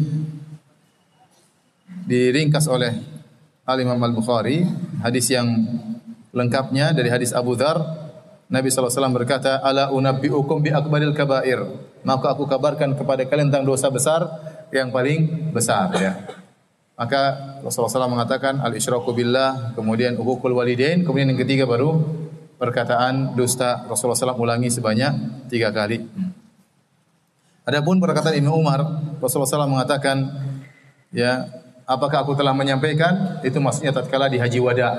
diringkas 2.06 2.66
oleh 2.66 2.98
Al 3.62 3.78
Imam 3.78 3.98
Al 4.02 4.10
Bukhari. 4.10 4.66
Hadis 5.06 5.30
yang 5.30 5.46
lengkapnya 6.34 6.90
dari 6.90 7.14
hadis 7.14 7.30
Abu 7.30 7.54
Dhar 7.54 8.09
Nabi 8.51 8.66
SAW 8.66 9.14
berkata 9.14 9.62
ala 9.62 9.94
unabbiukum 9.94 10.59
bi 10.59 10.74
kabair. 11.14 11.62
Maka 12.03 12.34
aku 12.34 12.51
kabarkan 12.51 12.98
kepada 12.98 13.22
kalian 13.22 13.46
tentang 13.46 13.62
dosa 13.62 13.86
besar 13.94 14.26
yang 14.74 14.90
paling 14.90 15.55
besar 15.55 15.94
ya. 15.94 16.18
Maka 16.98 17.38
Rasulullah 17.62 17.94
SAW 17.94 18.11
mengatakan 18.11 18.59
al 18.59 18.74
isyraku 18.74 19.14
billah. 19.14 19.72
Kemudian 19.78 20.18
uhukul 20.18 20.51
walidain. 20.51 21.07
Kemudian 21.07 21.30
yang 21.30 21.38
ketiga 21.38 21.64
baru 21.64 22.03
perkataan 22.59 23.38
dusta. 23.38 23.86
Rasulullah 23.86 24.18
SAW 24.18 24.42
ulangi 24.42 24.66
sebanyak 24.66 25.46
tiga 25.46 25.70
kali. 25.70 26.03
Adapun 27.62 28.03
perkataan 28.03 28.34
Ibnu 28.34 28.51
Umar 28.51 28.82
Rasulullah 29.22 29.46
SAW 29.46 29.70
mengatakan 29.70 30.26
ya 31.14 31.46
apakah 31.86 32.26
aku 32.26 32.34
telah 32.34 32.51
menyampaikan? 32.51 33.38
Itu 33.46 33.62
maksudnya 33.62 33.94
tatkala 33.94 34.26
di 34.26 34.42
haji 34.42 34.59
wada. 34.59 34.90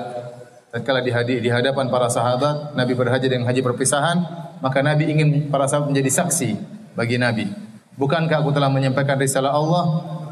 Dan 0.72 0.80
kala 0.88 1.04
di 1.04 1.12
hadapan 1.52 1.92
para 1.92 2.08
sahabat, 2.08 2.72
Nabi 2.72 2.96
berhaji 2.96 3.28
dengan 3.28 3.44
haji 3.44 3.60
perpisahan, 3.60 4.24
maka 4.64 4.80
Nabi 4.80 5.04
ingin 5.12 5.52
para 5.52 5.68
sahabat 5.68 5.92
menjadi 5.92 6.24
saksi 6.24 6.56
bagi 6.96 7.20
Nabi. 7.20 7.44
Bukankah 8.00 8.40
aku 8.40 8.56
telah 8.56 8.72
menyampaikan 8.72 9.20
risalah 9.20 9.52
Allah? 9.52 9.84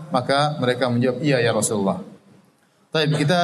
Maka 0.08 0.56
mereka 0.56 0.88
menjawab, 0.88 1.20
iya 1.20 1.44
ya 1.44 1.52
Rasulullah. 1.52 2.00
Tapi 2.88 3.20
kita 3.20 3.40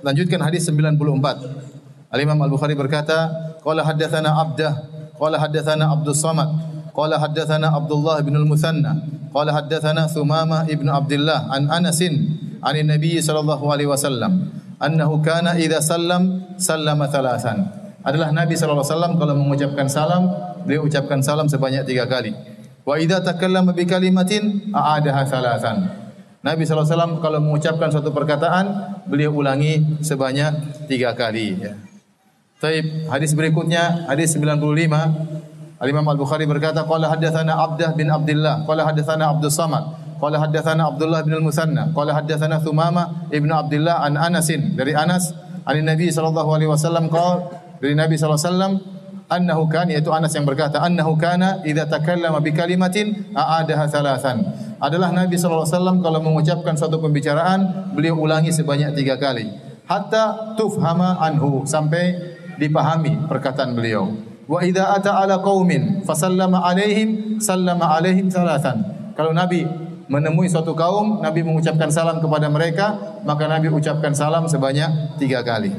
lanjutkan 0.00 0.40
hadis 0.40 0.64
94. 0.66 2.08
Al-Imam 2.08 2.40
Al-Bukhari 2.40 2.72
berkata, 2.74 3.28
Qala 3.60 3.84
haddathana 3.84 4.32
Abdah, 4.40 4.72
Qala 5.20 5.36
haddathana 5.36 5.92
Abdul 5.92 6.16
Samad, 6.16 6.48
Qala 6.96 7.20
haddathana 7.20 7.76
Abdullah 7.76 8.24
bin 8.24 8.34
Al-Muthanna, 8.40 9.04
Qala 9.30 9.52
haddathana 9.52 10.08
Thumama 10.08 10.64
ibn 10.66 10.88
Abdullah 10.88 11.52
an 11.52 11.68
Anasin, 11.68 12.40
an 12.64 12.74
Nabi 12.88 13.20
sallallahu 13.20 13.68
alaihi 13.68 13.92
wasallam 13.92 14.61
annahu 14.82 15.22
kana 15.22 15.54
idza 15.54 15.78
sallam 15.78 16.42
sallama 16.58 17.06
thalathan. 17.06 17.70
Adalah 18.02 18.34
Nabi 18.34 18.58
saw. 18.58 18.74
kalau 19.14 19.38
mengucapkan 19.38 19.86
salam, 19.86 20.26
beliau 20.66 20.82
ucapkan 20.90 21.22
salam 21.22 21.46
sebanyak 21.46 21.86
tiga 21.86 22.10
kali. 22.10 22.34
Wa 22.82 22.98
idza 22.98 23.22
takallama 23.22 23.70
bi 23.70 23.86
kalimatin 23.86 24.74
a'adaha 24.74 25.22
thalathan. 25.30 25.78
Nabi 26.42 26.66
sallallahu 26.66 26.82
alaihi 26.82 26.98
wasallam 26.98 27.14
kalau 27.22 27.38
mengucapkan 27.38 27.88
suatu 27.94 28.10
perkataan, 28.10 28.98
beliau 29.06 29.30
ulangi 29.30 30.02
sebanyak 30.02 30.84
tiga 30.90 31.14
kali 31.14 31.54
ya. 31.62 31.78
Taib, 32.58 33.10
hadis 33.10 33.34
berikutnya 33.34 34.06
hadis 34.06 34.38
95 34.38 35.42
Al 35.82 35.88
Imam 35.90 36.06
Al 36.06 36.14
Bukhari 36.14 36.46
berkata 36.46 36.86
qala 36.86 37.10
hadatsana 37.10 37.58
Abdah 37.58 37.90
bin 37.98 38.06
Abdullah 38.06 38.62
qala 38.62 38.86
hadatsana 38.86 39.34
Abdus 39.34 39.58
Samad 39.58 40.01
Qala 40.22 40.38
haddathana 40.38 40.94
Abdullah 40.94 41.26
bin 41.26 41.34
Al-Musanna, 41.34 41.90
Qala 41.90 42.14
haddathana 42.14 42.62
Thumama 42.62 43.26
ibn 43.34 43.50
Abdullah 43.50 44.06
an 44.06 44.14
Anasin, 44.14 44.78
dari 44.78 44.94
Anas, 44.94 45.34
an 45.66 45.74
Nabi 45.82 46.14
sallallahu 46.14 46.46
alaihi 46.46 46.70
wasallam 46.70 47.10
qala 47.10 47.50
dari 47.82 47.98
Nabi 47.98 48.14
sallallahu 48.14 48.38
alaihi 48.38 48.54
wasallam 48.54 48.72
annahu 49.26 49.62
kan 49.66 49.90
yaitu 49.90 50.14
Anas 50.14 50.30
yang 50.36 50.46
berkata 50.46 50.78
annahu 50.78 51.18
kana 51.18 51.64
idza 51.66 51.88
takallama 51.88 52.38
bi 52.38 52.54
kalimatin 52.54 53.34
a'adaha 53.34 53.90
thalathan. 53.90 54.38
Adalah 54.78 55.10
Nabi 55.10 55.34
sallallahu 55.34 55.66
alaihi 55.66 55.74
wasallam 55.74 55.96
kalau 56.06 56.20
mengucapkan 56.22 56.74
suatu 56.78 57.02
pembicaraan 57.02 57.90
beliau 57.96 58.18
ulangi 58.18 58.54
sebanyak 58.54 58.94
tiga 58.94 59.18
kali. 59.18 59.50
Hatta 59.90 60.54
tufhama 60.54 61.18
anhu 61.18 61.66
sampai 61.66 62.14
dipahami 62.62 63.26
perkataan 63.26 63.74
beliau. 63.74 64.14
Wa 64.46 64.62
idza 64.62 64.94
ata 64.94 65.18
ala 65.18 65.42
qaumin 65.42 66.06
fasallama 66.06 66.62
alaihim 66.62 67.40
sallama 67.42 67.90
alaihim 67.98 68.30
thalathan. 68.30 68.84
Kalau 69.18 69.34
Nabi 69.34 69.64
menemui 70.12 70.52
suatu 70.52 70.76
kaum 70.76 71.24
Nabi 71.24 71.40
mengucapkan 71.40 71.88
salam 71.88 72.20
kepada 72.20 72.52
mereka 72.52 73.16
maka 73.24 73.48
Nabi 73.48 73.72
ucapkan 73.72 74.12
salam 74.12 74.44
sebanyak 74.44 75.16
tiga 75.16 75.40
kali 75.40 75.72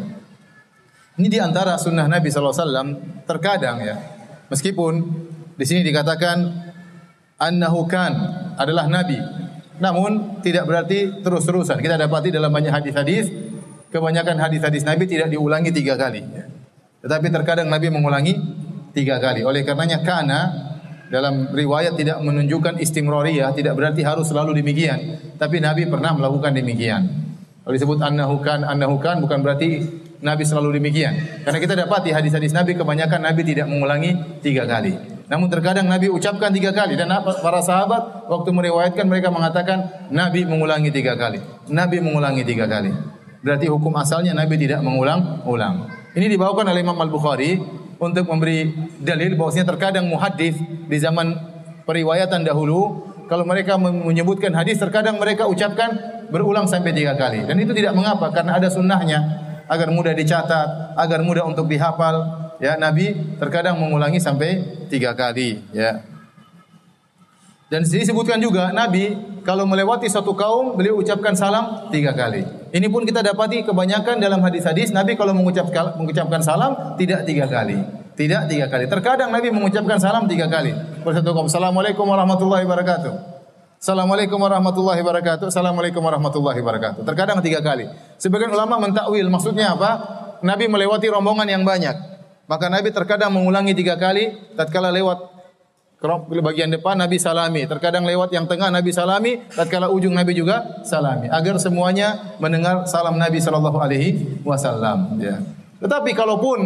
ini 1.14 1.30
di 1.30 1.38
antara 1.38 1.78
sunnah 1.78 2.10
Nabi 2.10 2.34
SAW 2.34 2.98
terkadang 3.30 3.86
ya. 3.86 3.96
Meskipun 4.50 4.94
di 5.54 5.66
sini 5.66 5.86
dikatakan 5.86 6.42
annahu 7.38 7.86
kan 7.86 8.12
adalah 8.58 8.90
Nabi. 8.90 9.22
Namun 9.78 10.42
tidak 10.42 10.66
berarti 10.66 11.22
terus-terusan. 11.22 11.78
Kita 11.86 12.02
dapati 12.02 12.34
dalam 12.34 12.50
banyak 12.50 12.74
hadis-hadis 12.74 13.30
kebanyakan 13.94 14.42
hadis-hadis 14.42 14.82
Nabi 14.82 15.06
tidak 15.06 15.30
diulangi 15.30 15.70
tiga 15.70 15.94
kali. 15.94 16.26
Tetapi 17.06 17.28
terkadang 17.30 17.70
Nabi 17.70 17.94
mengulangi 17.94 18.34
tiga 18.98 19.22
kali. 19.22 19.46
Oleh 19.46 19.62
karenanya 19.62 20.02
karena 20.02 20.73
dalam 21.12 21.52
riwayat 21.52 22.00
tidak 22.00 22.20
menunjukkan 22.24 22.80
istimroriyah, 22.80 23.52
tidak 23.56 23.76
berarti 23.76 24.04
harus 24.04 24.30
selalu 24.30 24.64
demikian. 24.64 25.20
Tapi 25.36 25.60
Nabi 25.60 25.88
pernah 25.88 26.16
melakukan 26.16 26.56
demikian. 26.56 27.08
Kalau 27.64 27.74
disebut 27.74 28.00
annahu 28.04 28.44
kan, 28.44 28.64
annahu 28.68 29.00
kan 29.00 29.24
bukan 29.24 29.40
berarti 29.40 29.84
Nabi 30.24 30.44
selalu 30.48 30.80
demikian. 30.80 31.44
Karena 31.44 31.60
kita 31.60 31.76
dapati 31.76 32.16
hadis-hadis 32.16 32.56
Nabi 32.56 32.76
kebanyakan 32.80 33.20
Nabi 33.24 33.42
tidak 33.44 33.68
mengulangi 33.68 34.40
tiga 34.40 34.64
kali. 34.64 34.96
Namun 35.28 35.48
terkadang 35.48 35.88
Nabi 35.88 36.12
ucapkan 36.12 36.52
tiga 36.52 36.76
kali 36.76 37.00
dan 37.00 37.12
para 37.24 37.60
sahabat 37.64 38.28
waktu 38.28 38.50
meriwayatkan 38.52 39.08
mereka 39.08 39.32
mengatakan 39.32 40.08
Nabi 40.12 40.44
mengulangi 40.44 40.92
tiga 40.92 41.16
kali. 41.16 41.40
Nabi 41.72 42.04
mengulangi 42.04 42.44
tiga 42.44 42.68
kali. 42.68 42.92
Berarti 43.44 43.68
hukum 43.68 43.92
asalnya 44.00 44.32
Nabi 44.32 44.56
tidak 44.56 44.80
mengulang-ulang. 44.84 45.92
Ini 46.16 46.32
dibawakan 46.32 46.72
oleh 46.72 46.82
Imam 46.84 46.96
Al 47.00 47.12
Bukhari 47.12 47.60
untuk 48.04 48.28
memberi 48.28 48.72
dalil 49.00 49.40
bahwasanya 49.40 49.72
terkadang 49.76 50.06
muhadis 50.12 50.60
di 50.62 50.98
zaman 51.00 51.36
periwayatan 51.88 52.44
dahulu 52.44 53.08
kalau 53.32 53.48
mereka 53.48 53.80
menyebutkan 53.80 54.52
hadis 54.52 54.78
terkadang 54.78 55.16
mereka 55.16 55.48
ucapkan 55.48 55.96
berulang 56.28 56.68
sampai 56.68 56.92
tiga 56.92 57.16
kali 57.16 57.48
dan 57.48 57.56
itu 57.60 57.72
tidak 57.72 57.96
mengapa 57.96 58.30
karena 58.36 58.60
ada 58.60 58.68
sunnahnya 58.68 59.44
agar 59.68 59.88
mudah 59.92 60.14
dicatat, 60.14 60.98
agar 60.98 61.20
mudah 61.24 61.48
untuk 61.48 61.66
dihafal. 61.66 62.42
Ya, 62.62 62.80
Nabi 62.80 63.36
terkadang 63.42 63.76
mengulangi 63.76 64.22
sampai 64.24 64.64
tiga 64.88 65.12
kali. 65.18 65.60
Ya. 65.76 66.13
Dan 67.74 67.90
sini 67.90 68.06
sebutkan 68.06 68.38
juga 68.38 68.70
Nabi 68.70 69.18
kalau 69.42 69.66
melewati 69.66 70.06
suatu 70.06 70.38
kaum 70.38 70.78
beliau 70.78 71.02
ucapkan 71.02 71.34
salam 71.34 71.90
tiga 71.90 72.14
kali. 72.14 72.46
Ini 72.70 72.86
pun 72.86 73.02
kita 73.02 73.26
dapati 73.26 73.66
kebanyakan 73.66 74.22
dalam 74.22 74.46
hadis-hadis 74.46 74.94
Nabi 74.94 75.18
kalau 75.18 75.34
mengucapkan 75.34 75.98
mengucapkan 75.98 76.38
salam 76.46 76.94
tidak 77.02 77.26
tiga 77.26 77.50
kali. 77.50 77.82
Tidak 78.14 78.46
tiga 78.46 78.70
kali. 78.70 78.86
Terkadang 78.86 79.34
Nabi 79.34 79.50
mengucapkan 79.50 79.98
salam 79.98 80.30
tiga 80.30 80.46
kali. 80.46 80.70
Bersatu 81.02 81.34
kaum. 81.34 81.50
Assalamualaikum 81.50 82.06
warahmatullahi 82.06 82.62
wabarakatuh. 82.62 83.14
Assalamualaikum 83.82 84.38
warahmatullahi 84.38 85.02
wabarakatuh. 85.02 85.50
Assalamualaikum 85.50 86.06
warahmatullahi 86.06 86.62
wabarakatuh. 86.62 87.02
Terkadang 87.10 87.42
tiga 87.42 87.66
kali. 87.66 87.90
Sebagian 88.22 88.54
ulama 88.54 88.78
mentakwil. 88.86 89.26
Maksudnya 89.34 89.74
apa? 89.74 89.92
Nabi 90.46 90.70
melewati 90.70 91.10
rombongan 91.10 91.50
yang 91.50 91.66
banyak. 91.66 91.98
Maka 92.46 92.70
Nabi 92.70 92.94
terkadang 92.94 93.34
mengulangi 93.34 93.74
tiga 93.74 93.98
kali. 93.98 94.54
Tatkala 94.54 94.94
lewat 94.94 95.33
bagian 96.44 96.68
depan 96.68 97.00
Nabi 97.00 97.16
salami. 97.16 97.64
Terkadang 97.64 98.04
lewat 98.04 98.36
yang 98.36 98.44
tengah 98.44 98.68
Nabi 98.68 98.92
salami. 98.92 99.40
Tatkala 99.48 99.88
ujung 99.88 100.12
Nabi 100.12 100.36
juga 100.36 100.84
salami. 100.84 101.32
Agar 101.32 101.56
semuanya 101.64 102.36
mendengar 102.44 102.84
salam 102.92 103.16
Nabi 103.16 103.40
Shallallahu 103.40 103.80
Alaihi 103.80 104.44
Wasallam. 104.44 105.16
Ya. 105.24 105.40
Tetapi 105.80 106.12
kalaupun 106.12 106.60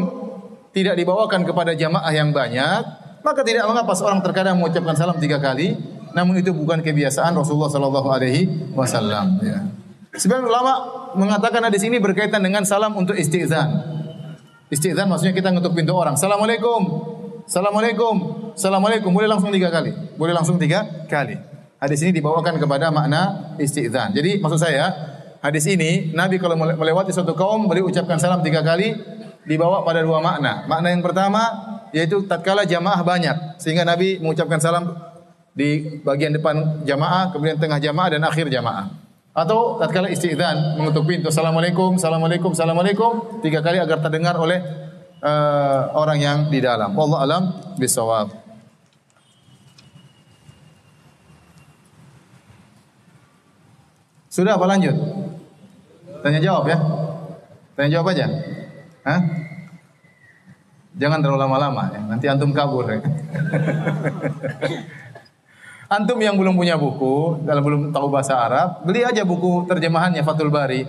tidak 0.74 0.98
dibawakan 0.98 1.46
kepada 1.46 1.78
jamaah 1.78 2.10
yang 2.10 2.34
banyak, 2.34 2.82
maka 3.22 3.42
tidak 3.46 3.70
mengapa 3.70 3.94
seorang 3.94 4.26
terkadang 4.26 4.58
mengucapkan 4.58 4.98
salam 4.98 5.18
tiga 5.22 5.38
kali 5.38 5.78
namun 6.18 6.42
itu 6.42 6.50
bukan 6.50 6.82
kebiasaan 6.82 7.38
Rasulullah 7.38 7.70
sallallahu 7.70 8.10
alaihi 8.10 8.74
wasallam 8.74 9.38
ya. 9.46 9.70
Sebagian 10.18 10.50
ulama 10.50 10.74
mengatakan 11.14 11.62
di 11.70 11.78
sini 11.78 12.02
berkaitan 12.02 12.42
dengan 12.42 12.66
salam 12.66 12.98
untuk 12.98 13.14
istizan. 13.14 13.86
Istizan 14.74 15.06
maksudnya 15.06 15.38
kita 15.38 15.54
ngetuk 15.54 15.78
pintu 15.78 15.94
orang. 15.94 16.18
Assalamualaikum. 16.18 16.82
Assalamualaikum. 17.46 18.47
Assalamualaikum. 18.58 19.14
Boleh 19.14 19.30
langsung 19.30 19.54
tiga 19.54 19.70
kali. 19.70 19.94
Boleh 20.18 20.34
langsung 20.34 20.58
tiga 20.58 20.82
kali. 21.06 21.38
Hadis 21.78 22.02
ini 22.02 22.18
dibawakan 22.18 22.58
kepada 22.58 22.90
makna 22.90 23.54
istizan. 23.62 24.10
Jadi 24.18 24.42
maksud 24.42 24.58
saya 24.58 24.90
hadis 25.46 25.70
ini 25.70 26.10
Nabi 26.10 26.42
kalau 26.42 26.58
melewati 26.58 27.14
suatu 27.14 27.38
kaum 27.38 27.70
beliau 27.70 27.86
ucapkan 27.86 28.18
salam 28.18 28.42
tiga 28.42 28.66
kali 28.66 28.98
dibawa 29.46 29.86
pada 29.86 30.02
dua 30.02 30.26
makna. 30.26 30.66
Makna 30.66 30.90
yang 30.90 31.06
pertama 31.06 31.42
yaitu 31.94 32.26
tatkala 32.26 32.66
jamaah 32.66 32.98
banyak 33.06 33.62
sehingga 33.62 33.86
Nabi 33.86 34.18
mengucapkan 34.18 34.58
salam 34.58 34.90
di 35.54 36.02
bagian 36.02 36.34
depan 36.34 36.82
jamaah, 36.82 37.30
kemudian 37.30 37.62
tengah 37.62 37.78
jamaah 37.78 38.10
dan 38.10 38.26
akhir 38.26 38.50
jamaah. 38.50 38.90
Atau 39.38 39.78
tatkala 39.78 40.10
istidzan 40.10 40.82
mengetuk 40.82 41.06
pintu, 41.06 41.30
Assalamualaikum, 41.30 42.02
Assalamualaikum, 42.02 42.58
Assalamualaikum, 42.58 43.42
tiga 43.46 43.62
kali 43.62 43.78
agar 43.78 44.02
terdengar 44.02 44.34
oleh 44.42 44.66
uh, 45.22 45.94
orang 45.94 46.18
yang 46.18 46.38
di 46.50 46.58
dalam. 46.58 46.98
Allah 46.98 47.20
alam 47.22 47.44
bisawab. 47.78 48.47
Sudah 54.38 54.54
apa 54.54 54.70
lanjut? 54.70 54.94
Tanya 56.22 56.38
jawab 56.38 56.70
ya. 56.70 56.78
Tanya 57.74 57.90
jawab 57.98 58.14
aja. 58.14 58.30
Hah? 59.02 59.22
Jangan 60.94 61.26
terlalu 61.26 61.42
lama-lama 61.42 61.90
ya. 61.90 62.02
Nanti 62.06 62.30
antum 62.30 62.54
kabur 62.54 62.86
ya. 62.86 63.02
Antum 65.88 66.20
yang 66.20 66.36
belum 66.36 66.54
punya 66.60 66.76
buku, 66.76 67.48
dalam 67.48 67.64
belum 67.64 67.82
tahu 67.96 68.12
bahasa 68.12 68.36
Arab, 68.36 68.84
beli 68.84 69.08
aja 69.08 69.24
buku 69.24 69.64
terjemahannya 69.72 70.20
Fathul 70.20 70.52
Bari. 70.52 70.84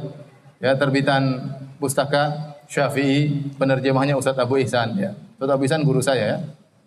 Ya, 0.59 0.75
terbitan 0.75 1.55
pustaka 1.79 2.59
Syafi'i, 2.67 3.55
penerjemahnya 3.55 4.19
Ustaz 4.19 4.35
Abu 4.37 4.59
Ihsan 4.59 4.99
ya. 4.99 5.15
Ustaz 5.39 5.55
Abu 5.55 5.71
Ihsan 5.71 5.87
guru 5.87 6.03
saya 6.03 6.37
ya. 6.37 6.39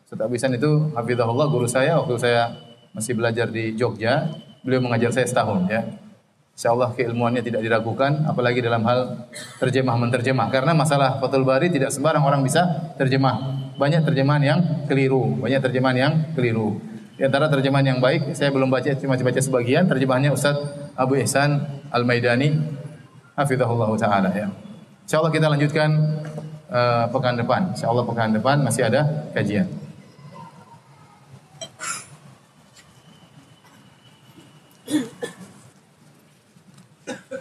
Ustaz 0.04 0.28
Abu 0.28 0.36
Ihsan 0.36 0.52
itu 0.60 0.92
hafizahullah 0.92 1.48
guru 1.48 1.72
saya 1.72 2.04
waktu 2.04 2.20
saya 2.20 2.52
masih 2.92 3.16
belajar 3.16 3.48
di 3.48 3.80
Jogja. 3.80 4.28
Beliau 4.60 4.84
mengajar 4.84 5.16
saya 5.16 5.24
setahun 5.24 5.72
ya. 5.72 6.01
Insya 6.62 6.78
Allah 6.78 6.94
keilmuannya 6.94 7.42
tidak 7.42 7.66
diragukan, 7.66 8.22
apalagi 8.30 8.62
dalam 8.62 8.86
hal 8.86 9.26
terjemah 9.58 9.98
menterjemah. 9.98 10.54
Karena 10.54 10.78
masalah 10.78 11.18
Fathul 11.18 11.42
Bari 11.42 11.74
tidak 11.74 11.90
sembarang 11.90 12.22
orang 12.22 12.46
bisa 12.46 12.94
terjemah. 13.02 13.74
Banyak 13.82 14.06
terjemahan 14.06 14.44
yang 14.46 14.60
keliru, 14.86 15.42
banyak 15.42 15.58
terjemahan 15.58 15.98
yang 15.98 16.14
keliru. 16.38 16.78
Di 17.18 17.26
antara 17.26 17.50
terjemahan 17.50 17.98
yang 17.98 17.98
baik, 17.98 18.38
saya 18.38 18.54
belum 18.54 18.70
baca, 18.70 18.94
cuma 18.94 19.18
baca 19.18 19.42
sebagian. 19.42 19.90
Terjemahannya 19.90 20.38
Ustaz 20.38 20.54
Abu 20.94 21.18
Ihsan 21.18 21.66
Al-Maidani, 21.90 22.54
Hafizahullah 23.34 23.90
Ta'ala 23.98 24.30
ya. 24.30 24.54
Insya 25.10 25.18
Allah 25.18 25.34
kita 25.34 25.50
lanjutkan 25.50 25.90
uh, 26.70 27.10
pekan 27.10 27.42
depan. 27.42 27.74
Insya 27.74 27.90
Allah 27.90 28.06
pekan 28.06 28.38
depan 28.38 28.62
masih 28.62 28.86
ada 28.86 29.34
kajian. 29.34 29.66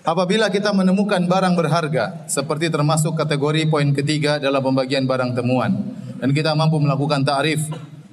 Apabila 0.01 0.49
kita 0.49 0.73
menemukan 0.73 1.21
barang 1.29 1.55
berharga 1.61 2.25
seperti 2.25 2.73
termasuk 2.73 3.13
kategori 3.13 3.69
poin 3.69 3.93
ketiga 3.93 4.41
dalam 4.41 4.65
pembagian 4.65 5.05
barang 5.05 5.37
temuan 5.37 5.77
dan 6.17 6.33
kita 6.33 6.57
mampu 6.57 6.81
melakukan 6.81 7.21
ta'rif 7.21 7.69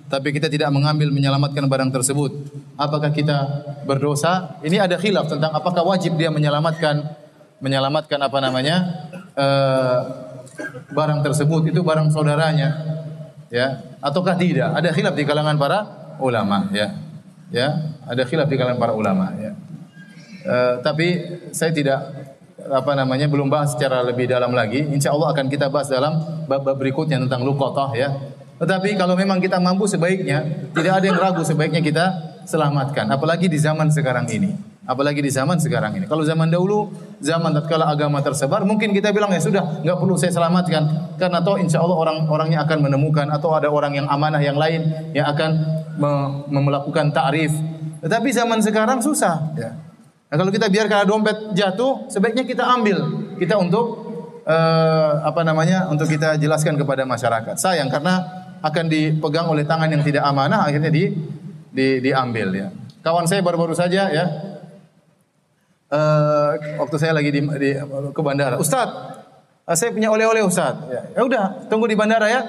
tapi 0.08 0.32
kita 0.36 0.48
tidak 0.48 0.72
mengambil 0.72 1.12
menyelamatkan 1.12 1.68
barang 1.68 1.92
tersebut. 1.92 2.32
Apakah 2.80 3.12
kita 3.12 3.64
berdosa? 3.84 4.60
Ini 4.64 4.84
ada 4.84 4.96
khilaf 5.00 5.32
tentang 5.32 5.52
apakah 5.56 5.84
wajib 5.84 6.16
dia 6.16 6.32
menyelamatkan 6.32 7.08
menyelamatkan 7.60 8.20
apa 8.20 8.38
namanya 8.40 8.76
uh, 9.36 10.00
barang 10.92 11.20
tersebut 11.24 11.72
itu 11.72 11.82
barang 11.84 12.12
saudaranya, 12.14 12.84
ya 13.52 13.84
ataukah 14.04 14.36
tidak? 14.36 14.76
Ada 14.76 14.92
khilaf 14.92 15.16
di 15.16 15.24
kalangan 15.24 15.56
para 15.56 15.80
ulama 16.20 16.68
ya. 16.72 16.94
Ya, 17.48 17.96
ada 18.04 18.28
khilaf 18.28 18.52
di 18.52 18.60
kalangan 18.60 18.76
para 18.76 18.92
ulama 18.92 19.32
ya. 19.40 19.56
Uh, 20.48 20.80
tapi 20.80 21.08
saya 21.52 21.76
tidak 21.76 22.00
apa 22.68 22.92
namanya 22.96 23.28
belum 23.28 23.52
bahas 23.52 23.76
secara 23.76 24.00
lebih 24.04 24.32
dalam 24.32 24.56
lagi. 24.56 24.80
Insya 24.88 25.12
Allah 25.12 25.36
akan 25.36 25.46
kita 25.52 25.68
bahas 25.68 25.92
dalam 25.92 26.44
bab-bab 26.48 26.80
berikutnya 26.80 27.20
tentang 27.20 27.44
luqatah 27.44 27.92
ya. 27.94 28.10
Tetapi 28.58 28.98
kalau 28.98 29.14
memang 29.14 29.38
kita 29.38 29.62
mampu 29.62 29.86
sebaiknya 29.86 30.72
tidak 30.74 31.04
ada 31.04 31.06
yang 31.06 31.20
ragu 31.20 31.44
sebaiknya 31.46 31.84
kita 31.84 32.06
selamatkan. 32.48 33.06
Apalagi 33.12 33.52
di 33.52 33.60
zaman 33.60 33.92
sekarang 33.94 34.26
ini. 34.34 34.56
Apalagi 34.88 35.20
di 35.20 35.28
zaman 35.28 35.60
sekarang 35.60 36.00
ini. 36.00 36.08
Kalau 36.08 36.24
zaman 36.24 36.48
dahulu, 36.48 36.96
zaman 37.20 37.52
tatkala 37.52 37.92
agama 37.92 38.24
tersebar, 38.24 38.64
mungkin 38.64 38.96
kita 38.96 39.12
bilang 39.12 39.36
ya 39.36 39.44
sudah, 39.44 39.84
nggak 39.84 39.98
perlu 40.00 40.16
saya 40.16 40.32
selamatkan 40.32 41.12
karena 41.20 41.44
toh 41.44 41.60
insya 41.60 41.84
Allah 41.84 42.00
orang-orangnya 42.00 42.64
akan 42.64 42.88
menemukan 42.88 43.28
atau 43.28 43.52
ada 43.52 43.68
orang 43.68 44.00
yang 44.00 44.08
amanah 44.08 44.40
yang 44.40 44.56
lain 44.56 45.12
yang 45.12 45.28
akan 45.28 45.60
melakukan 46.48 47.12
ta'rif. 47.12 47.52
Tetapi 48.00 48.30
zaman 48.32 48.64
sekarang 48.64 49.04
susah. 49.04 49.52
Ya. 49.60 49.76
Nah, 50.28 50.36
kalau 50.36 50.52
kita 50.52 50.68
biarkan 50.68 51.08
dompet 51.08 51.38
jatuh, 51.56 52.12
sebaiknya 52.12 52.44
kita 52.44 52.68
ambil. 52.68 53.32
Kita 53.40 53.56
untuk 53.56 53.86
uh, 54.44 55.24
apa 55.24 55.42
namanya? 55.48 55.88
Untuk 55.88 56.12
kita 56.12 56.36
jelaskan 56.36 56.76
kepada 56.76 57.08
masyarakat. 57.08 57.56
Sayang 57.56 57.88
karena 57.88 58.24
akan 58.60 58.86
dipegang 58.92 59.48
oleh 59.48 59.64
tangan 59.64 59.88
yang 59.88 60.04
tidak 60.04 60.28
amanah, 60.28 60.68
akhirnya 60.68 60.92
di, 60.92 61.16
di 61.72 62.04
diambil 62.04 62.52
ya. 62.52 62.68
Kawan 63.06 63.24
saya 63.24 63.40
baru-baru 63.40 63.72
saja 63.72 64.12
ya 64.12 64.26
uh, 65.92 66.52
waktu 66.80 66.96
saya 67.00 67.14
lagi 67.16 67.30
di, 67.32 67.42
di 67.44 67.70
ke 68.12 68.22
bandara. 68.22 68.56
Ustaz, 68.60 68.90
uh, 69.64 69.76
saya 69.76 69.94
punya 69.96 70.12
oleh-oleh 70.12 70.44
Ustaz. 70.44 70.76
Ya, 70.92 71.02
ya 71.16 71.22
udah, 71.24 71.44
tunggu 71.72 71.88
di 71.88 71.96
bandara 71.96 72.28
ya. 72.28 72.42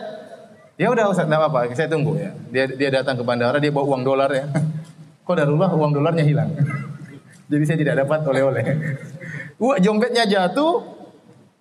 Ya 0.78 0.88
udah 0.94 1.10
Ustaz, 1.10 1.26
enggak 1.26 1.42
apa-apa, 1.42 1.74
saya 1.74 1.90
tunggu 1.90 2.18
ya. 2.18 2.30
Dia 2.50 2.64
dia 2.70 2.90
datang 3.02 3.18
ke 3.18 3.24
bandara, 3.26 3.58
dia 3.58 3.70
bawa 3.70 3.86
uang 3.94 4.02
dolar 4.06 4.30
ya. 4.30 4.46
Kok 5.26 5.34
darulah 5.36 5.70
uang 5.74 5.92
dolarnya 5.92 6.24
hilang. 6.24 6.50
Jadi 7.48 7.62
saya 7.64 7.78
tidak 7.80 7.96
dapat 8.04 8.20
oleh-oleh. 8.28 8.64
Uang 9.58 9.80
dompetnya 9.80 10.28
jatuh, 10.28 10.84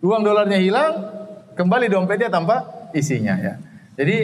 uang 0.04 0.22
dolarnya 0.22 0.60
hilang, 0.60 0.92
kembali 1.56 1.88
dompetnya 1.88 2.28
tanpa 2.28 2.90
isinya 2.92 3.34
ya. 3.40 3.54
Jadi 3.98 4.18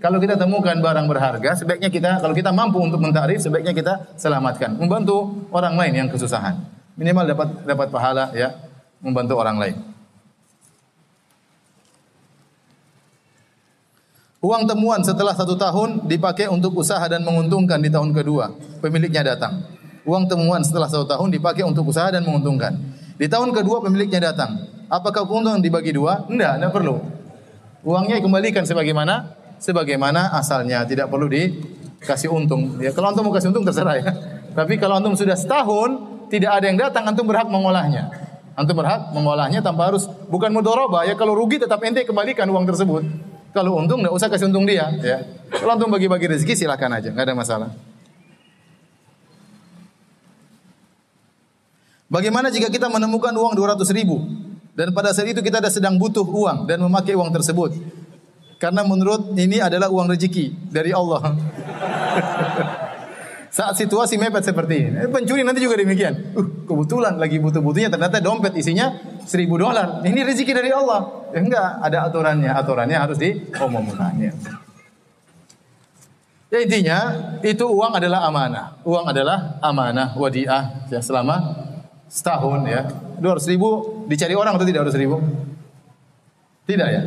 kalau 0.00 0.16
kita 0.16 0.40
temukan 0.40 0.72
barang 0.80 1.04
berharga, 1.04 1.52
sebaiknya 1.52 1.92
kita 1.92 2.24
kalau 2.24 2.32
kita 2.32 2.54
mampu 2.54 2.80
untuk 2.80 3.02
mentarif, 3.02 3.44
sebaiknya 3.44 3.76
kita 3.76 4.16
selamatkan, 4.16 4.80
membantu 4.80 5.44
orang 5.52 5.76
lain 5.76 5.92
yang 6.06 6.08
kesusahan. 6.08 6.56
Minimal 6.96 7.28
dapat 7.28 7.48
dapat 7.68 7.88
pahala 7.92 8.32
ya 8.32 8.56
membantu 9.04 9.36
orang 9.36 9.60
lain. 9.60 9.76
Uang 14.40 14.64
temuan 14.64 15.04
setelah 15.04 15.36
satu 15.36 15.52
tahun 15.52 16.08
dipakai 16.08 16.48
untuk 16.48 16.72
usaha 16.80 17.04
dan 17.04 17.20
menguntungkan 17.20 17.76
di 17.76 17.92
tahun 17.92 18.16
kedua. 18.16 18.56
Pemiliknya 18.80 19.36
datang. 19.36 19.79
Uang 20.08 20.24
temuan 20.26 20.64
setelah 20.64 20.88
satu 20.88 21.04
tahun 21.04 21.28
dipakai 21.28 21.64
untuk 21.64 21.88
usaha 21.88 22.08
dan 22.08 22.24
menguntungkan. 22.24 22.72
Di 23.20 23.28
tahun 23.28 23.52
kedua 23.52 23.84
pemiliknya 23.84 24.32
datang. 24.32 24.64
Apakah 24.88 25.28
keuntungan 25.28 25.60
dibagi 25.60 25.92
dua? 25.92 26.24
Tidak, 26.24 26.52
tidak 26.56 26.72
perlu. 26.72 26.98
Uangnya 27.84 28.18
dikembalikan 28.20 28.64
sebagaimana 28.64 29.36
sebagaimana 29.60 30.34
asalnya, 30.34 30.82
tidak 30.88 31.12
perlu 31.12 31.28
dikasih 31.28 32.32
untung. 32.32 32.80
Ya, 32.80 32.90
kalau 32.96 33.12
antum 33.12 33.28
mau 33.28 33.32
kasih 33.36 33.52
untung 33.52 33.62
terserah 33.68 34.00
ya. 34.00 34.10
Tapi 34.58 34.80
kalau 34.80 34.98
antum 34.98 35.14
sudah 35.14 35.36
setahun 35.36 36.00
tidak 36.32 36.50
ada 36.58 36.64
yang 36.66 36.78
datang, 36.80 37.04
antum 37.06 37.28
berhak 37.28 37.46
mengolahnya. 37.46 38.08
Antum 38.56 38.74
berhak 38.74 39.12
mengolahnya 39.14 39.60
tanpa 39.62 39.92
harus 39.92 40.08
bukan 40.26 40.50
mudoroba 40.50 41.06
ya. 41.06 41.14
Kalau 41.14 41.36
rugi 41.36 41.60
tetap 41.60 41.78
ente 41.84 42.02
kembalikan 42.02 42.48
uang 42.48 42.66
tersebut. 42.66 43.04
Kalau 43.52 43.78
untung 43.78 44.02
nggak 44.02 44.14
usah 44.14 44.26
kasih 44.32 44.48
untung 44.48 44.64
dia. 44.64 44.90
Ya. 45.04 45.22
Kalau 45.52 45.76
antum 45.76 45.92
bagi-bagi 45.92 46.26
rezeki 46.26 46.66
silakan 46.66 46.98
aja, 46.98 47.12
nggak 47.12 47.26
ada 47.30 47.36
masalah. 47.36 47.70
Bagaimana 52.10 52.50
jika 52.50 52.66
kita 52.66 52.90
menemukan 52.90 53.30
uang 53.30 53.54
200 53.54 53.86
ribu 53.94 54.18
dan 54.74 54.90
pada 54.90 55.14
saat 55.14 55.30
itu 55.30 55.38
kita 55.38 55.62
ada 55.62 55.70
sedang 55.70 55.94
butuh 55.94 56.26
uang 56.26 56.66
dan 56.66 56.82
memakai 56.82 57.14
uang 57.14 57.30
tersebut? 57.30 57.70
Karena 58.58 58.82
menurut 58.82 59.38
ini 59.38 59.62
adalah 59.62 59.86
uang 59.88 60.10
rezeki 60.10 60.74
dari 60.74 60.90
Allah. 60.90 61.22
Saat 63.50 63.82
situasi 63.82 64.14
mepet 64.14 64.46
seperti 64.46 64.74
ini. 64.78 64.96
Eh, 65.06 65.10
pencuri 65.10 65.42
nanti 65.42 65.58
juga 65.58 65.74
demikian. 65.74 66.38
Uh, 66.38 66.46
kebetulan 66.70 67.18
lagi 67.18 67.42
butuh-butuhnya 67.42 67.90
ternyata 67.90 68.22
dompet 68.22 68.54
isinya 68.54 68.94
seribu 69.26 69.58
dolar. 69.58 70.06
Ini 70.06 70.22
rezeki 70.22 70.54
dari 70.54 70.70
Allah. 70.70 71.26
Ya 71.34 71.42
enggak, 71.42 71.70
ada 71.82 71.98
aturannya. 72.06 72.46
Aturannya 72.54 72.94
harus 72.94 73.18
diumumkan. 73.18 74.14
Ya. 74.22 74.30
ya 76.54 76.58
intinya 76.62 76.98
itu 77.42 77.66
uang 77.66 77.98
adalah 77.98 78.22
amanah. 78.30 78.78
Uang 78.86 79.10
adalah 79.10 79.58
amanah 79.58 80.14
wadiah 80.14 80.86
ya 80.86 81.02
selama 81.02 81.69
setahun 82.10 82.66
ya. 82.66 82.90
200 83.22 83.52
ribu 83.54 83.68
dicari 84.10 84.34
orang 84.34 84.58
atau 84.58 84.66
tidak 84.66 84.90
200 84.90 84.98
ribu? 84.98 85.22
Tidak 86.66 86.88
ya. 86.90 87.02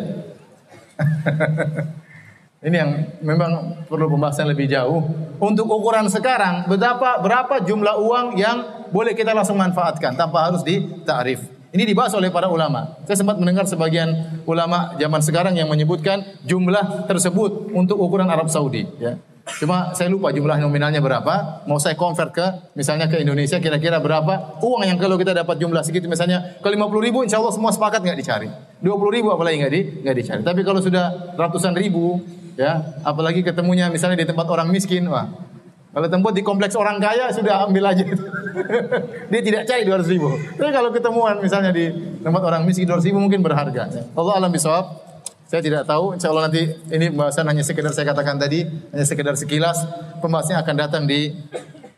Ini 2.63 2.75
yang 2.79 2.91
memang 3.19 3.83
perlu 3.91 4.07
pembahasan 4.07 4.47
lebih 4.47 4.71
jauh. 4.71 5.03
Untuk 5.43 5.67
ukuran 5.67 6.07
sekarang, 6.07 6.63
berapa 6.71 7.19
berapa 7.19 7.59
jumlah 7.59 7.99
uang 7.99 8.39
yang 8.39 8.87
boleh 8.87 9.11
kita 9.11 9.35
langsung 9.35 9.59
manfaatkan 9.59 10.15
tanpa 10.15 10.47
harus 10.47 10.63
ditarif. 10.63 11.43
Ini 11.75 11.83
dibahas 11.83 12.15
oleh 12.15 12.31
para 12.31 12.47
ulama. 12.47 13.01
Saya 13.03 13.19
sempat 13.19 13.35
mendengar 13.35 13.67
sebagian 13.67 14.39
ulama 14.47 14.95
zaman 14.95 15.21
sekarang 15.25 15.57
yang 15.59 15.67
menyebutkan 15.67 16.23
jumlah 16.47 17.09
tersebut 17.09 17.73
untuk 17.75 17.99
ukuran 17.99 18.29
Arab 18.31 18.47
Saudi. 18.47 18.87
Ya. 19.01 19.19
Cuma 19.43 19.91
saya 19.91 20.07
lupa 20.07 20.31
jumlah 20.31 20.55
nominalnya 20.55 21.03
berapa. 21.03 21.67
Mau 21.67 21.75
saya 21.75 21.99
convert 21.99 22.31
ke 22.31 22.45
misalnya 22.79 23.11
ke 23.11 23.19
Indonesia 23.19 23.59
kira-kira 23.59 23.99
berapa 23.99 24.59
uang 24.63 24.87
yang 24.87 24.95
kalau 24.95 25.19
kita 25.19 25.35
dapat 25.35 25.59
jumlah 25.59 25.83
segitu 25.83 26.07
misalnya 26.07 26.55
ke 26.63 26.67
50 26.71 26.79
ribu 27.03 27.27
insya 27.27 27.43
Allah 27.43 27.51
semua 27.51 27.75
sepakat 27.75 28.07
nggak 28.07 28.17
dicari. 28.23 28.47
20 28.79 29.15
ribu 29.19 29.35
apalagi 29.35 29.59
nggak 29.59 29.73
di 29.73 29.81
nggak 30.07 30.15
dicari. 30.15 30.41
Tapi 30.47 30.61
kalau 30.63 30.79
sudah 30.79 31.35
ratusan 31.35 31.75
ribu 31.75 32.23
ya 32.57 33.01
apalagi 33.01 33.41
ketemunya 33.41 33.89
misalnya 33.89 34.21
di 34.21 34.27
tempat 34.29 34.45
orang 34.45 34.69
miskin 34.69 35.09
wah 35.09 35.25
kalau 35.93 36.07
tempat 36.09 36.31
di 36.33 36.41
kompleks 36.45 36.77
orang 36.77 37.01
kaya 37.01 37.29
sudah 37.33 37.65
ambil 37.65 37.89
aja 37.89 38.05
dia 39.31 39.41
tidak 39.41 39.65
cari 39.65 39.81
200 39.85 40.13
ribu 40.13 40.29
tapi 40.57 40.69
kalau 40.69 40.89
ketemuan 40.93 41.41
misalnya 41.41 41.73
di 41.73 41.89
tempat 42.21 42.41
orang 42.45 42.61
miskin 42.65 42.85
200 42.85 43.09
ribu 43.09 43.17
mungkin 43.21 43.41
berharga 43.41 43.89
Allah 44.13 44.33
alam 44.37 44.53
bisawab 44.53 44.85
saya 45.53 45.61
tidak 45.61 45.85
tahu 45.85 46.17
insya 46.17 46.33
Allah 46.33 46.49
nanti 46.49 46.65
ini 46.89 47.13
pembahasan 47.13 47.45
hanya 47.45 47.61
sekedar 47.61 47.93
saya 47.93 48.09
katakan 48.09 48.41
tadi 48.41 48.65
hanya 48.65 49.05
sekedar 49.05 49.37
sekilas 49.37 49.85
pembahasannya 50.17 50.57
akan 50.57 50.75
datang 50.81 51.03
di 51.05 51.29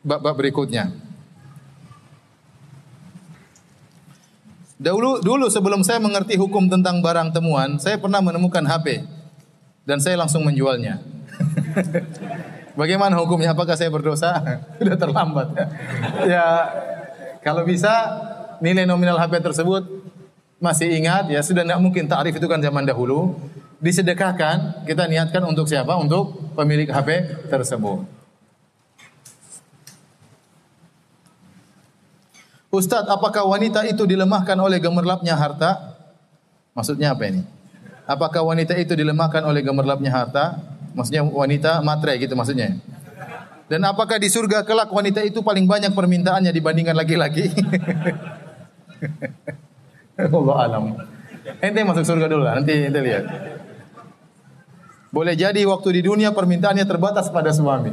bab-bab 0.04 0.36
berikutnya 0.36 0.92
Dahulu 4.76 5.24
dulu 5.24 5.48
sebelum 5.48 5.88
saya 5.88 6.04
mengerti 6.04 6.36
hukum 6.36 6.68
tentang 6.68 7.00
barang 7.00 7.32
temuan, 7.32 7.80
saya 7.80 7.96
pernah 7.96 8.20
menemukan 8.20 8.60
HP 8.60 9.08
dan 9.88 10.04
saya 10.04 10.20
langsung 10.20 10.44
menjualnya. 10.44 11.00
Bagaimana 12.80 13.16
hukumnya? 13.24 13.56
Apakah 13.56 13.80
saya 13.80 13.88
berdosa? 13.88 14.36
Sudah 14.78 15.00
terlambat. 15.00 15.48
ya, 16.28 16.46
kalau 17.40 17.64
bisa 17.64 17.90
nilai 18.60 18.84
nominal 18.84 19.16
HP 19.16 19.40
tersebut 19.40 20.05
masih 20.66 20.90
ingat 20.90 21.30
ya 21.30 21.46
sudah 21.46 21.62
tidak 21.62 21.78
mungkin 21.78 22.10
tarif 22.10 22.34
itu 22.34 22.50
kan 22.50 22.58
zaman 22.58 22.90
dahulu 22.90 23.38
disedekahkan 23.78 24.82
kita 24.90 25.06
niatkan 25.06 25.46
untuk 25.46 25.70
siapa 25.70 25.94
untuk 25.94 26.42
pemilik 26.58 26.90
HP 26.90 27.10
tersebut 27.54 28.02
Ustadz 32.74 33.14
apakah 33.14 33.46
wanita 33.46 33.86
itu 33.86 34.10
dilemahkan 34.10 34.58
oleh 34.58 34.82
gemerlapnya 34.82 35.38
harta 35.38 36.02
maksudnya 36.74 37.14
apa 37.14 37.30
ini 37.30 37.46
Apakah 38.06 38.46
wanita 38.46 38.78
itu 38.78 38.94
dilemahkan 38.94 39.42
oleh 39.42 39.66
gemerlapnya 39.66 40.14
harta? 40.14 40.62
Maksudnya 40.94 41.26
wanita 41.26 41.82
matre 41.82 42.14
gitu 42.22 42.38
maksudnya. 42.38 42.78
Dan 43.66 43.82
apakah 43.82 44.22
di 44.22 44.30
surga 44.30 44.62
kelak 44.62 44.94
wanita 44.94 45.26
itu 45.26 45.42
paling 45.42 45.66
banyak 45.66 45.90
permintaannya 45.90 46.54
dibandingkan 46.54 46.94
laki-laki? 46.94 47.50
Allah 50.16 50.58
alam. 50.64 50.84
Ente 51.62 51.80
masuk 51.86 52.06
surga 52.08 52.26
dulu 52.32 52.44
lah, 52.48 52.58
nanti 52.58 52.74
ente 52.74 53.00
lihat. 53.04 53.26
Boleh 55.16 55.36
jadi 55.38 55.64
waktu 55.64 56.00
di 56.00 56.02
dunia 56.04 56.36
permintaannya 56.36 56.84
terbatas 56.84 57.32
pada 57.32 57.52
suami. 57.56 57.92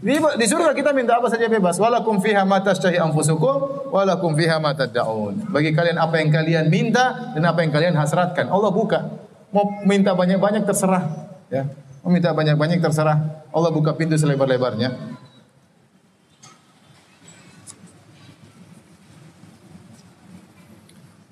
Di, 0.00 0.16
di 0.16 0.46
surga 0.48 0.72
kita 0.72 0.96
minta 0.96 1.20
apa 1.20 1.28
saja 1.28 1.44
bebas. 1.44 1.76
Walakum 1.76 2.24
fiha 2.24 2.48
ma 2.48 2.64
tashtahi 2.64 2.96
anfusukum 2.96 3.92
walakum 3.92 4.32
fiha 4.32 4.56
ma 4.56 4.72
tad'un. 4.72 5.52
Bagi 5.52 5.76
kalian 5.76 6.00
apa 6.00 6.16
yang 6.16 6.32
kalian 6.32 6.64
minta 6.72 7.36
dan 7.36 7.44
apa 7.44 7.60
yang 7.60 7.68
kalian 7.68 7.92
hasratkan. 8.00 8.48
Allah 8.48 8.72
buka. 8.72 9.12
Mau 9.52 9.84
minta 9.84 10.16
banyak-banyak 10.16 10.64
terserah, 10.64 11.26
ya. 11.52 11.68
Mau 12.00 12.08
minta 12.08 12.32
banyak-banyak 12.32 12.80
terserah. 12.80 13.44
Allah 13.52 13.70
buka 13.74 13.92
pintu 13.92 14.16
selebar-lebarnya. 14.16 15.19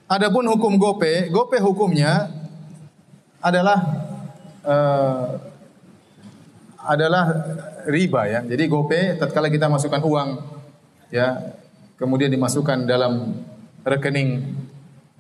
Adapun 0.09 0.49
hukum 0.49 0.81
gope, 0.81 1.29
gope 1.29 1.61
hukumnya 1.61 2.33
adalah 3.45 3.79
uh, 4.65 5.37
adalah 6.89 7.25
riba 7.85 8.25
ya. 8.25 8.41
Jadi 8.41 8.65
GoPay 8.73 9.21
tatkala 9.21 9.53
kita 9.53 9.69
masukkan 9.69 10.01
uang 10.01 10.29
ya, 11.13 11.53
kemudian 12.01 12.33
dimasukkan 12.33 12.89
dalam 12.89 13.45
rekening 13.85 14.57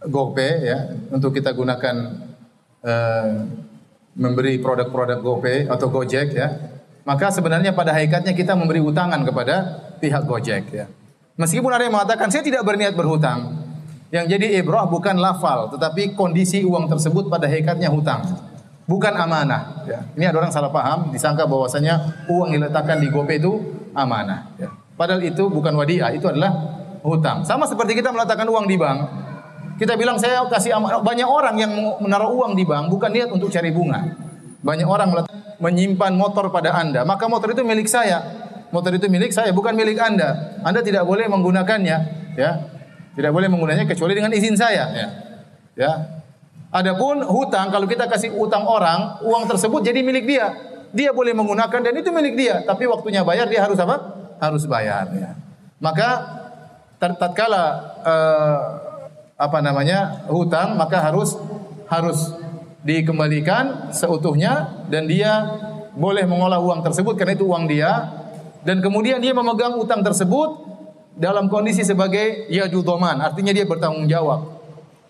GoPay 0.08 0.52
ya 0.64 0.78
untuk 1.12 1.36
kita 1.36 1.52
gunakan 1.52 2.24
uh, 2.80 3.44
memberi 4.16 4.56
produk-produk 4.56 5.20
GoPay 5.20 5.68
atau 5.68 5.92
Gojek 5.92 6.32
ya. 6.32 6.48
Maka 7.04 7.28
sebenarnya 7.28 7.76
pada 7.76 7.92
hakikatnya 7.92 8.32
kita 8.32 8.56
memberi 8.56 8.80
utangan 8.80 9.20
kepada 9.20 9.56
pihak 10.00 10.24
Gojek 10.24 10.64
ya. 10.72 10.88
Meskipun 11.36 11.68
ada 11.68 11.84
yang 11.84 11.92
mengatakan 11.92 12.32
saya 12.32 12.40
tidak 12.40 12.64
berniat 12.64 12.96
berhutang. 12.96 13.67
Yang 14.08 14.26
jadi 14.36 14.46
ibrah 14.64 14.88
bukan 14.88 15.20
lafal, 15.20 15.68
tetapi 15.72 16.16
kondisi 16.16 16.64
uang 16.64 16.88
tersebut 16.88 17.28
pada 17.28 17.44
hakikatnya 17.44 17.92
hutang 17.92 18.24
bukan 18.88 19.12
amanah. 19.14 19.84
Ya. 19.84 20.00
Ini 20.16 20.24
ada 20.32 20.40
orang 20.40 20.50
salah 20.50 20.72
paham, 20.72 21.12
disangka 21.12 21.44
bahwasanya 21.44 22.24
uang 22.26 22.56
diletakkan 22.56 22.98
di 22.98 23.12
GoPay 23.12 23.38
itu 23.38 23.60
amanah. 23.92 24.48
Ya. 24.56 24.72
Padahal 24.96 25.22
itu 25.22 25.46
bukan 25.46 25.76
wadiah, 25.76 26.10
itu 26.10 26.26
adalah 26.26 26.50
hutang. 27.04 27.44
Sama 27.44 27.68
seperti 27.68 27.94
kita 27.94 28.10
meletakkan 28.10 28.48
uang 28.48 28.66
di 28.66 28.80
bank. 28.80 28.98
Kita 29.78 29.94
bilang 29.94 30.18
saya 30.18 30.42
kasih 30.50 30.74
amanah. 30.74 31.04
Banyak 31.04 31.28
orang 31.28 31.54
yang 31.54 31.70
menaruh 32.02 32.34
uang 32.34 32.58
di 32.58 32.66
bank 32.66 32.90
bukan 32.90 33.14
niat 33.14 33.30
untuk 33.30 33.52
cari 33.52 33.70
bunga. 33.70 34.02
Banyak 34.58 34.88
orang 34.88 35.14
menyimpan 35.62 36.18
motor 36.18 36.50
pada 36.50 36.74
Anda, 36.74 37.06
maka 37.06 37.30
motor 37.30 37.54
itu 37.54 37.62
milik 37.62 37.86
saya. 37.86 38.24
Motor 38.74 38.98
itu 38.98 39.06
milik 39.06 39.30
saya, 39.30 39.54
bukan 39.54 39.72
milik 39.72 39.96
Anda. 39.96 40.58
Anda 40.60 40.82
tidak 40.82 41.06
boleh 41.06 41.24
menggunakannya, 41.30 41.96
ya. 42.36 42.50
Tidak 43.18 43.34
boleh 43.34 43.50
menggunakannya 43.50 43.90
kecuali 43.90 44.14
dengan 44.14 44.30
izin 44.30 44.54
saya, 44.54 44.94
ya. 44.94 45.08
Ya, 45.74 45.92
Adapun 46.68 47.24
hutang 47.24 47.72
kalau 47.72 47.88
kita 47.88 48.04
kasih 48.06 48.30
utang 48.36 48.62
orang, 48.62 49.24
uang 49.24 49.48
tersebut 49.48 49.80
jadi 49.82 50.04
milik 50.04 50.28
dia. 50.28 50.52
Dia 50.92 51.10
boleh 51.16 51.32
menggunakan 51.32 51.80
dan 51.80 51.94
itu 51.96 52.12
milik 52.12 52.38
dia, 52.38 52.60
tapi 52.62 52.84
waktunya 52.84 53.24
bayar 53.24 53.48
dia 53.48 53.64
harus 53.64 53.80
apa? 53.80 53.96
Harus 54.38 54.68
bayar 54.68 55.08
ya. 55.16 55.32
Maka 55.80 56.08
tatkala 57.00 57.64
uh, 58.04 58.58
apa 59.34 59.58
namanya? 59.64 60.28
hutang 60.28 60.76
maka 60.76 61.00
harus 61.00 61.34
harus 61.88 62.36
dikembalikan 62.84 63.90
seutuhnya 63.90 64.86
dan 64.92 65.08
dia 65.08 65.56
boleh 65.96 66.28
mengolah 66.28 66.60
uang 66.60 66.84
tersebut 66.84 67.16
karena 67.16 67.34
itu 67.34 67.48
uang 67.48 67.64
dia 67.66 68.12
dan 68.62 68.78
kemudian 68.84 69.18
dia 69.18 69.32
memegang 69.32 69.74
utang 69.80 70.04
tersebut 70.04 70.67
dalam 71.18 71.50
kondisi 71.50 71.82
sebagai 71.82 72.46
yadu 72.48 72.80
doman 72.86 73.18
artinya 73.18 73.50
dia 73.50 73.66
bertanggung 73.66 74.06
jawab 74.06 74.58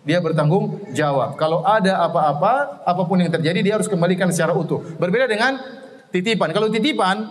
dia 0.08 0.24
bertanggung 0.24 0.88
jawab. 0.96 1.36
Kalau 1.36 1.60
ada 1.68 2.00
apa-apa, 2.08 2.80
apa 2.80 3.02
pun 3.04 3.20
yang 3.20 3.28
terjadi 3.28 3.60
dia 3.60 3.74
harus 3.76 3.84
kembalikan 3.92 4.32
secara 4.32 4.56
utuh. 4.56 4.80
Berbeda 4.96 5.28
dengan 5.28 5.60
titipan. 6.08 6.48
Kalau 6.56 6.72
titipan, 6.72 7.28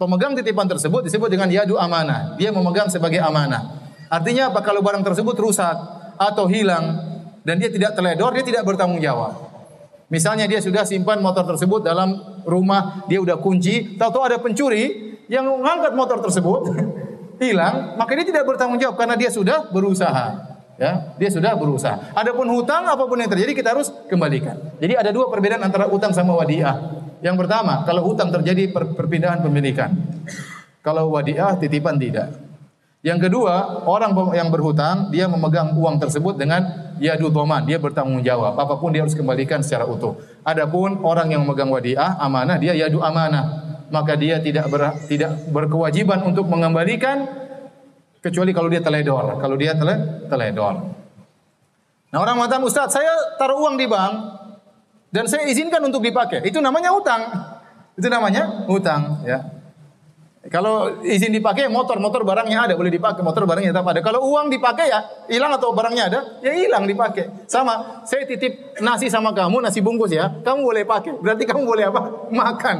pemegang 0.00 0.32
titipan 0.32 0.64
tersebut 0.64 1.04
disebut 1.04 1.28
dengan 1.28 1.52
yadu 1.52 1.76
amanah. 1.76 2.32
Dia 2.40 2.48
memegang 2.48 2.88
sebagai 2.88 3.20
amanah. 3.20 3.92
Artinya 4.08 4.48
apa? 4.48 4.64
Kalau 4.64 4.80
barang 4.80 5.04
tersebut 5.04 5.36
rusak 5.36 5.76
atau 6.16 6.48
hilang 6.48 6.96
dan 7.44 7.60
dia 7.60 7.68
tidak 7.68 7.92
teledor, 7.92 8.32
dia 8.32 8.44
tidak 8.46 8.64
bertanggung 8.64 9.04
jawab. 9.04 9.36
Misalnya 10.08 10.48
dia 10.48 10.64
sudah 10.64 10.88
simpan 10.88 11.20
motor 11.20 11.44
tersebut 11.44 11.84
dalam 11.84 12.40
rumah, 12.48 13.04
dia 13.12 13.20
udah 13.20 13.36
kunci, 13.36 14.00
tahu-tahu 14.00 14.24
ada 14.24 14.40
pencuri 14.40 15.20
yang 15.28 15.44
mengangkat 15.44 15.92
motor 15.92 16.24
tersebut, 16.24 16.72
hilang, 17.38 17.94
maka 17.94 18.14
dia 18.18 18.26
tidak 18.26 18.44
bertanggung 18.44 18.78
jawab 18.78 18.98
karena 18.98 19.14
dia 19.14 19.30
sudah 19.30 19.70
berusaha. 19.70 20.58
Ya, 20.78 21.10
dia 21.18 21.26
sudah 21.26 21.58
berusaha. 21.58 22.14
Adapun 22.14 22.46
hutang 22.54 22.86
apa 22.86 23.02
pun 23.02 23.18
yang 23.18 23.26
terjadi 23.26 23.50
kita 23.50 23.74
harus 23.74 23.90
kembalikan. 24.06 24.54
Jadi 24.78 24.94
ada 24.94 25.10
dua 25.10 25.26
perbedaan 25.26 25.58
antara 25.58 25.90
utang 25.90 26.14
sama 26.14 26.38
wadiah. 26.38 27.02
Yang 27.18 27.34
pertama, 27.34 27.82
kalau 27.82 28.06
hutang 28.06 28.30
terjadi 28.30 28.70
per 28.70 28.94
perpindahan 28.94 29.42
pemilikan. 29.42 29.90
Kalau 30.78 31.10
wadiah 31.10 31.58
titipan 31.58 31.98
tidak. 31.98 32.30
Yang 33.02 33.30
kedua, 33.30 33.86
orang 33.90 34.14
yang 34.34 34.50
berhutang 34.54 35.10
dia 35.10 35.26
memegang 35.26 35.74
uang 35.74 35.98
tersebut 35.98 36.38
dengan 36.38 36.94
yadu 37.02 37.30
toman, 37.30 37.62
dia 37.66 37.78
bertanggung 37.78 38.22
jawab. 38.22 38.54
Apa 38.58 38.78
pun 38.78 38.94
dia 38.94 39.02
harus 39.02 39.18
kembalikan 39.18 39.62
secara 39.62 39.86
utuh. 39.86 40.18
Adapun 40.46 41.02
orang 41.02 41.30
yang 41.30 41.42
memegang 41.42 41.70
wadiah 41.70 42.18
amanah 42.22 42.58
dia 42.58 42.74
yadu 42.74 43.02
amanah. 43.02 43.67
Maka 43.88 44.20
dia 44.20 44.36
tidak 44.40 44.68
ber, 44.68 44.94
tidak 45.08 45.48
berkewajiban 45.48 46.20
untuk 46.28 46.44
mengembalikan 46.44 47.48
Kecuali 48.18 48.50
kalau 48.50 48.66
dia 48.66 48.82
teledor. 48.82 49.38
Kalau 49.38 49.54
dia 49.54 49.78
tele, 49.78 50.26
teledor. 50.26 50.74
Nah 52.08 52.18
orang 52.18 52.40
mengatakan, 52.40 52.64
Ustaz 52.66 52.90
saya 52.90 53.38
taruh 53.38 53.62
uang 53.62 53.78
di 53.78 53.86
bank 53.86 54.12
dan 55.14 55.30
saya 55.30 55.46
izinkan 55.46 55.78
untuk 55.86 56.02
dipakai. 56.02 56.42
Itu 56.42 56.58
namanya 56.58 56.90
utang. 56.90 57.22
Itu 57.94 58.10
namanya 58.10 58.66
utang. 58.66 59.22
Ya. 59.22 59.38
Kalau 60.48 61.04
izin 61.04 61.30
dipakai 61.30 61.68
motor, 61.68 62.00
motor 62.00 62.24
barangnya 62.24 62.72
ada 62.72 62.74
boleh 62.74 62.88
dipakai, 62.88 63.20
motor 63.20 63.44
barangnya 63.44 63.70
tetap 63.70 63.86
ada. 63.86 64.00
Kalau 64.00 64.24
uang 64.32 64.48
dipakai 64.48 64.86
ya 64.88 65.00
hilang 65.28 65.54
atau 65.54 65.76
barangnya 65.76 66.04
ada, 66.08 66.20
ya 66.40 66.56
hilang 66.56 66.88
dipakai. 66.88 67.44
Sama, 67.44 68.02
saya 68.08 68.24
titip 68.24 68.80
nasi 68.80 69.12
sama 69.12 69.36
kamu, 69.36 69.60
nasi 69.60 69.84
bungkus 69.84 70.08
ya, 70.08 70.40
kamu 70.40 70.64
boleh 70.64 70.82
pakai. 70.88 71.20
Berarti 71.20 71.44
kamu 71.44 71.62
boleh 71.68 71.84
apa? 71.92 72.00
Makan. 72.32 72.76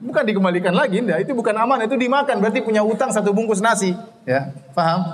Bukan 0.00 0.24
dikembalikan 0.24 0.72
lagi, 0.72 1.04
enggak. 1.04 1.28
Itu 1.28 1.36
bukan 1.36 1.52
aman, 1.52 1.84
itu 1.84 1.92
dimakan. 1.92 2.40
Berarti 2.40 2.64
punya 2.64 2.80
utang 2.80 3.12
satu 3.12 3.36
bungkus 3.36 3.60
nasi. 3.60 3.92
Ya, 4.24 4.56
paham? 4.72 5.04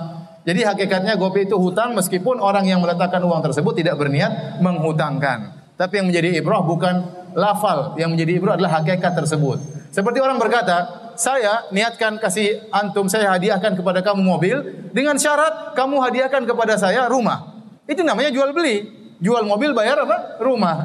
Jadi 0.47 0.63
hakikatnya 0.63 1.19
GoPay 1.19 1.43
itu 1.43 1.59
hutang 1.59 1.91
meskipun 1.91 2.39
orang 2.39 2.63
yang 2.63 2.79
meletakkan 2.79 3.19
uang 3.19 3.43
tersebut 3.43 3.83
tidak 3.83 3.99
berniat 3.99 4.63
menghutangkan. 4.63 5.59
Tapi 5.75 5.99
yang 5.99 6.07
menjadi 6.07 6.39
ibrah 6.39 6.63
bukan 6.63 7.03
lafal, 7.35 7.99
yang 7.99 8.15
menjadi 8.15 8.39
ibrah 8.39 8.55
adalah 8.55 8.79
hakikat 8.79 9.11
tersebut. 9.11 9.59
Seperti 9.91 10.23
orang 10.23 10.39
berkata, 10.39 11.11
saya 11.19 11.67
niatkan 11.75 12.15
kasih 12.15 12.71
antum, 12.71 13.11
saya 13.11 13.27
hadiahkan 13.35 13.75
kepada 13.75 13.99
kamu 13.99 14.23
mobil 14.23 14.55
dengan 14.95 15.19
syarat 15.19 15.75
kamu 15.75 15.99
hadiahkan 15.99 16.47
kepada 16.47 16.79
saya 16.79 17.11
rumah. 17.11 17.59
Itu 17.83 18.07
namanya 18.07 18.31
jual 18.31 18.55
beli. 18.55 18.87
Jual 19.19 19.43
mobil 19.43 19.75
bayar 19.75 19.99
apa? 19.99 20.39
Rumah. 20.39 20.77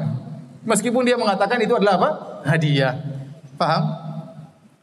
Meskipun 0.67 1.07
dia 1.07 1.15
mengatakan 1.15 1.55
itu 1.63 1.71
adalah 1.77 1.95
apa? 2.01 2.09
Hadiah. 2.49 3.12
Paham? 3.63 3.83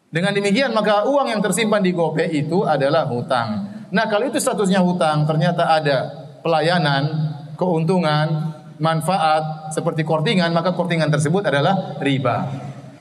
Dengan 0.09 0.33
demikian 0.33 0.72
maka 0.72 1.05
uang 1.05 1.28
yang 1.28 1.45
tersimpan 1.45 1.85
di 1.85 1.93
GoPay 1.93 2.33
itu 2.33 2.64
adalah 2.64 3.05
hutang. 3.05 3.68
Nah, 3.93 4.09
kalau 4.09 4.24
itu 4.26 4.41
statusnya 4.41 4.81
hutang, 4.81 5.28
ternyata 5.28 5.68
ada 5.68 6.09
pelayanan, 6.41 7.37
keuntungan, 7.61 8.57
manfaat 8.81 9.70
seperti 9.76 10.03
kortingan, 10.03 10.51
maka 10.57 10.72
kortingan 10.72 11.12
tersebut 11.12 11.45
adalah 11.45 12.01
riba. 12.01 12.49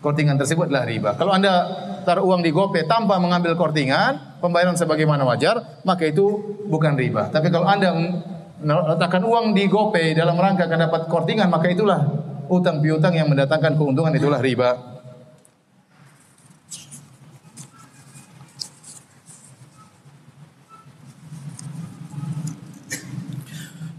Kortingan 0.03 0.36
tersebut 0.36 0.67
adalah 0.67 0.86
riba. 0.86 1.15
Kalau 1.15 1.32
Anda 1.32 1.53
taruh 2.03 2.27
uang 2.27 2.43
di 2.43 2.51
GoPay 2.51 2.84
tanpa 2.86 3.15
mengambil 3.17 3.55
kortingan, 3.55 4.41
pembayaran 4.43 4.75
sebagaimana 4.75 5.23
wajar, 5.23 5.82
maka 5.88 6.03
itu 6.03 6.59
bukan 6.67 6.99
riba. 6.99 7.32
Tapi 7.32 7.47
kalau 7.47 7.65
Anda 7.69 7.95
letakkan 8.59 9.23
uang 9.23 9.55
di 9.55 9.71
GoPay 9.71 10.19
dalam 10.19 10.36
rangka 10.36 10.67
akan 10.67 10.80
dapat 10.91 11.01
kortingan, 11.07 11.47
maka 11.47 11.71
itulah 11.71 12.03
utang 12.51 12.84
piutang 12.84 13.15
yang 13.15 13.32
mendatangkan 13.32 13.80
keuntungan 13.80 14.11
itulah 14.11 14.43
riba. 14.43 14.99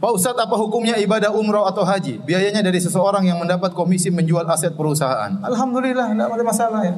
Pak 0.00 0.16
Ustaz, 0.16 0.32
apa 0.32 0.56
hukumnya 0.56 0.96
ibadah 0.96 1.28
umrah 1.28 1.68
atau 1.68 1.84
haji? 1.84 2.24
Biayanya 2.24 2.64
dari 2.64 2.80
seseorang 2.80 3.20
yang 3.28 3.36
mendapat 3.36 3.76
komisi 3.76 4.08
menjual 4.08 4.48
aset 4.48 4.72
perusahaan. 4.72 5.28
Alhamdulillah, 5.44 6.16
tidak 6.16 6.32
ada 6.32 6.44
masalah 6.44 6.80
ya. 6.88 6.96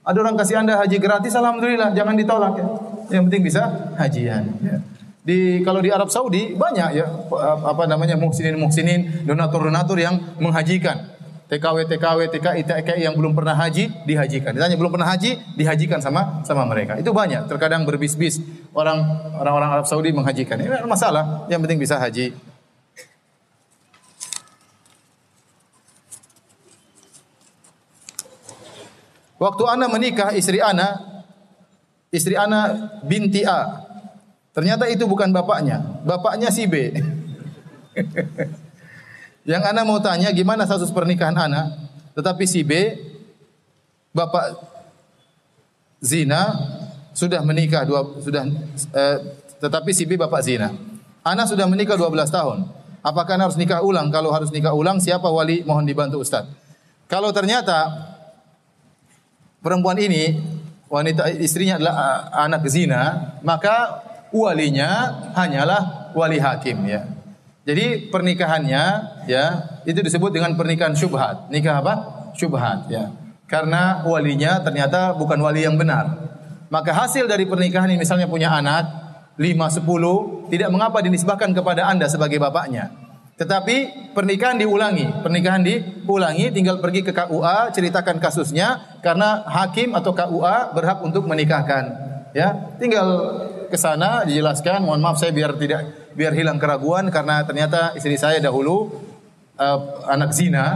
Ada 0.00 0.16
orang 0.24 0.40
kasih 0.40 0.56
anda 0.56 0.80
haji 0.80 0.96
gratis, 0.96 1.36
alhamdulillah, 1.36 1.92
jangan 1.92 2.16
ditolak 2.16 2.56
ya. 2.56 2.66
Yang 3.12 3.22
penting 3.28 3.42
bisa 3.44 3.92
hajian. 4.00 4.56
Ya. 4.64 4.80
Di 5.20 5.60
kalau 5.60 5.84
di 5.84 5.92
Arab 5.92 6.08
Saudi 6.08 6.56
banyak 6.56 6.96
ya 6.96 7.04
apa 7.60 7.84
namanya 7.84 8.16
muhsinin 8.16 8.56
muhsinin 8.56 9.28
donatur 9.28 9.68
donatur 9.68 10.00
yang 10.00 10.16
menghajikan. 10.40 11.19
TKW 11.50 11.82
TKW 11.90 12.30
TKI 12.30 12.62
TKI 12.62 13.10
yang 13.10 13.18
belum 13.18 13.34
pernah 13.34 13.58
haji 13.58 13.90
dihajikan. 14.06 14.54
Ditanya 14.54 14.78
belum 14.78 14.94
pernah 14.94 15.10
haji 15.10 15.58
dihajikan 15.58 15.98
sama 15.98 16.46
sama 16.46 16.62
mereka. 16.62 16.94
Itu 16.94 17.10
banyak. 17.10 17.50
Terkadang 17.50 17.82
berbis-bis 17.82 18.38
orang 18.70 19.02
orang-orang 19.34 19.82
Arab 19.82 19.86
Saudi 19.90 20.14
menghajikan. 20.14 20.62
Ini 20.62 20.86
masalah. 20.86 21.50
Yang 21.50 21.60
penting 21.66 21.82
bisa 21.82 21.98
haji. 21.98 22.30
Waktu 29.42 29.62
ana 29.66 29.90
menikah 29.90 30.30
istri 30.36 30.62
ana 30.62 31.02
istri 32.14 32.38
ana 32.38 32.94
binti 33.02 33.42
A. 33.42 33.90
Ternyata 34.54 34.86
itu 34.86 35.02
bukan 35.02 35.34
bapaknya. 35.34 35.82
Bapaknya 36.06 36.54
si 36.54 36.70
B. 36.70 36.94
Yang 39.48 39.62
Anda 39.72 39.82
mau 39.84 39.98
tanya 40.02 40.28
gimana 40.30 40.68
status 40.68 40.92
pernikahan 40.92 41.36
Anda? 41.36 41.76
Tetapi 42.16 42.44
si 42.44 42.60
B 42.66 42.72
bapak 44.12 44.58
zina 46.02 46.56
sudah 47.12 47.40
menikah 47.46 47.86
dua 47.86 48.04
sudah 48.20 48.44
eh, 48.92 49.16
tetapi 49.60 49.90
si 49.92 50.04
B 50.08 50.16
bapak 50.20 50.40
zina. 50.44 50.90
Ana 51.20 51.44
sudah 51.44 51.68
menikah 51.68 52.00
12 52.00 52.32
tahun. 52.32 52.58
Apakah 53.04 53.36
Anda 53.36 53.48
harus 53.48 53.60
nikah 53.60 53.84
ulang? 53.84 54.08
Kalau 54.08 54.32
harus 54.32 54.48
nikah 54.52 54.72
ulang, 54.72 55.00
siapa 55.00 55.28
wali? 55.28 55.60
Mohon 55.64 55.84
dibantu 55.88 56.16
Ustaz. 56.20 56.48
Kalau 57.08 57.28
ternyata 57.32 58.08
perempuan 59.60 60.00
ini 60.00 60.40
wanita 60.88 61.28
istrinya 61.40 61.76
adalah 61.76 61.94
uh, 61.96 62.18
anak 62.48 62.64
zina, 62.72 63.36
maka 63.44 64.04
walinya 64.32 65.20
hanyalah 65.36 66.12
wali 66.16 66.40
hakim 66.40 66.88
ya. 66.88 67.04
Jadi 67.70 68.10
pernikahannya 68.10 68.84
ya 69.30 69.44
itu 69.86 70.02
disebut 70.02 70.34
dengan 70.34 70.58
pernikahan 70.58 70.90
syubhat. 70.98 71.54
Nikah 71.54 71.78
apa? 71.78 71.94
Syubhat 72.34 72.90
ya. 72.90 73.14
Karena 73.46 74.02
walinya 74.02 74.58
ternyata 74.58 75.14
bukan 75.14 75.38
wali 75.38 75.62
yang 75.62 75.78
benar. 75.78 76.18
Maka 76.66 76.90
hasil 76.90 77.30
dari 77.30 77.46
pernikahan 77.46 77.86
ini 77.94 78.02
misalnya 78.02 78.26
punya 78.26 78.50
anak 78.50 78.90
5 79.38 79.86
10 79.86 80.50
tidak 80.50 80.68
mengapa 80.74 80.98
dinisbahkan 80.98 81.54
kepada 81.54 81.86
Anda 81.86 82.10
sebagai 82.10 82.42
bapaknya. 82.42 82.90
Tetapi 83.38 84.10
pernikahan 84.18 84.58
diulangi, 84.58 85.06
pernikahan 85.22 85.62
diulangi, 85.62 86.50
tinggal 86.50 86.82
pergi 86.82 87.06
ke 87.06 87.14
KUA, 87.14 87.70
ceritakan 87.70 88.18
kasusnya, 88.18 88.98
karena 88.98 89.46
hakim 89.46 89.94
atau 89.94 90.10
KUA 90.10 90.74
berhak 90.74 90.98
untuk 91.06 91.24
menikahkan. 91.24 91.88
Ya, 92.34 92.76
tinggal 92.82 93.06
ke 93.70 93.78
sana 93.78 94.26
dijelaskan, 94.26 94.82
mohon 94.84 95.00
maaf 95.00 95.22
saya 95.22 95.32
biar 95.32 95.56
tidak 95.56 95.99
biar 96.14 96.34
hilang 96.34 96.58
keraguan 96.58 97.08
karena 97.08 97.42
ternyata 97.46 97.94
istri 97.94 98.18
saya 98.18 98.42
dahulu 98.42 98.90
uh, 99.60 99.78
anak 100.10 100.34
zina 100.34 100.66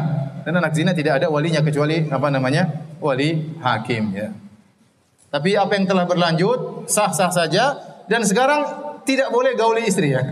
dan 0.45 0.55
anak 0.61 0.73
zina 0.77 0.93
tidak 0.93 1.23
ada 1.23 1.33
walinya 1.33 1.65
kecuali 1.65 2.07
apa 2.07 2.29
namanya 2.31 2.95
wali 3.01 3.59
hakim 3.61 4.15
ya. 4.15 4.29
Tapi 5.35 5.59
apa 5.59 5.73
yang 5.75 5.87
telah 5.91 6.07
berlanjut 6.07 6.87
sah-sah 6.87 7.35
saja 7.35 7.65
dan 8.07 8.23
sekarang 8.23 8.63
tidak 9.03 9.35
boleh 9.35 9.59
gauli 9.59 9.83
istri 9.85 10.15
ya. 10.15 10.23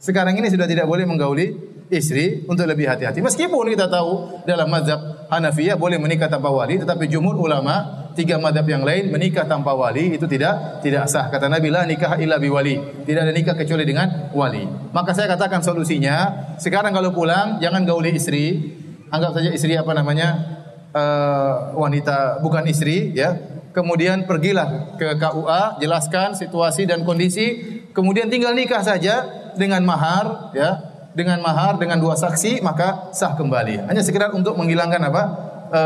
Sekarang 0.00 0.38
ini 0.38 0.48
sudah 0.48 0.70
tidak 0.70 0.86
boleh 0.86 1.04
menggauli 1.04 1.52
istri 1.90 2.46
untuk 2.46 2.64
lebih 2.64 2.88
hati-hati. 2.88 3.20
Meskipun 3.20 3.68
kita 3.74 3.90
tahu 3.90 4.46
dalam 4.46 4.70
mazhab 4.70 5.28
Hanafiyah 5.28 5.76
boleh 5.76 5.98
menikah 5.98 6.30
tanpa 6.30 6.48
wali, 6.48 6.78
tetapi 6.80 7.10
jumhur 7.10 7.36
ulama 7.36 7.99
tiga 8.14 8.36
mazhab 8.36 8.66
yang 8.66 8.82
lain 8.82 9.10
menikah 9.10 9.46
tanpa 9.46 9.74
wali 9.74 10.16
itu 10.16 10.26
tidak 10.26 10.82
tidak 10.82 11.06
sah. 11.06 11.30
Kata 11.30 11.46
Nabi 11.46 11.68
la 11.70 11.86
nikah 11.86 12.18
illa 12.18 12.36
wali. 12.36 13.06
Tidak 13.06 13.20
ada 13.20 13.32
nikah 13.34 13.54
kecuali 13.54 13.84
dengan 13.86 14.30
wali. 14.34 14.64
Maka 14.94 15.14
saya 15.14 15.30
katakan 15.30 15.62
solusinya, 15.62 16.56
sekarang 16.58 16.94
kalau 16.94 17.14
pulang 17.14 17.62
jangan 17.62 17.86
gauli 17.86 18.14
istri, 18.16 18.74
anggap 19.10 19.36
saja 19.36 19.50
istri 19.54 19.74
apa 19.76 19.92
namanya? 19.94 20.58
Uh, 20.90 21.78
wanita 21.78 22.42
bukan 22.42 22.66
istri 22.66 23.14
ya. 23.14 23.38
Kemudian 23.70 24.26
pergilah 24.26 24.98
ke 24.98 25.14
KUA, 25.14 25.78
jelaskan 25.78 26.34
situasi 26.34 26.90
dan 26.90 27.06
kondisi, 27.06 27.62
kemudian 27.94 28.26
tinggal 28.26 28.50
nikah 28.50 28.82
saja 28.82 29.22
dengan 29.54 29.86
mahar 29.86 30.50
ya, 30.58 30.90
dengan 31.14 31.38
mahar 31.42 31.78
dengan 31.78 31.98
dua 31.98 32.18
saksi 32.18 32.62
maka 32.62 33.14
sah 33.14 33.34
kembali. 33.34 33.86
Hanya 33.86 34.02
sekedar 34.02 34.34
untuk 34.34 34.58
menghilangkan 34.58 35.02
apa? 35.06 35.22
E, 35.70 35.82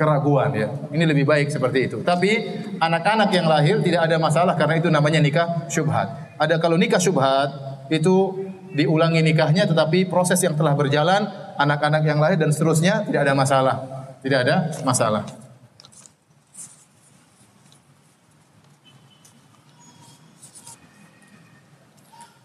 keraguan 0.00 0.50
ya. 0.56 0.72
Ini 0.88 1.04
lebih 1.04 1.28
baik 1.28 1.52
seperti 1.52 1.92
itu. 1.92 2.00
Tapi 2.00 2.40
anak-anak 2.80 3.28
yang 3.36 3.44
lahir 3.44 3.84
tidak 3.84 4.08
ada 4.08 4.16
masalah 4.16 4.56
karena 4.56 4.80
itu 4.80 4.88
namanya 4.88 5.20
nikah 5.20 5.68
syubhat. 5.68 6.36
Ada 6.40 6.56
kalau 6.56 6.80
nikah 6.80 6.96
syubhat 6.96 7.52
itu 7.92 8.48
diulangi 8.72 9.20
nikahnya 9.20 9.68
tetapi 9.68 10.08
proses 10.08 10.40
yang 10.40 10.56
telah 10.56 10.72
berjalan 10.72 11.28
anak-anak 11.60 12.02
yang 12.02 12.18
lahir 12.18 12.40
dan 12.40 12.50
seterusnya 12.50 13.04
tidak 13.04 13.28
ada 13.28 13.34
masalah. 13.36 13.76
Tidak 14.24 14.40
ada 14.40 14.72
masalah. 14.88 15.22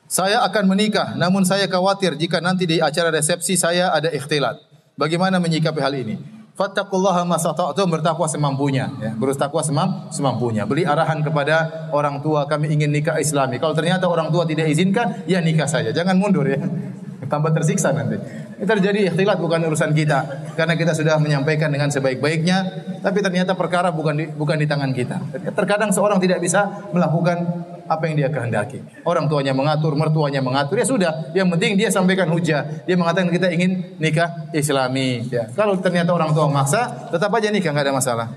Saya 0.09 0.43
akan 0.43 0.75
menikah, 0.75 1.15
namun 1.15 1.47
saya 1.47 1.69
khawatir 1.71 2.19
jika 2.19 2.43
nanti 2.43 2.67
di 2.67 2.83
acara 2.83 3.07
resepsi 3.07 3.55
saya 3.55 3.95
ada 3.95 4.11
ikhtilat. 4.11 4.59
Bagaimana 4.99 5.39
menyikapi 5.39 5.79
hal 5.79 5.95
ini? 5.95 6.38
Fattaqullaha 6.59 7.23
masata'tum 7.23 7.87
bertakwa 7.87 8.27
semampunya 8.27 8.91
ya. 8.99 9.15
Bertakwa 9.15 9.63
semam, 9.63 10.11
semampunya. 10.11 10.67
Beli 10.67 10.83
arahan 10.83 11.23
kepada 11.23 11.87
orang 11.95 12.19
tua 12.19 12.51
kami 12.51 12.67
ingin 12.75 12.91
nikah 12.91 13.15
Islami. 13.15 13.63
Kalau 13.63 13.71
ternyata 13.71 14.11
orang 14.11 14.27
tua 14.27 14.43
tidak 14.43 14.67
izinkan, 14.67 15.23
ya 15.23 15.39
nikah 15.39 15.71
saja. 15.71 15.95
Jangan 15.95 16.19
mundur 16.19 16.43
ya. 16.43 16.59
Tambah 17.31 17.55
tersiksa 17.55 17.95
nanti. 17.95 18.19
Ini 18.59 18.65
terjadi 18.67 18.99
ikhtilat 19.07 19.39
bukan 19.39 19.71
urusan 19.71 19.95
kita 19.95 20.51
karena 20.59 20.75
kita 20.75 20.91
sudah 20.91 21.15
menyampaikan 21.21 21.71
dengan 21.71 21.87
sebaik-baiknya 21.87 22.57
tapi 22.99 23.23
ternyata 23.23 23.55
perkara 23.55 23.95
bukan 23.95 24.19
di, 24.19 24.25
bukan 24.27 24.59
di 24.59 24.67
tangan 24.67 24.91
kita. 24.91 25.15
Terkadang 25.55 25.95
seorang 25.95 26.19
tidak 26.19 26.43
bisa 26.43 26.89
melakukan 26.91 27.39
apa 27.89 28.05
yang 28.05 28.15
dia 28.21 28.29
kehendaki. 28.29 28.85
Orang 29.01 29.25
tuanya 29.25 29.51
mengatur, 29.57 29.97
mertuanya 29.97 30.39
mengatur, 30.45 30.77
ya 30.77 30.85
sudah. 30.85 31.11
Yang 31.33 31.57
penting 31.57 31.71
dia 31.73 31.89
sampaikan 31.89 32.29
hujah. 32.29 32.85
Dia 32.85 32.93
mengatakan 32.93 33.33
kita 33.33 33.49
ingin 33.49 33.97
nikah 33.97 34.53
Islami. 34.53 35.25
Ya. 35.33 35.49
Kalau 35.57 35.73
ternyata 35.81 36.13
orang 36.13 36.31
tua 36.37 36.45
maksa, 36.45 37.09
tetap 37.09 37.33
aja 37.33 37.49
nikah 37.49 37.73
nggak 37.73 37.89
ada 37.89 37.95
masalah. 37.97 38.29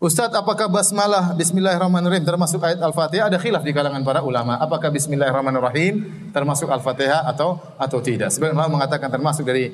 Ustadz, 0.00 0.32
apakah 0.32 0.72
basmalah 0.72 1.36
Bismillahirrahmanirrahim 1.36 2.24
termasuk 2.24 2.64
ayat 2.64 2.80
Al-Fatihah? 2.80 3.28
Ada 3.28 3.36
khilaf 3.36 3.60
di 3.60 3.68
kalangan 3.76 4.00
para 4.00 4.24
ulama. 4.24 4.56
Apakah 4.56 4.88
Bismillahirrahmanirrahim 4.88 6.24
termasuk 6.32 6.72
Al-Fatihah 6.72 7.28
atau 7.28 7.60
atau 7.76 8.00
tidak? 8.00 8.32
Ulama 8.40 8.80
mengatakan 8.80 9.12
termasuk 9.12 9.44
dari 9.44 9.68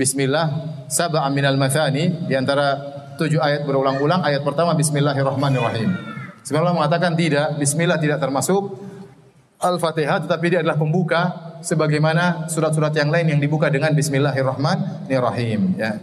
Bismillah 0.00 0.46
sab'a 0.88 1.28
minal 1.28 1.60
mathani 1.60 2.24
di 2.24 2.32
antara 2.32 2.80
tujuh 3.20 3.36
ayat 3.36 3.68
berulang-ulang 3.68 4.24
ayat 4.24 4.40
pertama 4.40 4.72
Bismillahirrahmanirrahim. 4.72 5.92
Sebenarnya 6.40 6.72
mengatakan 6.72 7.12
tidak, 7.20 7.60
Bismillah 7.60 8.00
tidak 8.00 8.16
termasuk 8.16 8.80
Al-Fatihah 9.60 10.24
tetapi 10.24 10.56
dia 10.56 10.64
adalah 10.64 10.80
pembuka 10.80 11.52
sebagaimana 11.60 12.48
surat-surat 12.48 12.96
yang 12.96 13.12
lain 13.12 13.36
yang 13.36 13.40
dibuka 13.44 13.68
dengan 13.68 13.92
Bismillahirrahmanirrahim 13.92 15.76
ya. 15.76 16.00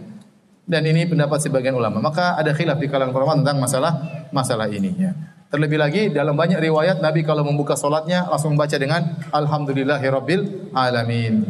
Dan 0.62 0.86
ini 0.86 1.02
pendapat 1.10 1.42
sebagian 1.42 1.74
ulama. 1.74 1.98
Maka 1.98 2.38
ada 2.38 2.54
khilaf 2.54 2.78
di 2.78 2.86
kalangan 2.86 3.10
ulama 3.10 3.42
tentang 3.42 3.58
masalah 3.58 3.92
masalah 4.30 4.70
ini 4.70 4.94
ya. 4.94 5.10
Terlebih 5.50 5.78
lagi 5.80 6.02
dalam 6.14 6.38
banyak 6.38 6.62
riwayat 6.62 7.02
Nabi 7.02 7.26
kalau 7.26 7.42
membuka 7.42 7.74
solatnya 7.74 8.30
langsung 8.30 8.54
membaca 8.54 8.78
dengan 8.78 9.18
Alhamdulillahirabbil 9.34 10.70
alamin. 10.70 11.42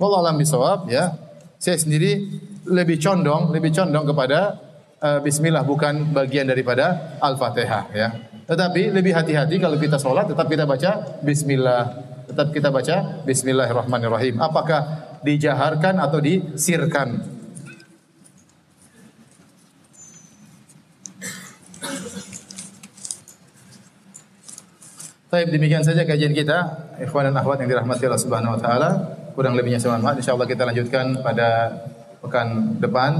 Wallahu 0.00 0.24
a'lam 0.24 0.40
bisawab 0.40 0.88
ya. 0.88 1.28
Saya 1.60 1.76
sendiri 1.76 2.40
lebih 2.72 2.96
condong, 2.96 3.52
lebih 3.52 3.68
condong 3.76 4.08
kepada 4.08 4.56
uh, 4.96 5.20
bismillah 5.20 5.60
bukan 5.60 6.08
bagian 6.08 6.48
daripada 6.48 7.20
Al-Fatihah 7.20 7.84
ya. 7.92 8.08
Tetapi 8.48 8.88
lebih 8.88 9.12
hati-hati 9.12 9.60
kalau 9.60 9.76
kita 9.76 10.00
sholat 10.00 10.24
tetap 10.24 10.48
kita 10.48 10.64
baca 10.64 11.20
bismillah. 11.20 12.08
Tetap 12.32 12.48
kita 12.56 12.72
baca 12.72 13.20
bismillahirrahmanirrahim. 13.28 14.40
Apakah 14.40 14.80
dijaharkan 15.20 16.00
atau 16.00 16.16
disirkan? 16.24 17.28
Baik, 25.28 25.52
demikian 25.52 25.84
saja 25.84 26.08
kajian 26.08 26.32
kita. 26.32 26.88
Ikhwan 27.04 27.28
dan 27.28 27.36
akhwat 27.36 27.60
yang 27.60 27.68
dirahmati 27.68 28.08
Allah 28.08 28.22
Subhanahu 28.24 28.56
wa 28.56 28.60
taala. 28.64 29.19
Kurang 29.34 29.54
lebihnya 29.54 29.78
saya 29.78 29.96
mohon 29.96 30.04
maaf. 30.06 30.18
Insyaallah 30.18 30.48
kita 30.50 30.62
lanjutkan 30.66 31.22
pada 31.22 31.48
pekan 32.20 32.76
depan. 32.82 33.12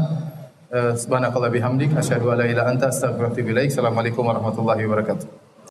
Uh, 0.70 0.94
subhanakallah 0.94 1.50
bihamdik 1.50 1.90
asyhadu 1.98 2.30
an 2.30 2.38
la 2.38 2.62
anta 2.66 2.90
astaghfiruka. 2.94 3.66
Assalamualaikum 3.66 4.22
warahmatullahi 4.22 4.86
wabarakatuh. 4.86 5.39